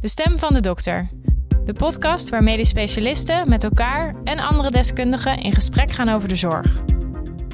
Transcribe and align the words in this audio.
De 0.00 0.08
Stem 0.08 0.38
van 0.38 0.54
de 0.54 0.60
Dokter. 0.60 1.08
De 1.64 1.72
podcast 1.72 2.28
waar 2.28 2.42
medisch 2.42 2.68
specialisten 2.68 3.48
met 3.48 3.64
elkaar 3.64 4.14
en 4.24 4.38
andere 4.38 4.70
deskundigen 4.70 5.38
in 5.38 5.52
gesprek 5.52 5.92
gaan 5.92 6.08
over 6.08 6.28
de 6.28 6.36
zorg. 6.36 6.82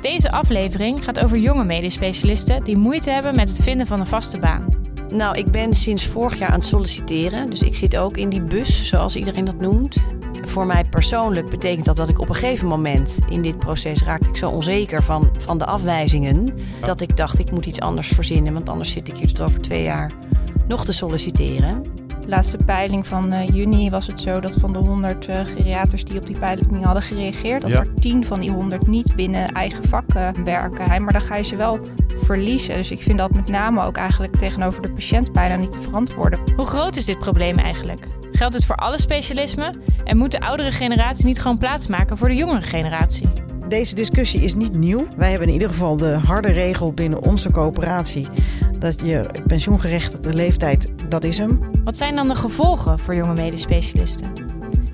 Deze 0.00 0.30
aflevering 0.30 1.04
gaat 1.04 1.20
over 1.20 1.38
jonge 1.38 1.64
medisch 1.64 1.94
specialisten 1.94 2.64
die 2.64 2.76
moeite 2.76 3.10
hebben 3.10 3.36
met 3.36 3.48
het 3.48 3.62
vinden 3.62 3.86
van 3.86 4.00
een 4.00 4.06
vaste 4.06 4.38
baan. 4.38 4.68
Nou, 5.08 5.38
ik 5.38 5.50
ben 5.50 5.74
sinds 5.74 6.06
vorig 6.06 6.38
jaar 6.38 6.48
aan 6.48 6.58
het 6.58 6.64
solliciteren. 6.64 7.50
Dus 7.50 7.62
ik 7.62 7.76
zit 7.76 7.96
ook 7.96 8.16
in 8.16 8.28
die 8.28 8.42
bus, 8.42 8.88
zoals 8.88 9.16
iedereen 9.16 9.44
dat 9.44 9.60
noemt. 9.60 9.96
Voor 10.42 10.66
mij 10.66 10.84
persoonlijk 10.84 11.50
betekent 11.50 11.84
dat 11.84 11.96
dat 11.96 12.08
ik 12.08 12.20
op 12.20 12.28
een 12.28 12.34
gegeven 12.34 12.68
moment 12.68 13.18
in 13.28 13.42
dit 13.42 13.58
proces 13.58 14.02
raakte 14.02 14.28
ik 14.28 14.36
zo 14.36 14.50
onzeker 14.50 15.02
van, 15.02 15.30
van 15.38 15.58
de 15.58 15.66
afwijzingen. 15.66 16.54
Dat 16.80 17.00
ik 17.00 17.16
dacht, 17.16 17.38
ik 17.38 17.50
moet 17.50 17.66
iets 17.66 17.80
anders 17.80 18.08
verzinnen, 18.08 18.52
want 18.52 18.68
anders 18.68 18.90
zit 18.90 19.08
ik 19.08 19.16
hier 19.16 19.28
tot 19.28 19.40
over 19.40 19.60
twee 19.60 19.82
jaar 19.82 20.12
nog 20.68 20.84
te 20.84 20.92
solliciteren. 20.92 21.95
Laatste 22.26 22.56
peiling 22.56 23.06
van 23.06 23.32
uh, 23.32 23.48
juni 23.48 23.90
was 23.90 24.06
het 24.06 24.20
zo 24.20 24.40
dat 24.40 24.52
van 24.60 24.72
de 24.72 24.78
100 24.78 25.28
uh, 25.28 25.40
geriaters 25.44 26.04
die 26.04 26.18
op 26.18 26.26
die 26.26 26.38
peiling 26.38 26.84
hadden 26.84 27.02
gereageerd, 27.02 27.62
dat 27.62 27.70
Ja. 27.70 27.78
er 27.78 27.94
10 27.98 28.24
van 28.24 28.40
die 28.40 28.50
100 28.50 28.86
niet 28.86 29.14
binnen 29.16 29.52
eigen 29.52 29.84
vak 29.84 30.14
eh, 30.14 30.28
werken. 30.44 31.02
Maar 31.02 31.12
dan 31.12 31.22
ga 31.22 31.36
je 31.36 31.42
ze 31.44 31.56
wel 31.56 31.80
verliezen. 32.16 32.76
Dus 32.76 32.90
ik 32.90 33.02
vind 33.02 33.18
dat 33.18 33.34
met 33.34 33.48
name 33.48 33.82
ook 33.84 33.96
eigenlijk 33.96 34.36
tegenover 34.36 34.82
de 34.82 34.90
patiënt 34.90 35.32
bijna 35.32 35.56
niet 35.56 35.72
te 35.72 35.78
verantwoorden. 35.78 36.38
Hoe 36.56 36.66
groot 36.66 36.96
is 36.96 37.04
dit 37.04 37.18
probleem 37.18 37.58
eigenlijk? 37.58 38.06
Geldt 38.32 38.54
het 38.54 38.64
voor 38.66 38.76
alle 38.76 39.00
specialismen? 39.00 39.76
En 40.04 40.16
moet 40.16 40.30
de 40.30 40.40
oudere 40.40 40.72
generatie 40.72 41.26
niet 41.26 41.40
gewoon 41.40 41.58
plaatsmaken 41.58 42.18
voor 42.18 42.28
de 42.28 42.34
jongere 42.34 42.60
generatie? 42.66 43.28
Deze 43.68 43.94
discussie 43.94 44.40
is 44.40 44.54
niet 44.54 44.74
nieuw. 44.74 45.06
Wij 45.16 45.30
hebben 45.30 45.46
in 45.48 45.54
ieder 45.54 45.68
geval 45.68 45.96
de 45.96 46.12
harde 46.26 46.52
regel 46.52 46.92
binnen 46.92 47.22
onze 47.22 47.50
coöperatie 47.50 48.28
dat 48.78 49.00
je 49.04 49.26
pensioengerechtigde 49.46 50.34
leeftijd, 50.34 50.88
dat 51.08 51.24
is 51.24 51.38
hem. 51.38 51.60
Wat 51.84 51.96
zijn 51.96 52.14
dan 52.14 52.28
de 52.28 52.34
gevolgen 52.34 52.98
voor 52.98 53.14
jonge 53.14 53.34
medisch 53.34 53.62
specialisten? 53.62 54.32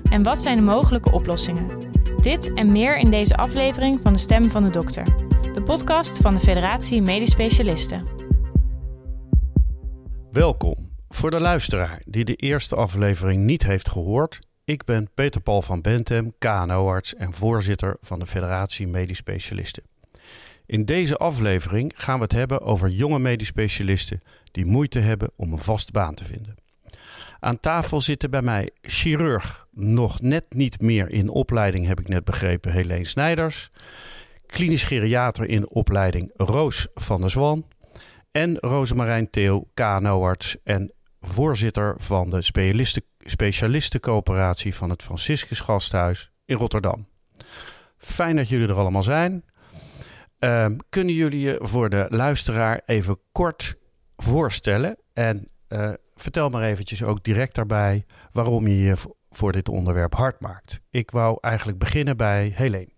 En 0.09 0.23
wat 0.23 0.39
zijn 0.39 0.57
de 0.57 0.63
mogelijke 0.63 1.11
oplossingen? 1.11 1.91
Dit 2.21 2.53
en 2.53 2.71
meer 2.71 2.97
in 2.97 3.11
deze 3.11 3.35
aflevering 3.35 3.99
van 4.03 4.13
De 4.13 4.19
Stem 4.19 4.49
van 4.49 4.63
de 4.63 4.69
Dokter. 4.69 5.05
De 5.53 5.63
podcast 5.63 6.17
van 6.17 6.33
de 6.33 6.39
Federatie 6.39 7.01
Medisch 7.01 7.31
Specialisten. 7.31 8.05
Welkom. 10.31 10.91
Voor 11.09 11.31
de 11.31 11.39
luisteraar 11.39 12.01
die 12.05 12.25
de 12.25 12.35
eerste 12.35 12.75
aflevering 12.75 13.43
niet 13.43 13.63
heeft 13.63 13.89
gehoord, 13.89 14.39
ik 14.65 14.83
ben 14.85 15.09
Peter 15.13 15.41
Paul 15.41 15.61
van 15.61 15.81
Bentem, 15.81 16.33
KNO-arts 16.37 17.15
en 17.15 17.33
voorzitter 17.33 17.97
van 18.01 18.19
de 18.19 18.25
Federatie 18.25 18.87
Medisch 18.87 19.17
Specialisten. 19.17 19.83
In 20.65 20.85
deze 20.85 21.17
aflevering 21.17 21.91
gaan 21.95 22.17
we 22.17 22.23
het 22.23 22.31
hebben 22.31 22.61
over 22.61 22.89
jonge 22.89 23.19
medisch 23.19 23.47
specialisten 23.47 24.21
die 24.51 24.65
moeite 24.65 24.99
hebben 24.99 25.31
om 25.35 25.53
een 25.53 25.59
vaste 25.59 25.91
baan 25.91 26.13
te 26.13 26.25
vinden. 26.25 26.55
Aan 27.39 27.59
tafel 27.59 28.01
zitten 28.01 28.29
bij 28.29 28.41
mij 28.41 28.69
chirurg, 28.81 29.67
nog 29.71 30.21
net 30.21 30.45
niet 30.49 30.81
meer 30.81 31.09
in 31.09 31.29
opleiding, 31.29 31.85
heb 31.85 31.99
ik 31.99 32.07
net 32.07 32.23
begrepen, 32.23 32.71
Helene 32.71 33.05
Snijders. 33.05 33.69
Klinisch 34.45 34.83
geriater 34.83 35.45
in 35.45 35.69
opleiding 35.69 36.31
Roos 36.35 36.87
van 36.93 37.21
der 37.21 37.29
Zwan. 37.29 37.67
En 38.31 38.57
Rosemarijn 38.57 39.29
Theo, 39.29 39.67
KNO-arts 39.73 40.57
en 40.63 40.93
voorzitter 41.21 41.95
van 41.97 42.29
de 42.29 42.41
specialisten, 42.41 43.03
specialistencoöperatie 43.19 44.75
van 44.75 44.89
het 44.89 45.03
Franciscus 45.03 45.59
Gasthuis 45.59 46.31
in 46.45 46.55
Rotterdam. 46.55 47.07
Fijn 47.97 48.35
dat 48.35 48.49
jullie 48.49 48.67
er 48.67 48.79
allemaal 48.79 49.03
zijn. 49.03 49.43
Ehm, 50.43 50.77
kunnen 50.89 51.13
jullie 51.13 51.39
je 51.39 51.59
voor 51.61 51.89
de 51.89 52.05
luisteraar 52.09 52.81
even 52.85 53.17
kort 53.31 53.75
voorstellen? 54.17 54.97
En 55.13 55.47
eh, 55.67 55.91
vertel 56.15 56.49
maar 56.49 56.63
eventjes 56.63 57.03
ook 57.03 57.23
direct 57.23 57.55
daarbij 57.55 58.05
waarom 58.31 58.67
je 58.67 58.77
je 58.77 58.95
voor 59.29 59.51
dit 59.51 59.69
onderwerp 59.69 60.15
hard 60.15 60.39
maakt. 60.39 60.81
Ik 60.89 61.11
wou 61.11 61.37
eigenlijk 61.41 61.77
beginnen 61.79 62.17
bij 62.17 62.51
Helene. 62.55 62.89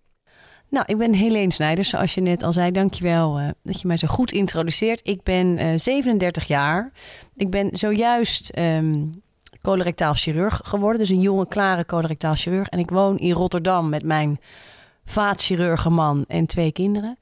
Nou, 0.69 0.85
ik 0.87 0.97
ben 0.97 1.13
Helene 1.13 1.51
Snijders, 1.51 1.89
zoals 1.89 2.13
je 2.13 2.21
net 2.21 2.43
al 2.43 2.51
zei. 2.51 2.71
Dankjewel 2.71 3.39
uh, 3.39 3.49
dat 3.63 3.81
je 3.81 3.87
mij 3.87 3.97
zo 3.97 4.07
goed 4.07 4.31
introduceert. 4.31 5.01
Ik 5.03 5.23
ben 5.23 5.59
uh, 5.59 5.73
37 5.75 6.47
jaar. 6.47 6.91
Ik 7.35 7.49
ben 7.49 7.69
zojuist 7.71 8.57
um, 8.57 9.21
colorectaal 9.61 10.13
chirurg 10.13 10.61
geworden. 10.63 10.99
Dus 10.99 11.09
een 11.09 11.21
jonge, 11.21 11.47
klare 11.47 11.85
colorectaal 11.85 12.35
chirurg. 12.35 12.67
En 12.67 12.79
ik 12.79 12.89
woon 12.89 13.17
in 13.17 13.31
Rotterdam 13.31 13.89
met 13.89 14.03
mijn 14.03 14.39
vaatchirurgen 15.05 15.93
man 15.93 16.25
en 16.27 16.45
twee 16.45 16.71
kinderen. 16.71 17.17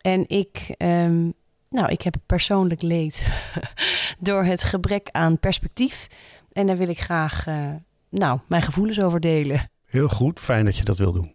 En 0.00 0.28
ik, 0.28 0.74
um, 0.78 1.32
nou, 1.70 1.88
ik 1.88 2.02
heb 2.02 2.14
persoonlijk 2.26 2.82
leed 2.82 3.26
door 4.18 4.44
het 4.44 4.64
gebrek 4.64 5.08
aan 5.12 5.38
perspectief. 5.38 6.06
En 6.52 6.66
daar 6.66 6.76
wil 6.76 6.88
ik 6.88 7.00
graag 7.00 7.46
uh, 7.46 7.70
nou, 8.08 8.40
mijn 8.46 8.62
gevoelens 8.62 9.00
over 9.00 9.20
delen. 9.20 9.70
Heel 9.84 10.08
goed, 10.08 10.40
fijn 10.40 10.64
dat 10.64 10.76
je 10.76 10.84
dat 10.84 10.98
wil 10.98 11.12
doen. 11.12 11.34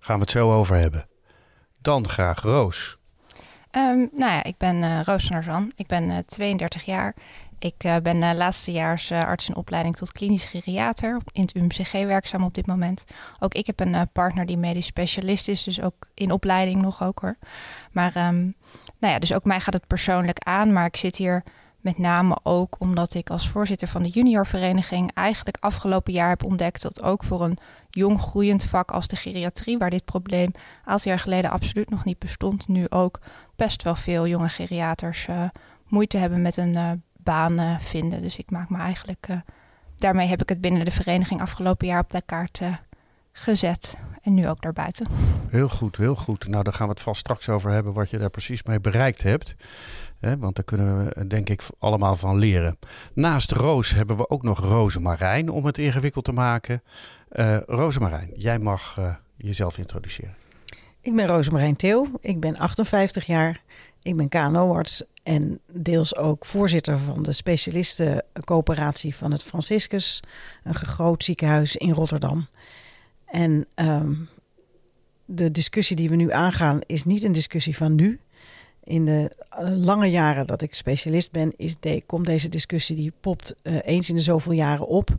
Gaan 0.00 0.16
we 0.16 0.22
het 0.22 0.30
zo 0.30 0.52
over 0.52 0.76
hebben. 0.76 1.08
Dan 1.80 2.08
graag 2.08 2.42
Roos. 2.42 2.98
Um, 3.70 4.08
nou 4.12 4.32
ja, 4.32 4.42
ik 4.44 4.56
ben 4.56 4.76
uh, 4.76 5.00
Roos 5.02 5.26
van 5.26 5.34
der 5.36 5.44
Zwan. 5.44 5.72
Ik 5.74 5.86
ben 5.86 6.10
uh, 6.10 6.18
32 6.26 6.84
jaar. 6.84 7.14
Ik 7.58 7.84
uh, 7.84 7.96
ben 8.02 8.16
uh, 8.16 8.30
laatstejaars 8.34 9.10
uh, 9.10 9.24
arts 9.24 9.48
in 9.48 9.56
opleiding 9.56 9.96
tot 9.96 10.12
klinisch 10.12 10.44
geriater. 10.44 11.20
In 11.32 11.42
het 11.42 11.54
UMCG 11.54 11.92
werkzaam 11.92 12.44
op 12.44 12.54
dit 12.54 12.66
moment. 12.66 13.04
Ook 13.38 13.54
ik 13.54 13.66
heb 13.66 13.80
een 13.80 14.08
partner 14.12 14.46
die 14.46 14.58
medisch 14.58 14.86
specialist 14.86 15.48
is. 15.48 15.62
Dus 15.62 15.80
ook 15.80 15.94
in 16.14 16.30
opleiding 16.30 16.82
nog 16.82 17.02
ook 17.02 17.18
hoor. 17.18 17.36
Maar 17.92 18.16
um, 18.16 18.54
nou 18.98 19.12
ja, 19.12 19.18
dus 19.18 19.32
ook 19.32 19.44
mij 19.44 19.60
gaat 19.60 19.74
het 19.74 19.86
persoonlijk 19.86 20.38
aan. 20.38 20.72
Maar 20.72 20.86
ik 20.86 20.96
zit 20.96 21.16
hier 21.16 21.42
met 21.80 21.98
name 21.98 22.38
ook 22.42 22.76
omdat 22.78 23.14
ik 23.14 23.30
als 23.30 23.48
voorzitter 23.48 23.88
van 23.88 24.02
de 24.02 24.08
juniorvereniging... 24.08 25.10
eigenlijk 25.14 25.56
afgelopen 25.60 26.12
jaar 26.12 26.28
heb 26.28 26.44
ontdekt 26.44 26.82
dat 26.82 27.02
ook 27.02 27.24
voor 27.24 27.42
een 27.44 27.58
jong 27.90 28.20
groeiend 28.20 28.64
vak 28.64 28.90
als 28.90 29.08
de 29.08 29.16
geriatrie... 29.16 29.78
waar 29.78 29.90
dit 29.90 30.04
probleem 30.04 30.50
een 30.54 30.54
aantal 30.84 31.10
jaar 31.10 31.20
geleden 31.20 31.50
absoluut 31.50 31.90
nog 31.90 32.04
niet 32.04 32.18
bestond... 32.18 32.68
nu 32.68 32.84
ook 32.88 33.20
best 33.56 33.82
wel 33.82 33.94
veel 33.94 34.26
jonge 34.26 34.48
geriaters 34.48 35.26
moeite 35.88 36.16
hebben 36.16 36.42
met 36.42 36.56
een 36.56 37.02
baan 37.26 37.60
uh, 37.60 37.78
vinden. 37.78 38.22
Dus 38.22 38.38
ik 38.38 38.50
maak 38.50 38.70
me 38.70 38.78
eigenlijk... 38.78 39.26
Uh, 39.30 39.36
daarmee 39.96 40.28
heb 40.28 40.42
ik 40.42 40.48
het 40.48 40.60
binnen 40.60 40.84
de 40.84 40.90
vereniging 40.90 41.40
afgelopen 41.40 41.86
jaar 41.86 42.00
op 42.00 42.10
de 42.10 42.22
kaart 42.26 42.60
uh, 42.62 42.76
gezet. 43.32 43.96
En 44.22 44.34
nu 44.34 44.48
ook 44.48 44.62
daarbuiten. 44.62 45.06
Heel 45.48 45.68
goed, 45.68 45.96
heel 45.96 46.14
goed. 46.14 46.48
Nou, 46.48 46.64
daar 46.64 46.72
gaan 46.72 46.86
we 46.86 46.92
het 46.92 47.02
vast 47.02 47.20
straks 47.20 47.48
over 47.48 47.70
hebben 47.70 47.92
wat 47.92 48.10
je 48.10 48.18
daar 48.18 48.30
precies 48.30 48.62
mee 48.62 48.80
bereikt 48.80 49.22
hebt. 49.22 49.56
Hè, 50.18 50.38
want 50.38 50.54
daar 50.54 50.64
kunnen 50.64 51.04
we 51.04 51.26
denk 51.26 51.48
ik 51.48 51.62
allemaal 51.78 52.16
van 52.16 52.36
leren. 52.36 52.78
Naast 53.14 53.50
Roos 53.50 53.90
hebben 53.90 54.16
we 54.16 54.30
ook 54.30 54.42
nog 54.42 54.58
Rosemarijn 54.58 55.50
om 55.50 55.64
het 55.64 55.78
ingewikkeld 55.78 56.24
te 56.24 56.32
maken. 56.32 56.82
Uh, 57.32 57.56
Rosemarijn, 57.66 58.30
jij 58.34 58.58
mag 58.58 58.96
uh, 58.98 59.14
jezelf 59.36 59.78
introduceren. 59.78 60.34
Ik 61.00 61.14
ben 61.14 61.26
Rosemarijn 61.26 61.76
Theo, 61.76 62.06
ik 62.20 62.40
ben 62.40 62.58
58 62.58 63.26
jaar. 63.26 63.60
Ik 64.06 64.16
ben 64.16 64.28
KNO-arts 64.28 65.02
en 65.22 65.60
deels 65.72 66.16
ook 66.16 66.44
voorzitter 66.44 66.98
van 66.98 67.22
de 67.22 67.32
specialistencoöperatie 67.32 69.14
van 69.14 69.32
het 69.32 69.42
Franciscus, 69.42 70.22
een 70.64 70.74
groot 70.74 71.24
ziekenhuis 71.24 71.76
in 71.76 71.90
Rotterdam. 71.90 72.46
En 73.26 73.66
um, 73.74 74.28
de 75.24 75.50
discussie 75.50 75.96
die 75.96 76.08
we 76.08 76.16
nu 76.16 76.32
aangaan 76.32 76.78
is 76.86 77.04
niet 77.04 77.22
een 77.22 77.32
discussie 77.32 77.76
van 77.76 77.94
nu. 77.94 78.20
In 78.84 79.04
de 79.04 79.30
lange 79.60 80.10
jaren 80.10 80.46
dat 80.46 80.62
ik 80.62 80.74
specialist 80.74 81.30
ben, 81.30 81.52
is 81.56 81.74
komt 82.06 82.26
deze 82.26 82.48
discussie 82.48 82.96
die 82.96 83.12
popt 83.20 83.54
uh, 83.62 83.78
eens 83.84 84.08
in 84.08 84.14
de 84.14 84.20
zoveel 84.20 84.52
jaren 84.52 84.86
op. 84.86 85.16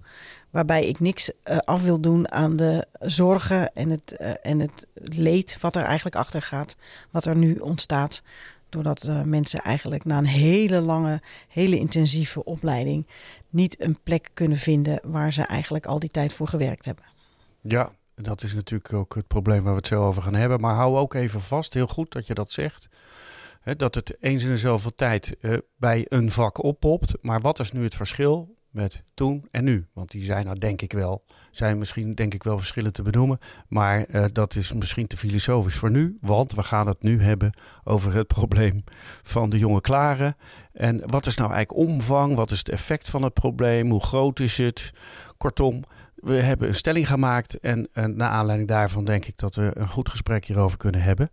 Waarbij 0.50 0.86
ik 0.86 1.00
niks 1.00 1.32
uh, 1.32 1.58
af 1.58 1.84
wil 1.84 2.00
doen 2.00 2.32
aan 2.32 2.56
de 2.56 2.88
zorgen 3.00 3.74
en 3.74 3.90
het, 3.90 4.12
en 4.42 4.60
het 4.60 4.88
leed 4.94 5.58
wat 5.62 5.76
er 5.76 5.84
eigenlijk 5.84 6.16
achter 6.16 6.42
gaat. 6.42 6.76
Wat 7.12 7.26
er 7.26 7.36
nu 7.36 7.56
ontstaat. 7.56 8.22
Doordat 8.70 9.06
uh, 9.08 9.22
mensen 9.22 9.62
eigenlijk 9.62 10.06
na 10.06 10.18
een 10.18 10.26
hele 10.26 10.82
lange, 10.82 11.22
hele 11.48 11.78
intensieve 11.78 12.44
opleiding 12.44 13.08
niet 13.50 13.82
een 13.82 13.98
plek 14.04 14.30
kunnen 14.34 14.58
vinden 14.58 15.00
waar 15.04 15.34
ze 15.34 15.42
eigenlijk 15.42 15.86
al 15.86 16.00
die 16.00 16.10
tijd 16.10 16.34
voor 16.34 16.48
gewerkt 16.48 16.86
hebben. 16.86 17.06
Ja, 17.62 17.92
dat 18.16 18.44
is 18.44 18.54
natuurlijk 18.54 18.94
ook 18.94 19.16
het 19.16 19.28
probleem 19.28 19.64
waar 19.64 19.72
we 19.72 19.78
het 19.78 19.88
zo 19.88 20.06
over 20.06 20.22
gaan 20.22 20.34
hebben. 20.34 20.60
Maar 20.60 20.76
hou 20.76 20.98
ook 20.98 21.14
even 21.14 21.42
vast, 21.42 21.74
heel 21.74 21.88
goed 21.88 22.12
dat 22.12 22.28
je 22.28 22.34
dat 22.34 22.52
zegt. 22.52 22.90
Hè, 23.62 23.76
dat 23.76 23.96
het 23.96 24.18
eens 24.20 24.44
in 24.44 24.50
de 24.50 24.58
zoveel 24.58 24.94
tijd 24.94 25.38
uh, 25.42 25.58
bij 25.76 26.06
een 26.10 26.32
vak 26.32 26.64
oppopt. 26.64 27.14
Maar 27.22 27.42
wat 27.42 27.60
is 27.60 27.72
nu 27.72 27.84
het 27.84 27.96
verschil 27.96 28.56
met 28.70 29.04
toen 29.14 29.48
en 29.52 29.64
nu? 29.64 29.88
Want 29.94 30.12
die 30.12 30.24
zijn 30.24 30.48
er 30.48 30.60
denk 30.60 30.82
ik 30.82 30.94
wel, 30.94 31.24
zijn 31.58 31.78
misschien 31.78 32.16
denk 32.16 32.34
ik 32.34 32.44
wel 32.44 32.58
verschillen 32.58 32.94
te 32.94 33.02
benoemen. 33.02 33.40
Maar 33.68 34.06
uh, 34.10 34.26
dat 34.32 34.56
is 34.56 34.74
misschien 34.74 35.08
te 35.08 35.18
filosofisch 35.18 35.76
voor 35.76 35.92
nu. 35.92 36.18
Want 36.22 36.54
we 36.54 36.64
gaan 36.64 36.88
het 36.88 37.02
nu 37.02 37.22
hebben 37.22 37.54
over 37.84 38.14
het 38.14 38.28
probleem 38.38 38.84
van 39.24 39.50
de 39.50 39.58
jonge 39.58 39.82
klaren. 39.82 40.36
En 40.74 41.02
wat 41.06 41.26
is 41.26 41.38
nou 41.38 41.52
eigenlijk 41.54 41.90
omvang? 41.90 42.36
Wat 42.36 42.52
is 42.52 42.58
het 42.58 42.70
effect 42.70 43.10
van 43.10 43.24
het 43.24 43.34
probleem? 43.34 43.90
Hoe 43.90 44.04
groot 44.04 44.40
is 44.40 44.58
het? 44.58 44.92
Kortom, 45.38 45.84
we 46.16 46.34
hebben 46.34 46.68
een 46.68 46.76
stelling 46.76 47.08
gemaakt. 47.08 47.60
En, 47.60 47.90
en 47.94 48.16
naar 48.16 48.30
aanleiding 48.30 48.70
daarvan 48.70 49.06
denk 49.06 49.26
ik 49.26 49.38
dat 49.38 49.56
we 49.56 49.72
een 49.74 49.88
goed 49.88 50.10
gesprek 50.10 50.46
hierover 50.46 50.78
kunnen 50.78 51.02
hebben. 51.02 51.30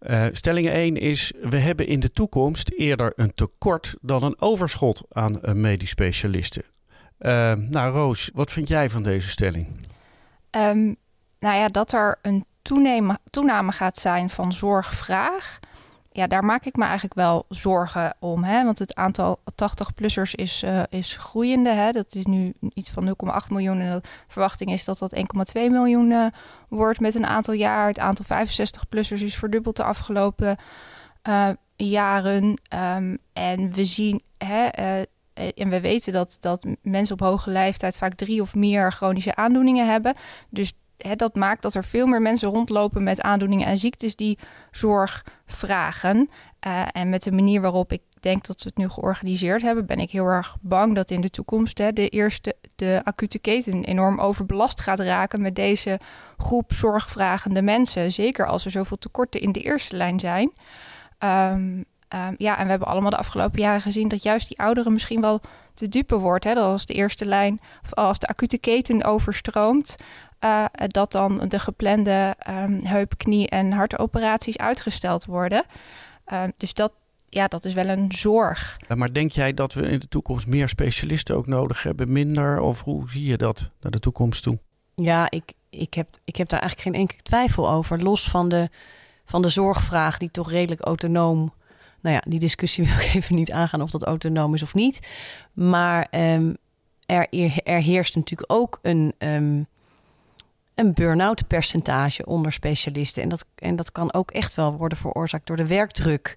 Uh, 0.00 0.26
stelling 0.32 0.68
1 0.68 0.96
is: 0.96 1.32
we 1.40 1.56
hebben 1.56 1.86
in 1.86 2.00
de 2.00 2.10
toekomst 2.10 2.70
eerder 2.70 3.12
een 3.16 3.34
tekort 3.34 3.96
dan 4.00 4.22
een 4.22 4.40
overschot 4.40 5.04
aan 5.10 5.40
medisch 5.52 5.90
specialisten. 5.90 6.62
Uh, 7.20 7.52
nou, 7.52 7.92
Roos, 7.92 8.30
wat 8.34 8.50
vind 8.52 8.68
jij 8.68 8.90
van 8.90 9.02
deze 9.02 9.28
stelling? 9.28 9.66
Um, 10.50 10.96
nou 11.38 11.56
ja, 11.56 11.68
dat 11.68 11.92
er 11.92 12.18
een 12.22 12.44
toename, 12.62 13.18
toename 13.30 13.72
gaat 13.72 13.98
zijn 13.98 14.30
van 14.30 14.52
zorgvraag. 14.52 15.58
Ja, 16.12 16.26
daar 16.26 16.44
maak 16.44 16.64
ik 16.64 16.76
me 16.76 16.84
eigenlijk 16.84 17.14
wel 17.14 17.44
zorgen 17.48 18.14
om. 18.18 18.44
Hè? 18.44 18.64
Want 18.64 18.78
het 18.78 18.94
aantal 18.94 19.40
80-plussers 19.50 20.34
is, 20.34 20.62
uh, 20.62 20.82
is 20.88 21.16
groeiende. 21.16 21.70
Hè? 21.70 21.90
Dat 21.90 22.14
is 22.14 22.24
nu 22.24 22.52
iets 22.74 22.90
van 22.90 23.06
0,8 23.06 23.48
miljoen. 23.48 23.80
En 23.80 24.00
de 24.00 24.08
verwachting 24.26 24.72
is 24.72 24.84
dat 24.84 24.98
dat 24.98 25.16
1,2 25.16 25.22
miljoen 25.54 26.10
uh, 26.10 26.26
wordt 26.68 27.00
met 27.00 27.14
een 27.14 27.26
aantal 27.26 27.54
jaar. 27.54 27.86
Het 27.86 27.98
aantal 27.98 28.24
65-plussers 28.24 29.22
is 29.22 29.36
verdubbeld 29.36 29.76
de 29.76 29.82
afgelopen 29.82 30.56
uh, 31.28 31.48
jaren. 31.76 32.44
Um, 32.74 33.18
en 33.32 33.72
we 33.72 33.84
zien, 33.84 34.22
hè, 34.38 34.68
en 35.54 35.68
we 35.68 35.80
weten 35.80 36.12
dat, 36.12 36.36
dat 36.40 36.66
mensen 36.82 37.14
op 37.14 37.20
hoge 37.20 37.50
leeftijd 37.50 37.96
vaak 37.96 38.14
drie 38.14 38.40
of 38.40 38.54
meer 38.54 38.92
chronische 38.92 39.34
aandoeningen 39.34 39.90
hebben. 39.90 40.14
Dus 40.50 40.72
hè, 40.96 41.14
dat 41.14 41.34
maakt 41.34 41.62
dat 41.62 41.74
er 41.74 41.84
veel 41.84 42.06
meer 42.06 42.22
mensen 42.22 42.48
rondlopen 42.48 43.02
met 43.02 43.20
aandoeningen 43.20 43.66
en 43.66 43.78
ziektes 43.78 44.16
die 44.16 44.38
zorg 44.70 45.24
vragen. 45.46 46.28
Uh, 46.66 46.82
en 46.92 47.08
met 47.08 47.22
de 47.22 47.32
manier 47.32 47.60
waarop 47.60 47.92
ik 47.92 48.02
denk 48.20 48.46
dat 48.46 48.60
ze 48.60 48.68
het 48.68 48.76
nu 48.76 48.88
georganiseerd 48.88 49.62
hebben, 49.62 49.86
ben 49.86 49.98
ik 49.98 50.10
heel 50.10 50.26
erg 50.26 50.56
bang 50.60 50.94
dat 50.94 51.10
in 51.10 51.20
de 51.20 51.30
toekomst 51.30 51.76
de 51.76 52.08
eerste 52.08 52.56
de 52.74 53.00
acute 53.04 53.38
keten 53.38 53.84
enorm 53.84 54.20
overbelast 54.20 54.80
gaat 54.80 55.00
raken 55.00 55.40
met 55.40 55.54
deze 55.54 56.00
groep 56.36 56.72
zorgvragende 56.72 57.62
mensen. 57.62 58.12
Zeker 58.12 58.46
als 58.46 58.64
er 58.64 58.70
zoveel 58.70 58.98
tekorten 58.98 59.40
in 59.40 59.52
de 59.52 59.60
eerste 59.60 59.96
lijn 59.96 60.20
zijn. 60.20 60.52
Um, 61.18 61.84
um, 62.14 62.34
ja, 62.38 62.58
en 62.58 62.64
we 62.64 62.70
hebben 62.70 62.88
allemaal 62.88 63.10
de 63.10 63.16
afgelopen 63.16 63.60
jaren 63.60 63.80
gezien 63.80 64.08
dat 64.08 64.22
juist 64.22 64.48
die 64.48 64.58
ouderen 64.58 64.92
misschien 64.92 65.20
wel 65.20 65.40
te 65.74 65.88
dupe 65.88 66.16
wordt. 66.16 66.44
Hè? 66.44 66.54
Dat 66.54 66.64
als 66.64 66.86
de 66.86 66.94
eerste 66.94 67.24
lijn, 67.24 67.60
of 67.82 67.94
als 67.94 68.18
de 68.18 68.26
acute 68.26 68.58
keten 68.58 69.04
overstroomt, 69.04 69.96
uh, 70.40 70.64
dat 70.86 71.12
dan 71.12 71.44
de 71.48 71.58
geplande 71.58 72.36
um, 72.48 72.84
heup, 72.84 73.14
knie 73.16 73.48
en 73.48 73.72
hartoperaties 73.72 74.58
uitgesteld 74.58 75.24
worden. 75.24 75.64
Uh, 76.32 76.42
dus 76.56 76.74
dat, 76.74 76.92
ja, 77.28 77.48
dat 77.48 77.64
is 77.64 77.74
wel 77.74 77.88
een 77.88 78.12
zorg. 78.12 78.76
Maar 78.94 79.12
denk 79.12 79.30
jij 79.30 79.54
dat 79.54 79.72
we 79.74 79.82
in 79.82 79.98
de 79.98 80.08
toekomst 80.08 80.46
meer 80.46 80.68
specialisten 80.68 81.36
ook 81.36 81.46
nodig 81.46 81.82
hebben, 81.82 82.12
minder? 82.12 82.60
Of 82.60 82.82
hoe 82.82 83.10
zie 83.10 83.24
je 83.24 83.36
dat 83.36 83.70
naar 83.80 83.92
de 83.92 84.00
toekomst 84.00 84.42
toe? 84.42 84.58
Ja, 84.94 85.30
ik, 85.30 85.52
ik, 85.70 85.94
heb, 85.94 86.08
ik 86.24 86.36
heb 86.36 86.48
daar 86.48 86.60
eigenlijk 86.60 86.90
geen 86.90 87.00
enkele 87.00 87.22
twijfel 87.22 87.70
over. 87.70 88.02
Los 88.02 88.30
van 88.30 88.48
de, 88.48 88.68
van 89.24 89.42
de 89.42 89.48
zorgvraag, 89.48 90.18
die 90.18 90.30
toch 90.30 90.50
redelijk 90.50 90.80
autonoom. 90.80 91.52
Nou 92.00 92.14
ja, 92.14 92.22
die 92.28 92.38
discussie 92.38 92.84
wil 92.86 92.94
ik 92.94 93.14
even 93.14 93.34
niet 93.34 93.52
aangaan 93.52 93.82
of 93.82 93.90
dat 93.90 94.04
autonoom 94.04 94.54
is 94.54 94.62
of 94.62 94.74
niet. 94.74 95.08
Maar 95.52 96.06
um, 96.10 96.56
er, 97.06 97.26
er 97.64 97.80
heerst 97.80 98.16
natuurlijk 98.16 98.52
ook 98.52 98.78
een. 98.82 99.14
Um, 99.18 99.66
een 100.78 100.92
burn-out 100.94 101.46
percentage 101.46 102.26
onder 102.26 102.52
specialisten. 102.52 103.22
En 103.22 103.28
dat, 103.28 103.44
en 103.54 103.76
dat 103.76 103.92
kan 103.92 104.14
ook 104.14 104.30
echt 104.30 104.54
wel 104.54 104.76
worden 104.76 104.98
veroorzaakt 104.98 105.46
door 105.46 105.56
de 105.56 105.66
werkdruk. 105.66 106.36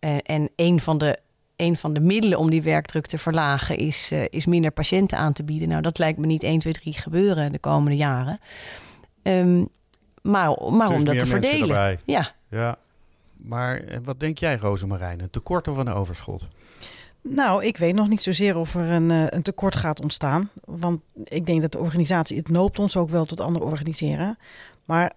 Uh, 0.00 0.16
en 0.22 0.48
een 0.56 0.80
van, 0.80 0.98
de, 0.98 1.18
een 1.56 1.76
van 1.76 1.92
de 1.92 2.00
middelen 2.00 2.38
om 2.38 2.50
die 2.50 2.62
werkdruk 2.62 3.06
te 3.06 3.18
verlagen 3.18 3.76
is, 3.76 4.12
uh, 4.12 4.24
is 4.28 4.46
minder 4.46 4.70
patiënten 4.70 5.18
aan 5.18 5.32
te 5.32 5.44
bieden. 5.44 5.68
Nou, 5.68 5.82
dat 5.82 5.98
lijkt 5.98 6.18
me 6.18 6.26
niet 6.26 6.42
1, 6.42 6.58
2, 6.58 6.72
3 6.72 6.92
gebeuren 6.92 7.52
de 7.52 7.58
komende 7.58 7.96
jaren. 7.96 8.38
Um, 9.22 9.68
maar 10.22 10.56
maar 10.70 10.88
dus 10.88 10.96
om 10.96 11.04
dat 11.04 11.18
te 11.18 11.26
verdelen. 11.26 11.60
Erbij. 11.60 11.98
Ja. 12.04 12.30
ja. 12.48 12.78
Maar 13.44 13.80
eh, 13.80 13.98
wat 14.04 14.20
denk 14.20 14.38
jij, 14.38 14.56
Rosemarijn? 14.56 15.20
Een 15.20 15.30
tekort 15.30 15.68
of 15.68 15.76
een 15.76 15.88
overschot? 15.88 16.48
Nou, 17.20 17.64
ik 17.64 17.76
weet 17.76 17.94
nog 17.94 18.08
niet 18.08 18.22
zozeer 18.22 18.56
of 18.56 18.74
er 18.74 18.90
een, 18.90 19.10
een, 19.10 19.42
tekort 19.42 19.76
gaat 19.76 20.00
ontstaan. 20.00 20.50
Want 20.64 21.00
ik 21.24 21.46
denk 21.46 21.60
dat 21.60 21.72
de 21.72 21.78
organisatie, 21.78 22.36
het 22.36 22.48
noopt 22.48 22.78
ons 22.78 22.96
ook 22.96 23.08
wel 23.08 23.24
tot 23.24 23.40
anderen 23.40 23.68
organiseren. 23.68 24.38
Maar 24.84 25.12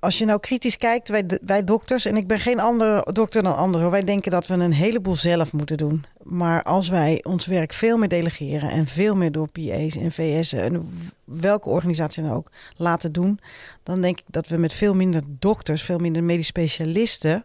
als 0.00 0.18
je 0.18 0.24
nou 0.24 0.40
kritisch 0.40 0.76
kijkt, 0.76 1.08
wij, 1.08 1.24
wij 1.42 1.64
dokters, 1.64 2.04
en 2.04 2.16
ik 2.16 2.26
ben 2.26 2.38
geen 2.38 2.60
andere 2.60 3.06
dokter 3.12 3.42
dan 3.42 3.56
anderen, 3.56 3.90
wij 3.90 4.04
denken 4.04 4.30
dat 4.30 4.46
we 4.46 4.54
een 4.54 4.72
heleboel 4.72 5.16
zelf 5.16 5.52
moeten 5.52 5.76
doen. 5.76 6.04
Maar 6.22 6.62
als 6.62 6.88
wij 6.88 7.24
ons 7.24 7.46
werk 7.46 7.72
veel 7.72 7.98
meer 7.98 8.08
delegeren 8.08 8.70
en 8.70 8.86
veel 8.86 9.16
meer 9.16 9.32
door 9.32 9.50
PA's 9.50 9.96
en 9.96 10.12
VS'en 10.12 10.62
en 10.62 10.90
welke 11.24 11.68
organisatie 11.68 12.22
dan 12.22 12.32
ook 12.32 12.50
laten 12.76 13.12
doen, 13.12 13.40
dan 13.82 14.00
denk 14.00 14.18
ik 14.18 14.24
dat 14.26 14.48
we 14.48 14.56
met 14.56 14.72
veel 14.72 14.94
minder 14.94 15.22
dokters, 15.26 15.82
veel 15.82 15.98
minder 15.98 16.24
medisch 16.24 16.46
specialisten 16.46 17.44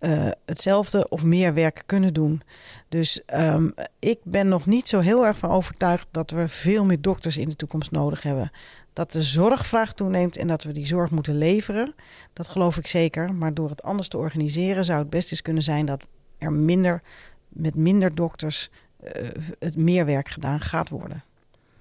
uh, 0.00 0.28
hetzelfde 0.44 1.08
of 1.08 1.24
meer 1.24 1.54
werk 1.54 1.82
kunnen 1.86 2.14
doen. 2.14 2.42
Dus 2.88 3.22
um, 3.34 3.74
ik 3.98 4.18
ben 4.22 4.48
nog 4.48 4.66
niet 4.66 4.88
zo 4.88 4.98
heel 4.98 5.26
erg 5.26 5.38
van 5.38 5.50
overtuigd 5.50 6.06
dat 6.10 6.30
we 6.30 6.48
veel 6.48 6.84
meer 6.84 7.00
dokters 7.00 7.36
in 7.36 7.48
de 7.48 7.56
toekomst 7.56 7.90
nodig 7.90 8.22
hebben. 8.22 8.50
Dat 8.98 9.12
de 9.12 9.22
zorgvraag 9.22 9.92
toeneemt 9.92 10.36
en 10.36 10.46
dat 10.46 10.62
we 10.62 10.72
die 10.72 10.86
zorg 10.86 11.10
moeten 11.10 11.38
leveren, 11.38 11.94
dat 12.32 12.48
geloof 12.48 12.76
ik 12.76 12.86
zeker. 12.86 13.34
Maar 13.34 13.54
door 13.54 13.68
het 13.70 13.82
anders 13.82 14.08
te 14.08 14.16
organiseren 14.16 14.84
zou 14.84 14.98
het 14.98 15.10
best 15.10 15.30
eens 15.30 15.42
kunnen 15.42 15.62
zijn 15.62 15.86
dat 15.86 16.06
er 16.38 16.52
minder, 16.52 17.02
met 17.48 17.74
minder 17.74 18.14
dokters 18.14 18.70
het 19.58 19.76
meer 19.76 20.06
werk 20.06 20.28
gedaan 20.28 20.60
gaat 20.60 20.88
worden. 20.88 21.24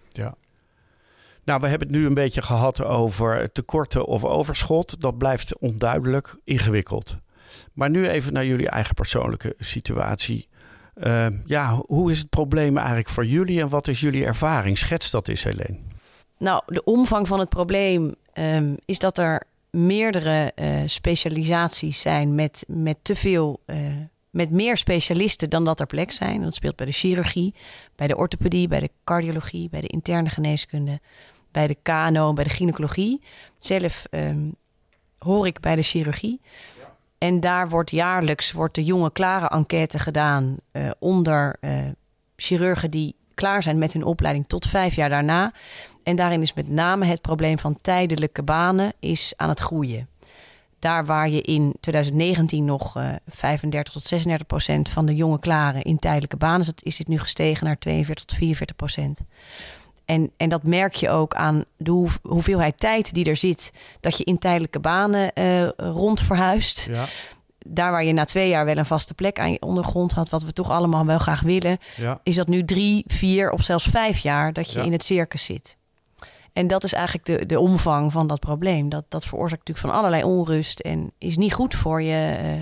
Ja. 0.09 0.35
Nou, 1.43 1.59
we 1.59 1.67
hebben 1.67 1.87
het 1.87 1.97
nu 1.97 2.05
een 2.05 2.13
beetje 2.13 2.41
gehad 2.41 2.83
over 2.83 3.51
tekorten 3.51 4.05
of 4.05 4.25
overschot. 4.25 5.01
Dat 5.01 5.17
blijft 5.17 5.57
onduidelijk 5.57 6.37
ingewikkeld. 6.43 7.17
Maar 7.73 7.89
nu 7.89 8.09
even 8.09 8.33
naar 8.33 8.45
jullie 8.45 8.69
eigen 8.69 8.95
persoonlijke 8.95 9.55
situatie. 9.59 10.47
Uh, 10.95 11.27
ja, 11.45 11.75
hoe 11.75 12.11
is 12.11 12.19
het 12.19 12.29
probleem 12.29 12.77
eigenlijk 12.77 13.09
voor 13.09 13.25
jullie 13.25 13.61
en 13.61 13.69
wat 13.69 13.87
is 13.87 13.99
jullie 13.99 14.25
ervaring? 14.25 14.77
Schets 14.77 15.11
dat 15.11 15.27
eens, 15.27 15.43
Helene. 15.43 15.77
Nou, 16.37 16.61
de 16.65 16.83
omvang 16.83 17.27
van 17.27 17.39
het 17.39 17.49
probleem 17.49 18.15
um, 18.33 18.77
is 18.85 18.99
dat 18.99 19.17
er 19.17 19.43
meerdere 19.69 20.51
uh, 20.55 20.81
specialisaties 20.85 22.01
zijn 22.01 22.35
met, 22.35 22.63
met 22.67 22.97
te 23.01 23.15
veel. 23.15 23.61
Uh, 23.65 23.77
met 24.29 24.51
meer 24.51 24.77
specialisten 24.77 25.49
dan 25.49 25.65
dat 25.65 25.79
er 25.79 25.85
plek 25.85 26.11
zijn. 26.11 26.41
Dat 26.41 26.53
speelt 26.53 26.75
bij 26.75 26.85
de 26.85 26.91
chirurgie, 26.91 27.55
bij 27.95 28.07
de 28.07 28.17
orthopedie, 28.17 28.67
bij 28.67 28.79
de 28.79 28.89
cardiologie, 29.03 29.69
bij 29.69 29.81
de 29.81 29.87
interne 29.87 30.29
geneeskunde, 30.29 30.99
bij 31.51 31.67
de 31.67 31.77
KNO, 31.81 32.33
bij 32.33 32.43
de 32.43 32.49
gynaecologie. 32.49 33.21
Zelf 33.57 34.05
um, 34.11 34.55
hoor 35.17 35.47
ik 35.47 35.59
bij 35.59 35.75
de 35.75 35.81
chirurgie. 35.81 36.41
En 37.17 37.39
daar 37.39 37.69
wordt 37.69 37.91
jaarlijks 37.91 38.51
wordt 38.51 38.75
de 38.75 38.83
jonge 38.83 39.11
klare 39.11 39.47
enquête 39.47 39.99
gedaan 39.99 40.57
uh, 40.71 40.91
onder 40.99 41.59
chirurgen 42.35 42.91
die 42.91 43.15
klaar 43.37 43.63
zijn 43.63 43.77
met 43.77 43.93
hun 43.93 44.03
opleiding 44.03 44.47
tot 44.47 44.67
vijf 44.67 44.95
jaar 44.95 45.09
daarna. 45.09 45.53
En 46.07 46.15
daarin 46.15 46.41
is 46.41 46.53
met 46.53 46.69
name 46.69 47.05
het 47.05 47.21
probleem 47.21 47.59
van 47.59 47.75
tijdelijke 47.81 48.43
banen 48.43 48.93
is 48.99 49.33
aan 49.35 49.49
het 49.49 49.59
groeien. 49.59 50.09
Daar 50.79 51.05
waar 51.05 51.29
je 51.29 51.41
in 51.41 51.75
2019 51.79 52.65
nog 52.65 52.97
uh, 52.97 53.09
35 53.27 53.93
tot 53.93 54.03
36 54.03 54.47
procent 54.47 54.89
van 54.89 55.05
de 55.05 55.15
jonge 55.15 55.39
klaren 55.39 55.81
in 55.81 55.99
tijdelijke 55.99 56.37
banen 56.37 56.65
zat, 56.65 56.83
is 56.83 56.97
dit 56.97 57.07
nu 57.07 57.19
gestegen 57.19 57.65
naar 57.65 57.79
42 57.79 58.25
tot 58.25 58.37
44 58.37 58.75
procent. 58.75 59.21
En, 60.05 60.31
en 60.37 60.49
dat 60.49 60.63
merk 60.63 60.93
je 60.93 61.09
ook 61.09 61.35
aan 61.35 61.63
de 61.77 62.09
hoeveelheid 62.21 62.79
tijd 62.79 63.13
die 63.13 63.25
er 63.25 63.37
zit. 63.37 63.71
Dat 63.99 64.17
je 64.17 64.23
in 64.23 64.37
tijdelijke 64.37 64.79
banen 64.79 65.31
uh, 65.35 65.67
rond 65.77 66.21
verhuist. 66.21 66.87
Ja. 66.89 67.05
Daar 67.59 67.91
waar 67.91 68.03
je 68.03 68.13
na 68.13 68.25
twee 68.25 68.49
jaar 68.49 68.65
wel 68.65 68.77
een 68.77 68.85
vaste 68.85 69.13
plek 69.13 69.39
aan 69.39 69.51
je 69.51 69.61
ondergrond 69.61 70.11
had, 70.11 70.29
wat 70.29 70.43
we 70.43 70.53
toch 70.53 70.69
allemaal 70.69 71.05
wel 71.05 71.19
graag 71.19 71.41
willen, 71.41 71.77
ja. 71.97 72.19
is 72.23 72.35
dat 72.35 72.47
nu 72.47 72.63
drie, 72.63 73.03
vier 73.07 73.51
of 73.51 73.63
zelfs 73.63 73.85
vijf 73.85 74.17
jaar 74.17 74.53
dat 74.53 74.71
je 74.71 74.79
ja. 74.79 74.85
in 74.85 74.91
het 74.91 75.03
circus 75.03 75.45
zit. 75.45 75.77
En 76.57 76.67
dat 76.67 76.83
is 76.83 76.93
eigenlijk 76.93 77.25
de, 77.25 77.45
de 77.45 77.59
omvang 77.59 78.11
van 78.11 78.27
dat 78.27 78.39
probleem. 78.39 78.89
Dat, 78.89 79.05
dat 79.07 79.25
veroorzaakt 79.25 79.67
natuurlijk 79.67 79.87
van 79.87 79.97
allerlei 79.97 80.23
onrust 80.23 80.79
en 80.79 81.11
is 81.17 81.37
niet 81.37 81.53
goed 81.53 81.75
voor 81.75 82.01
je, 82.01 82.37
uh, 82.43 82.61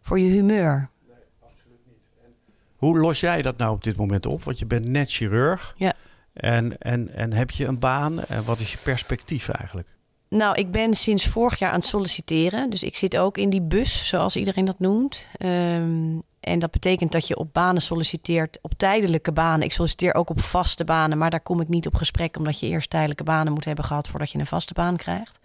voor 0.00 0.18
je 0.18 0.30
humeur. 0.30 0.88
Nee, 1.06 1.16
absoluut 1.40 1.78
niet. 1.86 1.96
En 2.24 2.34
hoe 2.76 2.98
los 2.98 3.20
jij 3.20 3.42
dat 3.42 3.56
nou 3.56 3.72
op 3.72 3.84
dit 3.84 3.96
moment 3.96 4.26
op? 4.26 4.44
Want 4.44 4.58
je 4.58 4.66
bent 4.66 4.88
net 4.88 5.10
chirurg. 5.10 5.74
Ja. 5.76 5.92
En, 6.32 6.78
en, 6.78 7.14
en 7.14 7.32
heb 7.32 7.50
je 7.50 7.66
een 7.66 7.78
baan? 7.78 8.24
En 8.24 8.44
wat 8.44 8.60
is 8.60 8.72
je 8.72 8.78
perspectief 8.78 9.48
eigenlijk? 9.48 9.88
Nou, 10.28 10.56
ik 10.56 10.70
ben 10.70 10.94
sinds 10.94 11.26
vorig 11.26 11.58
jaar 11.58 11.70
aan 11.70 11.78
het 11.78 11.88
solliciteren. 11.88 12.70
Dus 12.70 12.82
ik 12.82 12.96
zit 12.96 13.16
ook 13.16 13.38
in 13.38 13.50
die 13.50 13.62
bus, 13.62 14.08
zoals 14.08 14.36
iedereen 14.36 14.64
dat 14.64 14.78
noemt. 14.78 15.26
Um, 15.38 16.22
en 16.42 16.58
dat 16.58 16.70
betekent 16.70 17.12
dat 17.12 17.28
je 17.28 17.36
op 17.36 17.52
banen 17.52 17.82
solliciteert, 17.82 18.58
op 18.62 18.72
tijdelijke 18.76 19.32
banen. 19.32 19.66
Ik 19.66 19.72
solliciteer 19.72 20.14
ook 20.14 20.30
op 20.30 20.40
vaste 20.40 20.84
banen, 20.84 21.18
maar 21.18 21.30
daar 21.30 21.40
kom 21.40 21.60
ik 21.60 21.68
niet 21.68 21.86
op 21.86 21.94
gesprek, 21.94 22.36
omdat 22.36 22.60
je 22.60 22.66
eerst 22.66 22.90
tijdelijke 22.90 23.24
banen 23.24 23.52
moet 23.52 23.64
hebben 23.64 23.84
gehad 23.84 24.08
voordat 24.08 24.30
je 24.30 24.38
een 24.38 24.46
vaste 24.46 24.74
baan 24.74 24.96
krijgt. 24.96 25.38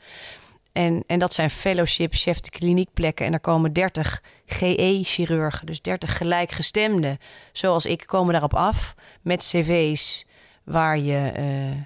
En, 0.72 1.04
en 1.08 1.20
dat 1.20 1.34
zijn 1.34 1.50
fellowship, 1.50 2.14
chef 2.14 2.40
de 2.40 2.50
kliniekplekken. 2.50 3.26
En 3.26 3.34
er 3.34 3.40
komen 3.40 3.74
30 3.74 4.22
GE-chirurgen, 4.46 5.66
dus 5.66 5.82
30 5.82 6.18
gelijkgestemden, 6.18 7.18
zoals 7.52 7.86
ik, 7.86 8.04
komen 8.06 8.32
daarop 8.32 8.54
af 8.54 8.96
met 9.22 9.44
cv's 9.44 10.26
waar 10.64 11.00
je, 11.00 11.32
uh, 11.38 11.82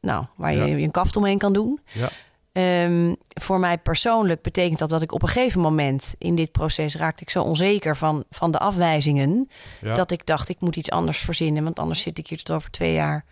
nou, 0.00 0.24
waar 0.36 0.54
ja. 0.54 0.64
je 0.64 0.76
een 0.76 0.90
kaft 0.90 1.16
omheen 1.16 1.38
kan 1.38 1.52
doen. 1.52 1.80
Ja. 1.92 2.10
Ehm, 2.58 3.14
voor 3.28 3.58
mij 3.58 3.78
persoonlijk 3.78 4.42
betekent 4.42 4.78
dat 4.78 4.88
dat 4.88 5.02
ik 5.02 5.12
op 5.12 5.22
een 5.22 5.28
gegeven 5.28 5.60
moment 5.60 6.14
in 6.18 6.34
dit 6.34 6.52
proces 6.52 6.96
raakte 6.96 7.22
ik 7.22 7.30
zo 7.30 7.42
onzeker 7.42 7.96
van, 7.96 8.24
van 8.30 8.50
de 8.50 8.58
afwijzingen. 8.58 9.48
Ja. 9.80 9.94
Dat 9.94 10.10
ik 10.10 10.26
dacht, 10.26 10.48
ik 10.48 10.60
moet 10.60 10.76
iets 10.76 10.90
anders 10.90 11.18
verzinnen. 11.18 11.64
Want 11.64 11.78
anders 11.78 12.00
zit 12.00 12.18
ik 12.18 12.26
hier 12.26 12.38
tot 12.42 12.56
over 12.56 12.70
twee 12.70 12.92
jaar 12.92 13.24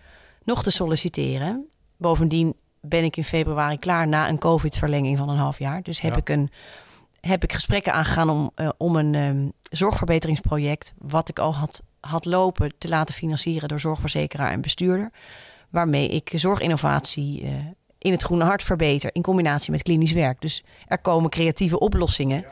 nog 0.45 0.63
te 0.63 0.71
solliciteren. 0.71 1.67
Bovendien 1.97 2.55
ben 2.81 3.05
ik 3.05 3.17
in 3.17 3.25
februari 3.25 3.77
klaar 3.77 4.09
na 4.09 4.29
een 4.29 4.39
COVID-verlenging 4.39 5.19
van 5.19 5.29
een 5.29 5.37
half 5.37 5.59
jaar. 5.59 5.83
Dus 5.83 6.01
heb, 6.01 6.13
Ja. 6.13 6.21
ik, 6.21 6.29
een, 6.29 6.51
heb 7.21 7.43
ik 7.43 7.53
gesprekken 7.53 7.93
aangegaan 7.93 8.31
om, 8.31 8.51
eh, 8.55 8.69
om 8.77 8.97
een 8.97 9.15
ehm, 9.15 9.49
zorgverbeteringsproject... 9.71 10.93
wat 10.99 11.29
ik 11.29 11.39
al 11.39 11.55
had, 11.55 11.83
had 12.01 12.25
lopen 12.25 12.73
te 12.79 12.89
laten 12.89 13.15
financieren 13.15 13.69
door 13.69 13.81
zorgverzekeraar 13.81 14.51
en 14.51 14.61
bestuurder. 14.61 15.11
Waarmee 15.71 16.09
ik 16.09 16.31
zorginnovatie 16.35 17.43
eh, 17.43 17.53
in 18.07 18.13
het 18.13 18.23
groene 18.23 18.45
hart 18.45 18.63
verbeter... 18.63 19.11
in 19.15 19.23
combinatie 19.23 19.71
met 19.71 19.83
klinisch 19.83 20.13
werk. 20.13 20.41
Dus 20.41 20.65
er 20.87 20.99
komen 20.99 21.31
creatieve 21.31 21.79
oplossingen 21.79 22.45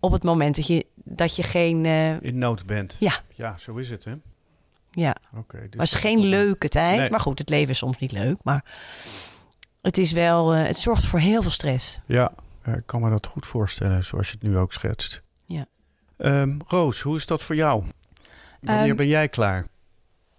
op 0.00 0.12
het 0.12 0.22
moment 0.22 0.56
dat 0.56 0.66
je, 0.66 0.86
dat 0.94 1.36
je 1.36 1.42
geen... 1.42 1.84
eh, 1.86 2.20
In 2.22 2.38
nood 2.38 2.66
bent. 2.66 2.96
Ja. 2.98 3.12
Ja, 3.34 3.56
zo 3.58 3.74
is 3.76 3.90
het, 3.90 4.04
hè? 4.04 4.12
ja, 4.90 5.16
Oké. 5.36 5.58
dus 5.70 5.78
was 5.78 5.94
geen 5.94 6.18
leuke 6.24 6.68
tijd. 6.68 6.98
Nee. 7.00 7.10
Maar 7.10 7.20
goed, 7.20 7.38
het 7.38 7.48
leven 7.48 7.70
is 7.70 7.78
soms 7.78 7.98
niet 7.98 8.12
leuk. 8.12 8.36
Maar 8.42 8.64
het 9.82 9.98
is 9.98 10.12
wel, 10.12 10.54
eh, 10.54 10.66
het 10.66 10.78
zorgt 10.78 11.04
voor 11.04 11.18
heel 11.18 11.42
veel 11.42 11.50
stress. 11.50 11.98
Ja, 12.06 12.32
eh, 12.62 12.74
ik 12.74 12.86
kan 12.86 13.00
me 13.00 13.10
dat 13.10 13.26
goed 13.26 13.46
voorstellen, 13.46 14.04
zoals 14.04 14.26
je 14.28 14.34
het 14.40 14.42
nu 14.42 14.56
ook 14.58 14.72
schetst. 14.72 15.22
Ja. 15.46 15.66
Ehm, 16.16 16.58
Roos, 16.66 17.00
hoe 17.00 17.16
is 17.16 17.26
dat 17.26 17.42
voor 17.42 17.54
jou? 17.56 17.84
Wanneer 18.60 18.86
Ehm, 18.86 18.96
ben 18.96 19.08
jij 19.08 19.28
klaar? 19.28 19.66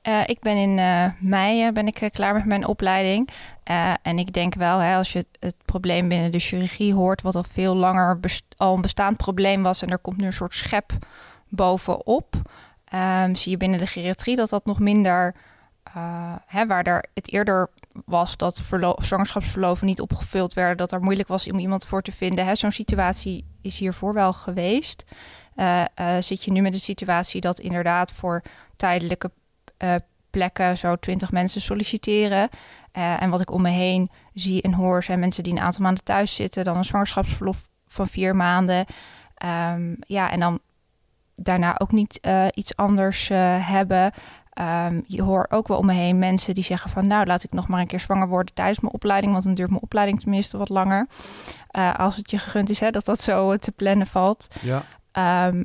Eh, 0.04 0.22
ik 0.26 0.40
ben 0.40 0.58
in 0.58 0.80
eh, 0.80 1.06
mei 1.20 1.66
eh, 1.66 1.72
ben 1.72 1.88
ik 1.88 2.10
klaar 2.14 2.34
met 2.34 2.46
mijn 2.46 2.68
opleiding. 2.68 3.30
En 4.02 4.18
ik 4.18 4.34
denk 4.34 4.56
wel, 4.56 4.78
hè, 4.78 4.96
als 4.96 5.14
je 5.14 5.26
het, 5.40 5.56
probleem 5.66 6.08
binnen 6.08 6.32
de 6.32 6.40
chirurgie 6.40 6.94
hoort, 6.94 7.22
wat 7.22 7.36
al 7.36 7.44
veel 7.44 7.76
langer 7.76 8.20
al 8.58 8.76
een 8.76 8.82
bestaand 8.82 9.18
probleem 9.18 9.64
was, 9.64 9.82
en 9.82 9.90
er 9.90 10.00
komt 10.00 10.18
nu 10.18 10.26
een 10.26 10.34
soort 10.34 10.54
schep 10.54 10.92
bovenop, 11.50 12.36
ehm, 12.86 13.36
zie 13.36 13.52
je 13.52 13.58
binnen 13.58 13.80
de 13.80 13.88
geriatrie 13.88 14.36
dat 14.36 14.50
dat 14.50 14.66
nog 14.66 14.80
minder, 14.80 15.36
hè, 16.46 16.68
waar 16.68 16.84
er 16.84 17.06
het 17.14 17.32
eerder 17.32 17.70
was 18.06 18.38
dat 18.38 18.62
verlo- 18.62 18.96
zwangerschapsverloven 18.98 19.88
niet 19.88 20.02
opgevuld 20.02 20.54
werden, 20.54 20.78
dat 20.78 20.92
er 20.92 21.02
moeilijk 21.02 21.28
was 21.28 21.52
om 21.52 21.60
iemand 21.60 21.86
voor 21.86 22.02
te 22.02 22.12
vinden. 22.12 22.58
Zo'n 22.58 22.72
situatie 22.72 23.46
is 23.62 23.80
hiervoor 23.80 24.14
wel 24.14 24.34
geweest. 24.34 25.04
Zit 26.20 26.44
je 26.44 26.52
nu 26.52 26.62
met 26.62 26.74
een 26.74 26.80
situatie 26.80 27.42
dat 27.42 27.60
inderdaad 27.60 28.12
voor 28.12 28.42
tijdelijke 28.76 29.32
eh, 29.84 29.96
plekken 30.30 30.78
zo 30.78 30.96
20 30.96 31.32
mensen 31.32 31.62
solliciteren. 31.62 32.50
Eh, 32.92 33.22
en 33.22 33.30
wat 33.30 33.42
ik 33.42 33.52
om 33.52 33.62
me 33.62 33.70
heen 33.70 34.10
zie 34.34 34.62
en 34.62 34.74
hoor 34.74 35.04
zijn 35.04 35.20
mensen 35.20 35.44
die 35.44 35.54
een 35.54 35.60
aantal 35.60 35.82
maanden 35.82 36.04
thuis 36.04 36.36
zitten, 36.36 36.64
dan 36.64 36.78
een 36.78 36.84
zwangerschapsverlof 36.84 37.68
van 37.88 38.08
vier 38.08 38.36
maanden. 38.36 38.86
Ehm, 39.36 39.94
ja, 40.00 40.32
en 40.32 40.40
dan 40.40 40.60
daarna 41.36 41.80
ook 41.80 41.92
niet 41.92 42.20
eh, 42.20 42.46
iets 42.54 42.76
anders 42.76 43.28
hebben. 43.60 44.12
Ehm, 44.50 45.02
je 45.06 45.22
hoort 45.22 45.52
ook 45.52 45.68
wel 45.68 45.78
om 45.78 45.86
me 45.86 45.94
heen 45.94 46.20
mensen 46.20 46.54
die 46.54 46.64
zeggen 46.64 46.90
van 46.90 47.08
nou 47.08 47.26
laat 47.26 47.44
ik 47.44 47.52
nog 47.52 47.68
maar 47.68 47.80
een 47.80 47.88
keer 47.88 48.00
zwanger 48.00 48.28
worden 48.28 48.54
tijdens 48.54 48.80
mijn 48.80 48.94
opleiding, 48.94 49.32
want 49.32 49.44
dan 49.44 49.54
duurt 49.54 49.70
mijn 49.70 49.82
opleiding 49.82 50.20
tenminste 50.20 50.58
wat 50.58 50.70
langer. 50.70 51.08
Als 51.98 52.16
het 52.16 52.32
je 52.32 52.38
gegund 52.38 52.70
is 52.70 52.80
hè, 52.80 52.90
dat 52.90 53.06
dat 53.06 53.22
zo 53.22 53.56
te 53.56 53.72
plannen 53.72 54.08
valt. 54.08 54.48
Ja, 54.62 54.84
Ehm, 55.14 55.64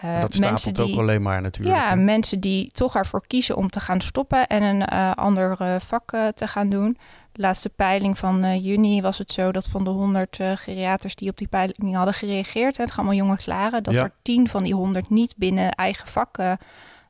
eh, 0.00 0.20
dat 0.20 0.38
mensen 0.38 0.74
die, 0.74 0.92
ook 0.92 0.98
alleen 0.98 1.22
maar 1.22 1.42
natuurlijk. 1.42 1.76
ja, 1.76 1.88
hè? 1.88 1.96
mensen 1.96 2.40
die 2.40 2.70
toch 2.70 2.96
ervoor 2.96 3.26
kiezen 3.26 3.56
om 3.56 3.70
te 3.70 3.80
gaan 3.80 4.00
stoppen 4.00 4.46
en 4.46 4.62
een 4.62 4.86
eh, 4.86 5.12
ander 5.14 5.56
eh, 5.58 5.74
vak 5.78 6.10
te 6.34 6.46
gaan 6.46 6.68
doen. 6.68 6.96
De 7.32 7.42
laatste 7.42 7.68
peiling 7.68 8.18
van 8.18 8.60
juni 8.60 9.02
was 9.02 9.18
het 9.18 9.32
zo 9.32 9.52
dat 9.52 9.68
van 9.68 9.84
de 9.84 9.90
100 9.90 10.38
eh, 10.40 10.52
geriaters 10.54 11.14
die 11.14 11.30
op 11.30 11.36
die 11.36 11.48
peiling 11.48 11.94
hadden 11.94 12.14
gereageerd, 12.14 12.76
hè, 12.76 12.82
het 12.82 12.92
gaan 12.92 13.04
allemaal 13.06 13.24
jonge 13.26 13.36
klaren, 13.36 13.82
dat 13.82 13.94
Ja. 13.94 14.02
er 14.02 14.12
10 14.22 14.48
van 14.48 14.62
die 14.62 14.74
100 14.74 15.10
niet 15.10 15.34
binnen 15.36 15.70
eigen 15.70 16.06
vakken 16.06 16.58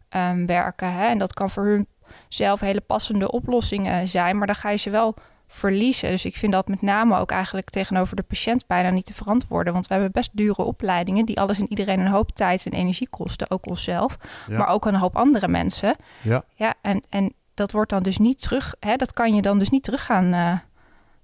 ehm, 0.08 0.46
werken. 0.46 0.92
Hè. 0.92 1.06
En 1.06 1.18
dat 1.18 1.34
kan 1.34 1.50
voor 1.50 1.64
hun 1.64 1.86
zelf 2.28 2.60
hele 2.60 2.80
passende 2.80 3.30
oplossingen 3.30 4.08
zijn, 4.08 4.38
maar 4.38 4.46
dan 4.46 4.56
ga 4.56 4.70
je 4.70 4.76
ze 4.76 4.90
wel 4.90 5.14
verliezen. 5.52 6.10
Dus 6.10 6.24
ik 6.24 6.36
vind 6.36 6.52
dat 6.52 6.68
met 6.68 6.82
name 6.82 7.18
ook 7.18 7.30
eigenlijk 7.30 7.70
tegenover 7.70 8.16
de 8.16 8.22
patiënt 8.22 8.66
bijna 8.66 8.90
niet 8.90 9.06
te 9.06 9.14
verantwoorden. 9.14 9.72
Want 9.72 9.86
we 9.86 9.94
hebben 9.94 10.12
best 10.12 10.30
dure 10.32 10.62
opleidingen 10.62 11.24
die 11.24 11.40
alles 11.40 11.58
en 11.58 11.70
iedereen 11.70 12.00
een 12.00 12.06
hoop 12.06 12.30
tijd 12.32 12.66
en 12.66 12.72
energie 12.72 13.08
kosten, 13.08 13.50
ook 13.50 13.66
onszelf 13.66 14.18
Ja. 14.48 14.58
maar 14.58 14.68
ook 14.68 14.86
een 14.86 14.94
hoop 14.94 15.16
andere 15.16 15.48
mensen. 15.48 15.96
Ja. 16.22 16.44
Ja, 16.54 16.74
en, 16.82 17.02
en 17.08 17.32
dat 17.54 17.72
wordt 17.72 17.90
dan 17.90 18.02
dus 18.02 18.18
niet 18.18 18.42
terug, 18.42 18.74
hè, 18.80 18.96
dat 18.96 19.12
kan 19.12 19.34
je 19.34 19.42
dan 19.42 19.58
dus 19.58 19.70
niet 19.70 19.82
terug 19.82 20.04
gaan 20.04 20.32
eh, 20.32 20.58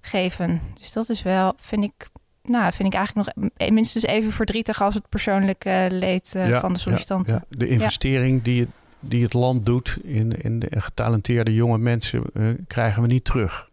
geven. 0.01 0.61
Dus 0.79 0.91
dat 0.91 1.09
is 1.09 1.21
wel, 1.21 1.53
vind 1.57 1.83
ik, 1.83 2.07
nou, 2.43 2.73
vind 2.73 2.93
ik 2.93 2.95
eigenlijk 2.99 3.37
nog 3.37 3.49
minstens 3.69 4.03
even 4.03 4.31
verdrietig 4.31 4.81
als 4.81 4.93
het 4.93 5.09
persoonlijke 5.09 5.87
leed 5.89 6.35
eh, 6.35 6.49
Ja, 6.49 6.59
van 6.59 6.73
de 6.73 6.79
sollicitanten. 6.79 7.33
Ja, 7.33 7.45
ja. 7.49 7.57
De 7.57 7.67
investering 7.67 8.43
die, 8.43 8.59
het, 8.59 8.69
die 8.99 9.23
het 9.23 9.33
land 9.33 9.65
doet 9.65 9.97
in, 10.03 10.41
in 10.41 10.59
de 10.59 10.67
getalenteerde 10.69 11.53
jonge 11.53 11.77
mensen 11.77 12.23
eh, 12.33 12.43
krijgen 12.67 13.01
we 13.01 13.07
niet 13.07 13.25
terug. 13.25 13.66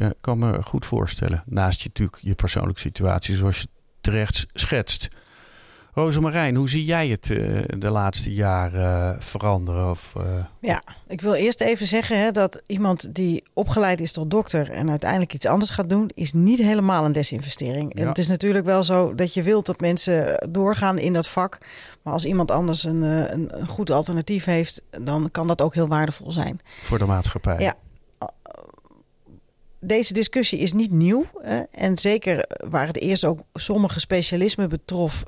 Ja, 0.00 0.06
ik 0.06 0.16
kan 0.20 0.38
me 0.38 0.62
goed 0.62 0.86
voorstellen. 0.86 1.42
Naast 1.46 1.80
je 1.80 1.88
natuurlijk 1.88 2.18
je 2.22 2.34
persoonlijke 2.34 2.80
situatie 2.80 3.36
zoals 3.36 3.60
je 3.60 3.68
terecht 4.00 4.46
schetst. 4.52 5.08
Rosemarijn, 5.92 6.56
hoe 6.56 6.68
zie 6.68 6.84
jij 6.84 7.08
het 7.08 7.30
eh, 7.30 7.38
de 7.78 7.90
laatste 7.90 8.32
jaren 8.32 9.14
eh, 9.14 9.20
veranderen? 9.20 9.90
Of, 9.90 10.12
eh, 10.16 10.22
Ja, 10.60 10.82
ik 11.08 11.20
wil 11.20 11.34
eerst 11.34 11.60
even 11.60 11.86
zeggen 11.86 12.20
hè, 12.20 12.30
dat 12.30 12.62
iemand 12.66 13.14
die 13.14 13.42
opgeleid 13.54 14.00
is 14.00 14.12
tot 14.12 14.30
dokter 14.30 14.70
en 14.70 14.90
uiteindelijk 14.90 15.34
iets 15.34 15.46
anders 15.46 15.70
gaat 15.70 15.90
doen, 15.90 16.10
is 16.14 16.32
niet 16.32 16.58
helemaal 16.58 17.04
een 17.04 17.12
desinvestering. 17.12 17.94
En 17.94 18.08
het 18.08 18.18
is 18.18 18.28
natuurlijk 18.28 18.64
wel 18.64 18.84
zo 18.84 19.14
dat 19.14 19.34
je 19.34 19.42
wilt 19.42 19.66
dat 19.66 19.80
mensen 19.80 20.48
doorgaan 20.50 20.98
in 20.98 21.12
dat 21.12 21.28
vak. 21.28 21.58
Maar 22.02 22.12
als 22.12 22.24
iemand 22.24 22.50
anders 22.50 22.84
een, 22.84 23.02
eh, 23.02 23.30
een, 23.30 23.60
een 23.60 23.66
goed 23.68 23.90
alternatief 23.90 24.44
heeft, 24.44 24.82
dan 24.90 25.28
kan 25.30 25.46
dat 25.46 25.60
ook 25.60 25.74
heel 25.74 25.88
waardevol 25.88 26.32
zijn. 26.32 26.60
voor 26.82 26.98
de 26.98 27.04
maatschappij? 27.06 27.58
Ja. 27.58 27.74
Deze 29.80 30.12
discussie 30.12 30.58
is 30.58 30.72
niet 30.72 30.90
nieuw. 30.90 31.26
Hè? 31.42 31.60
En 31.60 31.98
zeker 31.98 32.44
waar 32.70 32.86
het 32.86 32.98
eerst 32.98 33.24
ook 33.24 33.40
sommige 33.54 34.00
specialismen 34.00 34.68
betrof, 34.68 35.22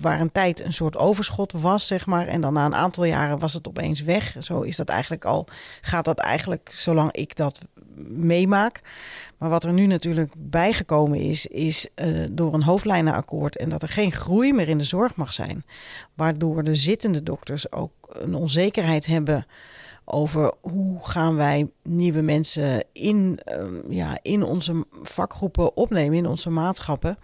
waar 0.00 0.20
een 0.20 0.32
tijd 0.32 0.64
een 0.64 0.72
soort 0.72 0.96
overschot 0.96 1.52
was, 1.52 1.86
zeg 1.86 2.06
maar. 2.06 2.26
En 2.26 2.40
dan 2.40 2.52
na 2.52 2.64
een 2.64 2.74
aantal 2.74 3.04
jaren 3.04 3.38
was 3.38 3.52
het 3.52 3.68
opeens 3.68 4.00
weg. 4.00 4.36
Zo 4.38 4.60
is 4.60 4.76
dat 4.76 4.88
eigenlijk 4.88 5.24
al, 5.24 5.46
gaat 5.80 6.04
dat 6.04 6.18
eigenlijk 6.18 6.72
zolang 6.74 7.12
ik 7.12 7.36
dat 7.36 7.58
meemaak. 8.08 8.80
Maar 9.38 9.50
wat 9.50 9.64
er 9.64 9.72
nu 9.72 9.86
natuurlijk 9.86 10.32
bijgekomen 10.38 11.18
is, 11.18 11.46
is 11.46 11.88
eh, 11.94 12.08
door 12.30 12.54
een 12.54 12.62
hoofdlijnenakkoord 12.62 13.56
en 13.56 13.68
dat 13.68 13.82
er 13.82 13.88
geen 13.88 14.12
groei 14.12 14.52
meer 14.52 14.68
in 14.68 14.78
de 14.78 14.84
zorg 14.84 15.16
mag 15.16 15.32
zijn. 15.32 15.64
Waardoor 16.14 16.64
de 16.64 16.76
zittende 16.76 17.22
dokters 17.22 17.72
ook 17.72 17.92
een 18.08 18.34
onzekerheid 18.34 19.06
hebben 19.06 19.46
over 20.12 20.52
hoe 20.60 20.98
gaan 21.02 21.36
wij 21.36 21.70
nieuwe 21.82 22.20
mensen 22.20 22.84
in, 22.92 23.38
ehm, 23.44 23.74
ja, 23.92 24.18
in 24.22 24.42
onze 24.42 24.84
vakgroepen 25.02 25.76
opnemen, 25.76 26.18
in 26.18 26.26
onze 26.26 26.50
maatschappen. 26.50 27.18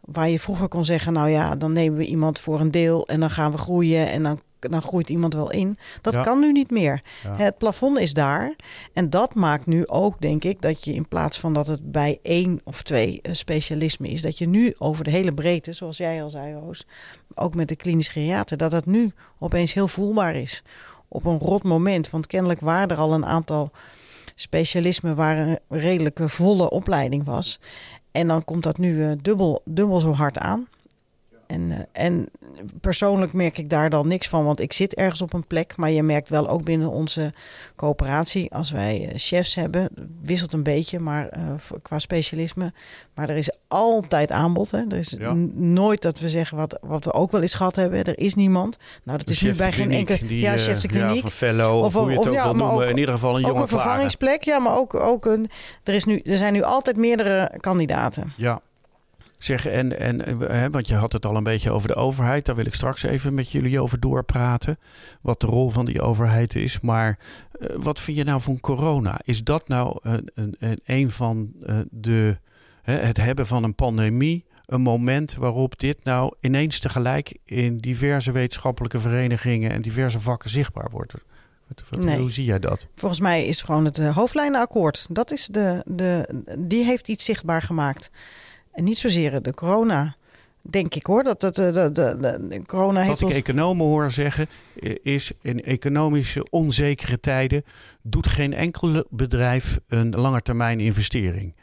Waar 0.00 0.28
je 0.28 0.40
vroeger 0.40 0.68
kon 0.68 0.84
zeggen, 0.84 1.12
nou 1.12 1.28
ja, 1.28 1.56
dan 1.56 1.72
nemen 1.72 1.98
we 1.98 2.04
iemand 2.06 2.38
voor 2.38 2.60
een 2.60 2.70
deel 2.70 3.06
en 3.06 3.20
dan 3.20 3.30
gaan 3.30 3.50
we 3.52 3.58
groeien 3.58 4.10
en 4.10 4.22
dan, 4.22 4.40
dan 4.58 4.82
groeit 4.82 5.08
iemand 5.08 5.34
wel 5.34 5.50
in. 5.50 5.78
Dat 6.00 6.14
Ja. 6.14 6.22
kan 6.22 6.40
nu 6.40 6.52
niet 6.52 6.70
meer. 6.70 7.02
Ja. 7.22 7.36
Het 7.36 7.58
plafond 7.58 7.98
is 7.98 8.14
daar. 8.14 8.56
En 8.92 9.10
dat 9.10 9.34
maakt 9.34 9.66
nu 9.66 9.86
ook, 9.86 10.20
denk 10.20 10.44
ik, 10.44 10.60
dat 10.62 10.84
je 10.84 10.94
in 10.94 11.08
plaats 11.08 11.38
van 11.40 11.52
dat 11.52 11.66
het 11.66 11.92
bij 11.92 12.18
één 12.22 12.60
of 12.64 12.82
twee 12.82 13.20
eh, 13.22 13.32
specialismen 13.34 14.08
is, 14.10 14.22
dat 14.22 14.38
je 14.38 14.46
nu 14.46 14.74
over 14.78 15.04
de 15.04 15.10
hele 15.10 15.34
breedte, 15.34 15.72
zoals 15.72 15.96
jij 15.96 16.22
al 16.22 16.30
zei, 16.30 16.54
Roos, 16.54 16.86
ook 17.34 17.54
met 17.54 17.68
de 17.68 17.76
klinisch 17.76 18.08
geriater, 18.08 18.56
dat 18.56 18.70
dat 18.70 18.86
nu 18.86 19.12
opeens 19.38 19.72
heel 19.72 19.88
voelbaar 19.88 20.34
is. 20.34 20.62
Op 21.08 21.24
een 21.24 21.38
rot 21.38 21.62
moment. 21.62 22.10
Want 22.10 22.26
kennelijk 22.26 22.60
waren 22.60 22.88
er 22.88 22.96
al 22.96 23.12
een 23.12 23.26
aantal 23.26 23.70
specialismen 24.34 25.16
waar 25.16 25.36
een 25.36 25.58
redelijke 25.68 26.28
volle 26.28 26.70
opleiding 26.70 27.24
was. 27.24 27.60
En 28.12 28.26
dan 28.26 28.44
komt 28.44 28.62
dat 28.62 28.78
nu 28.78 29.04
eh, 29.04 29.12
dubbel, 29.22 29.62
dubbel 29.64 30.00
zo 30.00 30.12
hard 30.12 30.38
aan. 30.38 30.68
En, 31.48 31.70
eh, 31.92 32.04
en 32.06 32.28
persoonlijk 32.80 33.32
merk 33.32 33.58
ik 33.58 33.68
daar 33.70 33.90
dan 33.90 34.08
niks 34.08 34.28
van, 34.28 34.44
want 34.44 34.60
ik 34.60 34.72
zit 34.72 34.94
ergens 34.94 35.22
op 35.22 35.32
een 35.32 35.46
plek. 35.46 35.76
Maar 35.76 35.90
je 35.90 36.02
merkt 36.02 36.28
wel 36.28 36.48
ook 36.48 36.64
binnen 36.64 36.90
onze 36.90 37.32
coöperatie, 37.76 38.52
als 38.54 38.70
wij 38.70 39.08
eh, 39.08 39.14
chefs 39.16 39.54
hebben, 39.54 39.88
wisselt 40.22 40.52
een 40.52 40.62
beetje, 40.62 40.98
maar 41.00 41.28
eh, 41.28 41.42
qua 41.82 41.98
specialisme. 41.98 42.72
Maar 43.14 43.28
er 43.28 43.36
is 43.36 43.50
altijd 43.68 44.30
aanbod. 44.32 44.70
Hè. 44.70 44.78
Er 44.88 44.96
is 44.98 45.14
Ja. 45.18 45.32
nooit 45.54 46.02
dat 46.02 46.18
we 46.18 46.28
zeggen 46.28 46.56
wat, 46.56 46.78
wat 46.80 47.04
we 47.04 47.12
ook 47.12 47.30
wel 47.30 47.42
eens 47.42 47.54
gehad 47.54 47.76
hebben. 47.76 48.04
Er 48.04 48.18
is 48.18 48.34
niemand. 48.34 48.76
Nou, 49.04 49.18
dat 49.18 49.26
De 49.26 49.32
is 49.32 49.40
nu 49.42 49.54
bij 49.54 49.72
geen 49.72 49.90
enkele. 49.90 50.26
die, 50.26 50.40
ja, 50.40 50.56
chef 50.56 50.80
de 50.80 50.88
Ja, 50.92 50.98
kliniek. 50.98 51.18
of 51.18 51.24
een 51.24 51.30
fellow, 51.30 51.78
of, 51.78 51.84
Of- 51.86 51.92
hoe 52.02 52.10
je 52.10 52.10
het 52.10 52.20
of 52.20 52.26
ook 52.28 52.34
ja, 52.34 52.42
wil 52.42 52.54
noemen. 52.54 52.74
ook- 52.74 52.90
in 52.90 52.98
ieder 52.98 53.14
geval 53.14 53.30
een 53.36 53.42
ook 53.44 53.48
jonge 53.50 53.62
een 53.62 53.68
vervangingsplek, 53.68 54.42
ja, 54.42 54.58
maar 54.58 54.76
ook, 54.76 54.94
ook 54.94 55.26
een. 55.26 55.48
Er, 55.84 55.94
is 55.94 56.04
nu, 56.04 56.18
er 56.18 56.36
zijn 56.36 56.52
nu 56.52 56.62
altijd 56.62 56.96
meerdere 56.96 57.52
kandidaten. 57.60 58.32
Ja. 58.36 58.60
Zeg, 59.38 59.66
en, 59.66 59.98
en 59.98 60.40
hè, 60.40 60.70
want 60.70 60.88
je 60.88 60.94
had 60.94 61.12
het 61.12 61.26
al 61.26 61.36
een 61.36 61.42
beetje 61.42 61.70
over 61.70 61.88
de 61.88 61.94
overheid. 61.94 62.44
Daar 62.44 62.54
wil 62.54 62.66
ik 62.66 62.74
straks 62.74 63.02
even 63.02 63.34
met 63.34 63.50
jullie 63.50 63.80
over 63.80 64.00
doorpraten. 64.00 64.78
Wat 65.20 65.40
de 65.40 65.46
rol 65.46 65.70
van 65.70 65.84
die 65.84 66.02
overheid 66.02 66.54
is. 66.54 66.80
Maar 66.80 67.18
eh, 67.60 67.68
wat 67.76 68.00
vind 68.00 68.16
je 68.16 68.24
nou 68.24 68.40
van 68.40 68.60
corona? 68.60 69.20
Is 69.24 69.44
dat 69.44 69.68
nou 69.68 69.98
een, 70.02 70.30
een, 70.34 70.56
een, 70.58 70.80
een 70.84 71.10
van 71.10 71.52
eh, 71.66 71.76
de 71.90 72.38
het 72.82 73.16
hebben 73.16 73.46
van 73.46 73.64
een 73.64 73.74
pandemie 73.74 74.44
een 74.68 74.80
moment 74.80 75.34
waarop 75.34 75.78
dit 75.78 76.04
nou 76.04 76.34
ineens 76.40 76.78
tegelijk 76.78 77.38
in 77.44 77.76
diverse 77.76 78.32
wetenschappelijke 78.32 78.98
verenigingen 78.98 79.70
en 79.70 79.82
diverse 79.82 80.20
vakken 80.20 80.50
zichtbaar 80.50 80.90
wordt. 80.90 81.14
nee. 81.98 82.18
Hoe 82.18 82.30
zie 82.30 82.44
jij 82.44 82.58
dat? 82.58 82.86
Volgens 82.94 83.20
mij 83.20 83.46
is 83.46 83.62
gewoon 83.62 83.84
het 83.84 83.98
eh, 83.98 84.16
hoofdlijnenakkoord. 84.16 85.06
Dat 85.10 85.32
is 85.32 85.46
de, 85.46 85.82
de, 85.86 86.42
die 86.58 86.84
heeft 86.84 87.08
iets 87.08 87.24
zichtbaar 87.24 87.62
gemaakt. 87.62 88.10
En 88.78 88.84
niet 88.84 88.98
zozeer 88.98 89.42
de 89.42 89.54
corona. 89.54 90.16
Denk 90.70 90.94
ik 90.94 91.06
hoor. 91.06 91.22
Dat, 91.22 91.40
dat 91.40 91.54
de, 91.54 91.72
de, 91.72 91.92
de, 91.92 92.46
de 92.48 92.62
corona 92.66 93.00
heeft. 93.00 93.20
Wat 93.20 93.30
ik 93.30 93.36
economen 93.36 93.86
hoor 93.86 94.10
zeggen, 94.10 94.48
is 95.02 95.32
in 95.42 95.64
economische 95.64 96.50
onzekere 96.50 97.20
tijden 97.20 97.64
doet 98.02 98.26
geen 98.26 98.52
enkel 98.52 99.04
bedrijf 99.10 99.78
een 99.88 100.10
langetermijn 100.10 100.80
investering. 100.80 101.56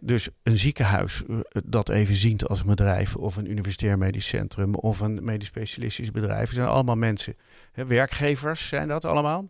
dus 0.00 0.28
een 0.42 0.58
ziekenhuis 0.58 1.22
eh, 1.28 1.38
dat 1.64 1.88
even 1.88 2.14
ziet 2.14 2.44
als 2.44 2.60
een 2.60 2.66
bedrijf, 2.66 3.16
of 3.16 3.36
een 3.36 3.50
universitair 3.50 3.98
medisch 3.98 4.28
centrum, 4.28 4.74
of 4.74 5.00
een 5.00 5.24
medisch 5.24 5.48
specialistisch 5.48 6.10
bedrijf, 6.10 6.52
zijn 6.52 6.68
allemaal 6.68 6.96
mensen. 6.96 7.36
werkgevers 7.72 8.68
zijn 8.68 8.88
dat 8.88 9.04
allemaal. 9.04 9.48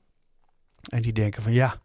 En 0.89 1.03
die 1.03 1.13
denken 1.13 1.43
van 1.43 1.53
ja, 1.53 1.81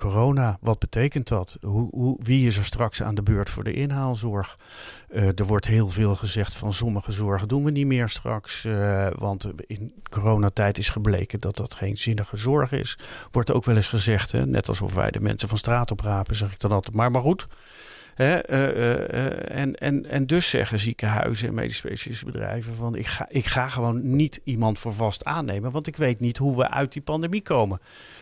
corona, 0.00 0.58
wat 0.60 0.78
betekent 0.78 1.28
dat? 1.28 1.58
Hoe, 1.60 1.88
hoe, 1.90 2.16
wie 2.22 2.46
is 2.46 2.56
er 2.56 2.64
straks 2.64 3.02
aan 3.02 3.14
de 3.14 3.22
beurt 3.22 3.50
voor 3.50 3.64
de 3.64 3.72
inhaalzorg? 3.72 4.58
Uh, 5.10 5.38
er 5.38 5.44
wordt 5.44 5.66
heel 5.66 5.88
veel 5.88 6.14
gezegd 6.14 6.54
van 6.54 6.72
sommige 6.72 7.12
zorgen 7.12 7.48
doen 7.48 7.64
we 7.64 7.70
niet 7.70 7.86
meer 7.86 8.08
straks. 8.08 8.64
Uh, 8.64 9.06
want 9.18 9.50
in 9.66 9.92
coronatijd 10.10 10.78
is 10.78 10.88
gebleken 10.88 11.40
dat 11.40 11.56
dat 11.56 11.74
geen 11.74 11.96
zinnige 11.96 12.36
zorg 12.36 12.72
is. 12.72 12.98
Wordt 13.30 13.52
ook 13.52 13.64
wel 13.64 13.76
eens 13.76 13.88
gezegd, 13.88 14.32
hè? 14.32 14.46
net 14.46 14.68
alsof 14.68 14.94
wij 14.94 15.10
de 15.10 15.20
mensen 15.20 15.48
van 15.48 15.58
straat 15.58 15.90
oprapen, 15.90 16.36
zeg 16.36 16.52
ik 16.52 16.60
dan 16.60 16.72
altijd. 16.72 16.96
Maar, 16.96 17.10
maar 17.10 17.22
goed. 17.22 17.46
Uh, 18.16 19.56
en, 19.56 19.74
en, 19.74 20.06
en 20.06 20.26
dus 20.26 20.50
zeggen 20.50 20.78
ziekenhuizen 20.78 21.48
en 21.48 21.54
medisch 21.54 21.76
specialistische 21.76 22.24
bedrijven 22.24 22.74
van 22.74 22.94
ik 22.94 23.06
ga, 23.06 23.26
ik 23.28 23.46
ga 23.46 23.68
gewoon 23.68 24.16
niet 24.16 24.40
iemand 24.44 24.78
voor 24.78 24.92
vast 24.92 25.24
aannemen, 25.24 25.70
want 25.70 25.86
ik 25.86 25.96
weet 25.96 26.20
niet 26.20 26.36
hoe 26.36 26.56
we 26.56 26.70
uit 26.70 26.92
die 26.92 27.02
pandemie 27.02 27.42
komen. 27.42 27.80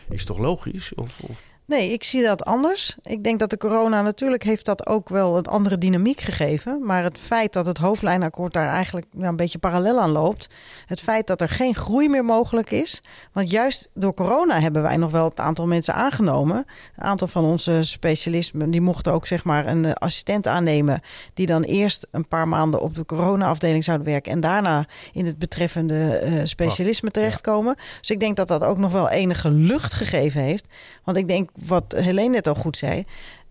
Is 0.09 0.25
toch 0.25 0.37
logisch? 0.37 0.93
Of, 0.95 1.19
of... 1.19 1.43
Nee, 1.69 1.93
ik 1.93 2.03
zie 2.03 2.23
dat 2.23 2.45
anders. 2.45 2.97
Ik 3.01 3.23
denk 3.23 3.39
dat 3.39 3.49
de 3.49 3.57
corona 3.57 4.01
natuurlijk 4.01 4.43
heeft 4.43 4.65
dat 4.65 4.87
ook 4.87 5.09
wel 5.09 5.37
een 5.37 5.45
andere 5.45 5.77
dynamiek 5.77 6.21
gegeven. 6.21 6.85
Maar 6.85 7.03
het 7.03 7.17
feit 7.17 7.53
dat 7.53 7.65
het 7.65 7.77
hoofdlijnakkoord 7.77 8.53
daar 8.53 8.67
eigenlijk 8.67 9.05
een 9.17 9.35
beetje 9.35 9.57
parallel 9.57 9.99
aan 9.99 10.09
loopt. 10.09 10.47
Het 10.85 10.99
feit 10.99 11.27
dat 11.27 11.41
er 11.41 11.49
geen 11.49 11.75
groei 11.75 12.09
meer 12.09 12.25
mogelijk 12.25 12.71
is. 12.71 13.01
Want 13.31 13.51
juist 13.51 13.89
door 13.93 14.13
corona 14.13 14.59
hebben 14.59 14.81
wij 14.81 14.97
nog 14.97 15.11
wel 15.11 15.29
het 15.29 15.39
aantal 15.39 15.67
mensen 15.67 15.93
aangenomen. 15.93 16.57
Een 16.95 17.03
aantal 17.03 17.27
van 17.27 17.43
onze 17.43 17.83
specialisten 17.83 18.71
die 18.71 18.81
mochten 18.81 19.13
ook 19.13 19.27
zeg 19.27 19.43
maar 19.43 19.67
een 19.67 19.93
assistent 19.93 20.47
aannemen. 20.47 21.01
Die 21.33 21.45
dan 21.45 21.63
eerst 21.63 22.07
een 22.11 22.27
paar 22.27 22.47
maanden 22.47 22.81
op 22.81 22.95
de 22.95 23.05
corona-afdeling 23.05 23.83
zouden 23.83 24.07
werken. 24.07 24.31
En 24.31 24.39
daarna 24.39 24.85
in 25.13 25.25
het 25.25 25.37
betreffende 25.37 26.21
uh, 26.23 26.41
specialisme 26.43 27.11
terechtkomen. 27.11 27.75
Dus 27.99 28.09
ik 28.09 28.19
denk 28.19 28.35
dat 28.35 28.47
dat 28.47 28.63
ook 28.63 28.77
nog 28.77 28.91
wel 28.91 29.09
enige 29.09 29.51
lucht 29.51 29.93
gegeven 29.93 30.41
heeft. 30.41 30.67
Want 31.03 31.17
ik 31.17 31.27
denk 31.27 31.49
wat 31.65 31.83
Helene 31.95 32.29
net 32.29 32.47
al 32.47 32.55
goed 32.55 32.77
zei. 32.77 33.05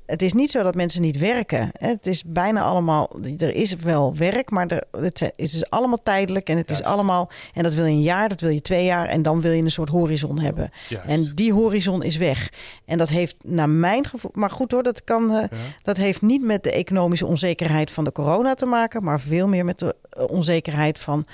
Het 0.09 0.23
is 0.23 0.33
niet 0.33 0.51
zo 0.51 0.63
dat 0.63 0.75
mensen 0.75 1.03
niet 1.03 1.19
werken. 1.19 1.71
Het 1.73 2.07
is 2.07 2.23
bijna 2.27 2.63
allemaal. 2.63 3.11
Er 3.39 3.55
is 3.55 3.75
wel 3.75 4.17
werk, 4.17 4.51
maar 4.51 4.67
er, 4.67 4.83
het, 5.01 5.33
is 5.37 5.71
allemaal 5.71 6.03
tijdelijk. 6.03 6.49
En 6.49 6.57
het 6.57 6.71
is 6.71 6.83
allemaal. 6.83 7.31
En 7.55 7.63
dat 7.63 7.75
wil 7.75 7.85
je 7.85 7.91
een 7.91 8.03
jaar, 8.03 8.29
dat 8.29 8.41
wil 8.41 8.51
je 8.51 8.61
twee 8.61 8.85
jaar. 8.85 9.07
En 9.07 9.23
dan 9.23 9.41
wil 9.41 9.53
je 9.53 9.63
een 9.63 9.71
soort 9.71 9.89
horizon 9.89 10.39
hebben. 10.41 10.71
En 11.07 11.33
die 11.35 11.53
horizon 11.53 12.03
is 12.03 12.17
weg. 12.17 12.53
En 12.85 12.99
dat 12.99 13.09
heeft 13.09 13.37
naar 13.45 13.69
mijn 13.69 14.07
gevoel. 14.07 14.31
Maar 14.35 14.51
goed 14.51 14.73
hoor, 14.73 14.83
dat 14.83 15.05
kan. 15.05 15.33
Eh, 15.33 15.45
dat 15.83 15.97
heeft 15.97 16.23
niet 16.23 16.43
met 16.43 16.63
de 16.63 16.73
economische 16.73 17.27
onzekerheid 17.27 17.91
van 17.91 18.05
de 18.05 18.13
corona 18.13 18.55
te 18.55 18.67
maken. 18.67 19.05
Maar 19.05 19.21
veel 19.21 19.49
meer 19.49 19.65
met 19.65 19.79
de 19.79 19.95
onzekerheid 20.29 20.99
van 20.99 21.27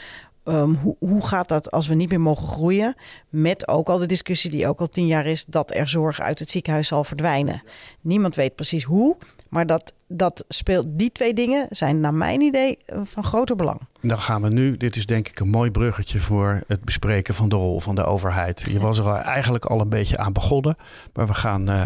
Ehm, 0.45 0.73
hoe, 0.75 0.97
hoe 0.99 1.27
gaat 1.27 1.49
dat 1.49 1.71
als 1.71 1.87
we 1.87 1.95
niet 1.95 2.09
meer 2.09 2.21
mogen 2.21 2.49
groeien? 2.49 2.95
Met 3.29 3.69
ook 3.69 3.89
al 3.89 3.99
de 3.99 4.07
discussie 4.07 4.51
die 4.51 4.69
ook 4.69 4.81
al 4.81 4.89
tien 4.89 5.07
jaar 5.07 5.27
is 5.27 5.45
dat 5.45 5.75
er 5.75 5.89
zorg 5.89 6.21
uit 6.21 6.39
het 6.39 6.51
ziekenhuis 6.51 6.89
zal 6.89 7.05
verdwijnen. 7.05 7.63
Niemand 8.01 8.35
weet 8.35 8.55
precies 8.55 8.85
hoe, 8.85 9.17
maar 9.55 9.67
dat, 9.67 9.95
dat 10.07 10.45
speelt, 10.49 10.87
die 10.89 11.13
twee 11.13 11.35
dingen 11.35 11.67
zijn 11.71 12.01
naar 12.01 12.15
mijn 12.15 12.41
idee 12.41 12.79
eh, 12.87 13.01
van 13.05 13.25
groter 13.25 13.57
belang. 13.57 13.81
Dan 14.01 14.19
gaan 14.19 14.43
we 14.43 14.49
nu, 14.49 14.77
dit 14.77 14.97
is 14.97 15.07
denk 15.07 15.29
ik 15.29 15.41
een 15.41 15.49
mooi 15.49 15.71
bruggetje 15.71 16.19
voor 16.19 16.63
het 16.67 16.85
bespreken 16.85 17.35
van 17.35 17.49
de 17.49 17.57
rol 17.57 17.81
van 17.81 17.95
de 17.95 18.05
overheid. 18.05 18.67
Je 18.69 18.81
was 18.81 18.99
er 18.99 19.15
eigenlijk 19.15 19.65
al 19.65 19.81
een 19.81 19.89
beetje 19.89 20.19
aan 20.19 20.33
begonnen, 20.33 20.77
maar 21.13 21.27
we 21.27 21.35
gaan 21.35 21.71
uh, 21.71 21.85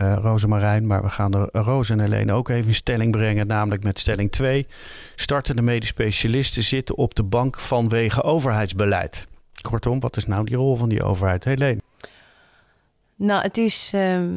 uh, 0.00 0.16
Rosemarijn, 0.20 0.86
maar 0.86 1.02
we 1.02 1.08
gaan 1.08 1.30
de 1.30 1.48
Roos 1.52 1.90
en 1.90 2.00
Helene 2.00 2.32
ook 2.32 2.48
even 2.48 2.68
in 2.68 2.74
stelling 2.74 3.12
brengen, 3.12 3.46
namelijk 3.46 3.82
met 3.82 3.98
stelling 3.98 4.30
2. 4.30 4.66
Startende 5.14 5.62
medisch 5.62 5.88
specialisten 5.88 6.62
zitten 6.62 6.96
op 6.96 7.14
de 7.14 7.22
bank 7.22 7.58
vanwege 7.60 8.22
overheidsbeleid. 8.22 9.26
Kortom, 9.60 10.00
wat 10.00 10.16
is 10.16 10.26
nou 10.26 10.44
die 10.44 10.56
rol 10.56 10.76
van 10.76 10.88
die 10.88 11.02
overheid, 11.02 11.44
Helene? 11.44 11.80
Nou, 13.16 13.42
het 13.42 13.56
is... 13.56 13.90
Ehm, 13.94 14.36